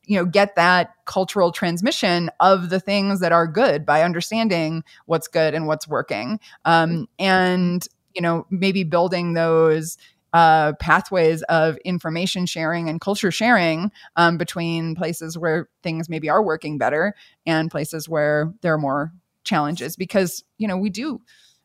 [0.07, 5.29] you know get that cultural transmission of the things that are good by understanding what's
[5.29, 6.41] good and what's working.
[6.65, 9.97] Um, and you know maybe building those
[10.33, 16.43] uh, pathways of information sharing and culture sharing um, between places where things maybe are
[16.43, 17.15] working better
[17.45, 19.13] and places where there are more
[19.45, 19.97] challenges.
[19.97, 21.21] Because you know we do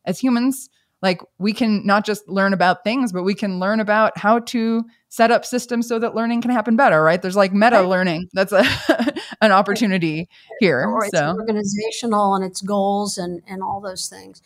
[0.05, 0.69] as humans
[1.01, 4.83] like we can not just learn about things but we can learn about how to
[5.09, 7.87] set up systems so that learning can happen better right there's like meta right.
[7.87, 8.63] learning that's a
[9.41, 10.57] an opportunity right.
[10.59, 14.41] here or it's so organizational and its goals and and all those things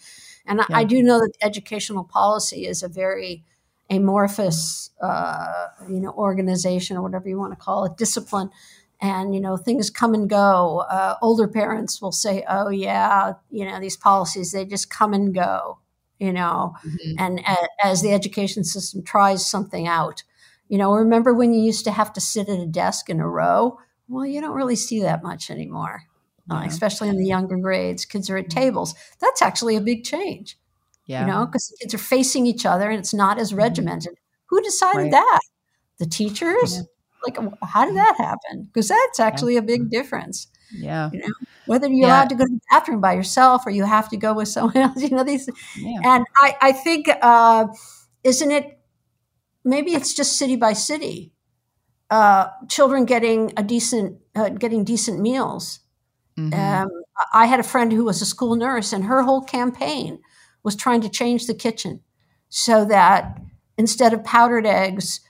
[0.46, 0.76] and yeah.
[0.76, 3.44] I, I do know that educational policy is a very
[3.92, 8.50] amorphous, uh, you know, organization or whatever you want to call it, discipline.
[9.02, 10.86] And, you know, things come and go.
[10.90, 15.34] Uh, older parents will say, oh, yeah, you know, these policies, they just come and
[15.34, 15.80] go,
[16.22, 17.16] you know, mm-hmm.
[17.18, 20.24] and a- as the education system tries something out.
[20.70, 23.28] You know, remember when you used to have to sit at a desk in a
[23.28, 23.80] row?
[24.08, 26.04] Well, you don't really see that much anymore,
[26.50, 26.62] uh, yeah.
[26.62, 28.06] uh, especially in the younger grades.
[28.06, 28.60] Kids are at mm-hmm.
[28.60, 28.94] tables.
[29.20, 30.60] That's actually a big change.
[31.08, 31.22] Yeah.
[31.22, 33.58] You know, because the kids are facing each other and it's not as mm-hmm.
[33.58, 34.14] regimented.
[34.14, 34.56] Mm-hmm.
[34.56, 35.12] Who decided right.
[35.12, 35.42] that?
[35.98, 36.76] The teachers?
[36.76, 36.82] Yeah.
[37.26, 38.64] Like, how did that happen?
[38.64, 40.48] Because that's actually a big difference.
[40.74, 41.10] Yeah.
[41.12, 41.34] You know,
[41.66, 42.08] whether you're yeah.
[42.08, 44.78] allowed to go to the bathroom by yourself or you have to go with someone
[44.78, 45.50] else, you know, these.
[45.78, 46.00] Yeah.
[46.04, 47.68] And I, I think, uh,
[48.24, 48.80] isn't it,
[49.64, 51.34] maybe it's just city by city,
[52.10, 55.80] uh, children getting a decent, uh, getting decent meals.
[56.38, 56.54] Mm-hmm.
[56.54, 56.90] Um,
[57.34, 60.20] I had a friend who was a school nurse and her whole campaign
[60.64, 62.02] was trying to change the kitchen
[62.50, 63.40] so that
[63.78, 65.22] instead of powdered eggs,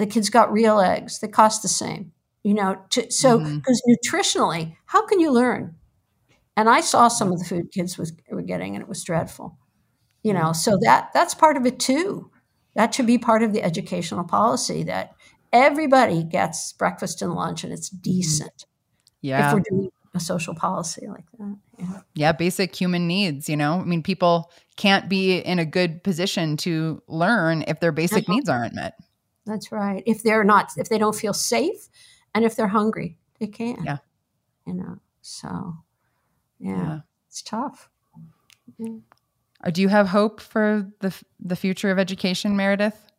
[0.00, 2.12] the kids got real eggs that cost the same.
[2.42, 4.16] You know, to, so because mm-hmm.
[4.16, 5.76] nutritionally, how can you learn?
[6.56, 9.58] And I saw some of the food kids was, were getting, and it was dreadful.
[10.22, 12.30] You know, so that that's part of it too.
[12.74, 15.12] That should be part of the educational policy that
[15.52, 18.02] everybody gets breakfast and lunch, and it's mm-hmm.
[18.02, 18.64] decent.
[19.20, 21.56] Yeah, if we're doing a social policy like that.
[21.78, 22.00] Yeah.
[22.14, 23.80] yeah, basic human needs, you know.
[23.80, 28.32] I mean, people can't be in a good position to learn if their basic uh-huh.
[28.32, 28.94] needs aren't met.
[29.46, 30.02] That's right.
[30.06, 31.88] If they're not if they don't feel safe
[32.34, 33.84] and if they're hungry, they can't.
[33.84, 33.98] Yeah.
[34.66, 34.98] You know.
[35.22, 35.76] So
[36.58, 36.98] yeah, yeah.
[37.28, 37.90] it's tough.
[38.78, 38.98] Yeah.
[39.62, 43.10] Uh, do you have hope for the the future of education, Meredith?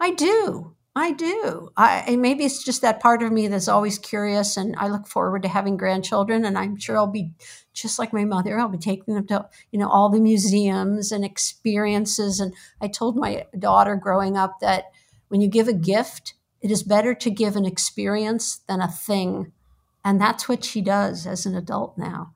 [0.00, 0.76] I do.
[0.98, 1.68] I do.
[1.76, 5.42] I, maybe it's just that part of me that's always curious, and I look forward
[5.42, 6.46] to having grandchildren.
[6.46, 7.32] And I'm sure I'll be
[7.74, 8.58] just like my mother.
[8.58, 12.40] I'll be taking them to you know all the museums and experiences.
[12.40, 14.84] And I told my daughter growing up that
[15.28, 19.52] when you give a gift, it is better to give an experience than a thing,
[20.04, 22.32] and that's what she does as an adult now.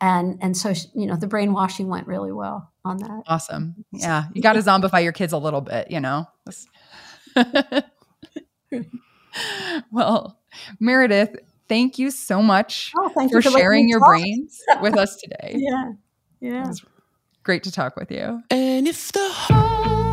[0.00, 3.22] And and so you know the brainwashing went really well on that.
[3.26, 3.84] Awesome.
[3.92, 5.90] Yeah, you got to zombify your kids a little bit.
[5.90, 6.26] You know.
[9.92, 10.38] well,
[10.80, 11.36] Meredith,
[11.68, 14.08] thank you so much oh, for, for sharing your talk.
[14.08, 15.56] brains with us today.
[15.56, 15.92] yeah.
[16.40, 16.72] Yeah.
[17.42, 18.42] great to talk with you.
[18.50, 20.07] And if the whole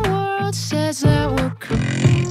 [0.46, 2.25] world says that we're cool,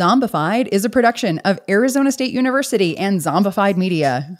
[0.00, 4.38] Zombified is a production of Arizona State University and Zombified Media.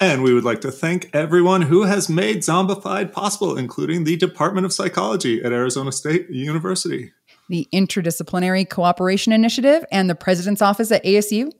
[0.00, 4.64] And we would like to thank everyone who has made Zombified possible, including the Department
[4.64, 7.12] of Psychology at Arizona State University.
[7.48, 11.52] The Interdisciplinary Cooperation Initiative and the President's Office at ASU.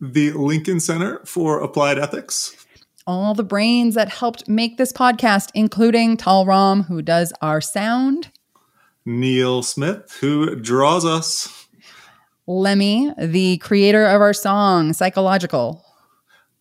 [0.00, 2.54] the Lincoln Center for Applied Ethics.
[3.08, 8.30] All the brains that helped make this podcast, including Tal Ram, who does our sound,
[9.04, 11.63] Neil Smith, who draws us,
[12.46, 15.84] Lemmy, the creator of our song, Psychological.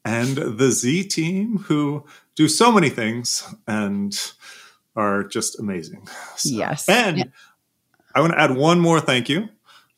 [0.05, 2.05] and the Z team, who
[2.35, 4.17] do so many things and
[4.95, 6.07] are just amazing.
[6.35, 6.87] So- Yes.
[6.89, 7.31] And
[8.15, 9.49] I want to add one more thank you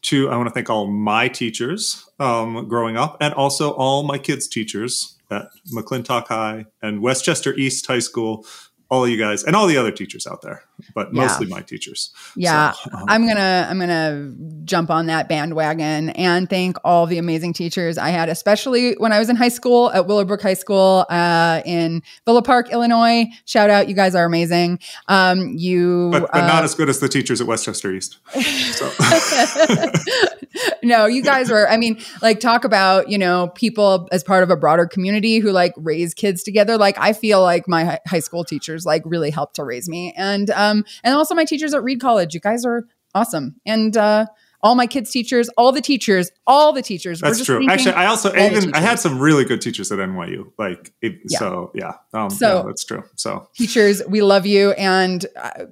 [0.04, 4.18] to, I want to thank all my teachers um, growing up and also all my
[4.18, 8.46] kids' teachers at McClintock High and Westchester East High School.
[8.90, 10.64] All of you guys and all the other teachers out there,
[10.94, 11.22] but Yeah.
[11.24, 12.12] mostly my teachers.
[12.36, 14.32] Yeah, So, um, I'm gonna I'm gonna
[14.64, 19.18] jump on that bandwagon and thank all the amazing teachers I had, especially when I
[19.20, 23.26] was in high school at Willowbrook High School uh, in Villa Park, Illinois.
[23.46, 24.80] Shout out, you guys are amazing.
[25.08, 28.18] Um, you, but, but uh, not as good as the teachers at Westchester East.
[28.76, 28.92] So,
[30.84, 31.70] no, you guys were.
[31.70, 35.52] I mean, like talk about you know people as part of a broader community who
[35.52, 36.78] like raise kids together.
[36.78, 40.14] Like I feel like my hi- high school teachers like really helped to raise me,
[40.16, 42.34] and um and also my teachers at Reed College.
[42.34, 44.26] You guys are awesome, and uh
[44.66, 47.22] all my kids' teachers, all the teachers, all the teachers.
[47.22, 47.60] we're that's true.
[47.60, 50.52] thinking Actually, I also even I had some really good teachers at NYU.
[50.58, 51.38] Like, it, Yeah.
[51.40, 53.04] so yeah, um, So- yeah, that's true.
[53.16, 55.66] So teachers we love you and uh,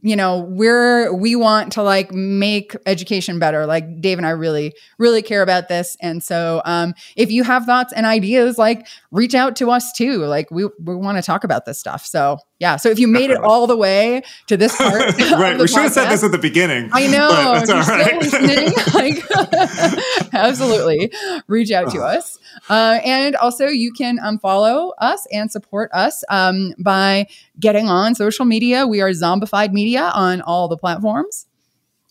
[0.00, 4.72] you know we're we want to like make education better like dave and i really
[4.98, 9.34] really care about this and so um if you have thoughts and ideas like reach
[9.34, 12.76] out to us too like we we want to talk about this stuff so yeah
[12.76, 15.92] so if you made it all the way to this part right, we should have
[15.92, 16.90] said this at the beginning.
[16.92, 17.28] I know.
[17.28, 18.20] but all right.
[18.20, 21.12] listening, like, absolutely,
[21.46, 22.38] reach out to us.
[22.68, 27.26] Uh, and also, you can um, follow us and support us um, by
[27.60, 28.86] getting on social media.
[28.86, 31.46] We are Zombified Media on all the platforms.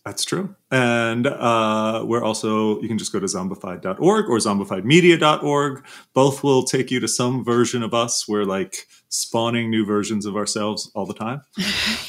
[0.05, 0.55] That's true.
[0.69, 5.83] And uh, we're also, you can just go to zombified.org or zombifiedmedia.org.
[6.13, 8.27] Both will take you to some version of us.
[8.27, 8.85] We're like
[9.15, 11.41] spawning new versions of ourselves all the time.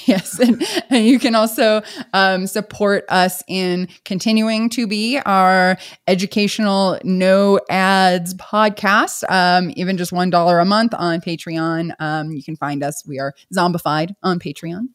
[0.06, 0.38] Yes.
[0.38, 7.58] And, and you can also um, support us in continuing to be our educational no
[7.68, 11.92] ads podcast, um, even just $1 a month on Patreon.
[11.98, 13.04] Um, you can find us.
[13.04, 14.90] We are Zombified on Patreon.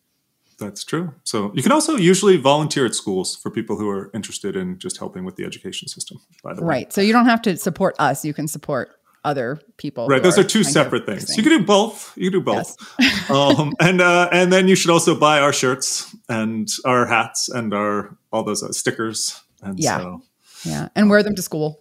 [0.58, 1.14] That's true.
[1.26, 4.98] So you can also usually volunteer at schools for people who are interested in just
[4.98, 6.68] helping with the education system, by the way.
[6.68, 6.94] Right.
[6.94, 8.24] So you don't have to support us.
[8.24, 10.08] You can support other people.
[10.08, 11.22] Right, those are two separate things.
[11.28, 11.38] listening.
[11.46, 12.14] You can do both.
[12.18, 12.76] You can do both.
[13.30, 17.74] um, and uh, and then you should also buy our shirts and our hats and
[17.74, 19.42] our all those uh, stickers.
[19.62, 19.98] And Yeah.
[20.00, 20.22] so
[20.66, 21.80] yeah, and wear them to school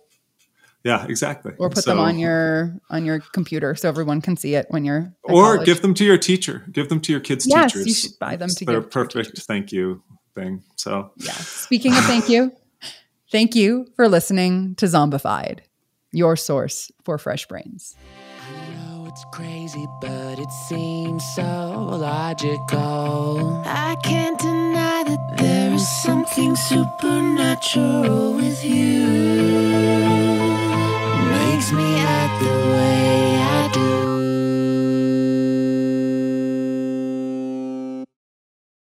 [0.85, 1.53] yeah, exactly.
[1.59, 4.85] or put So- them on your on your computer so everyone can see it when
[4.85, 5.67] you're or college.
[5.67, 6.65] give them to your teacher.
[6.73, 7.87] Give them to your kids' Yes, teachers.
[7.87, 10.03] you should buy them to their give to perfect thank you
[10.35, 10.63] thing.
[10.77, 11.33] So Yeah.
[11.33, 12.53] Speaking of thank you,
[13.33, 15.61] thank you for listening to Zombified,
[16.13, 17.97] your source for fresh brains.
[18.49, 23.63] I know it's crazy, but it seems so logical.
[23.65, 29.07] I can't deny that there is something supernatural with you.
[31.31, 33.40] Makes me act the way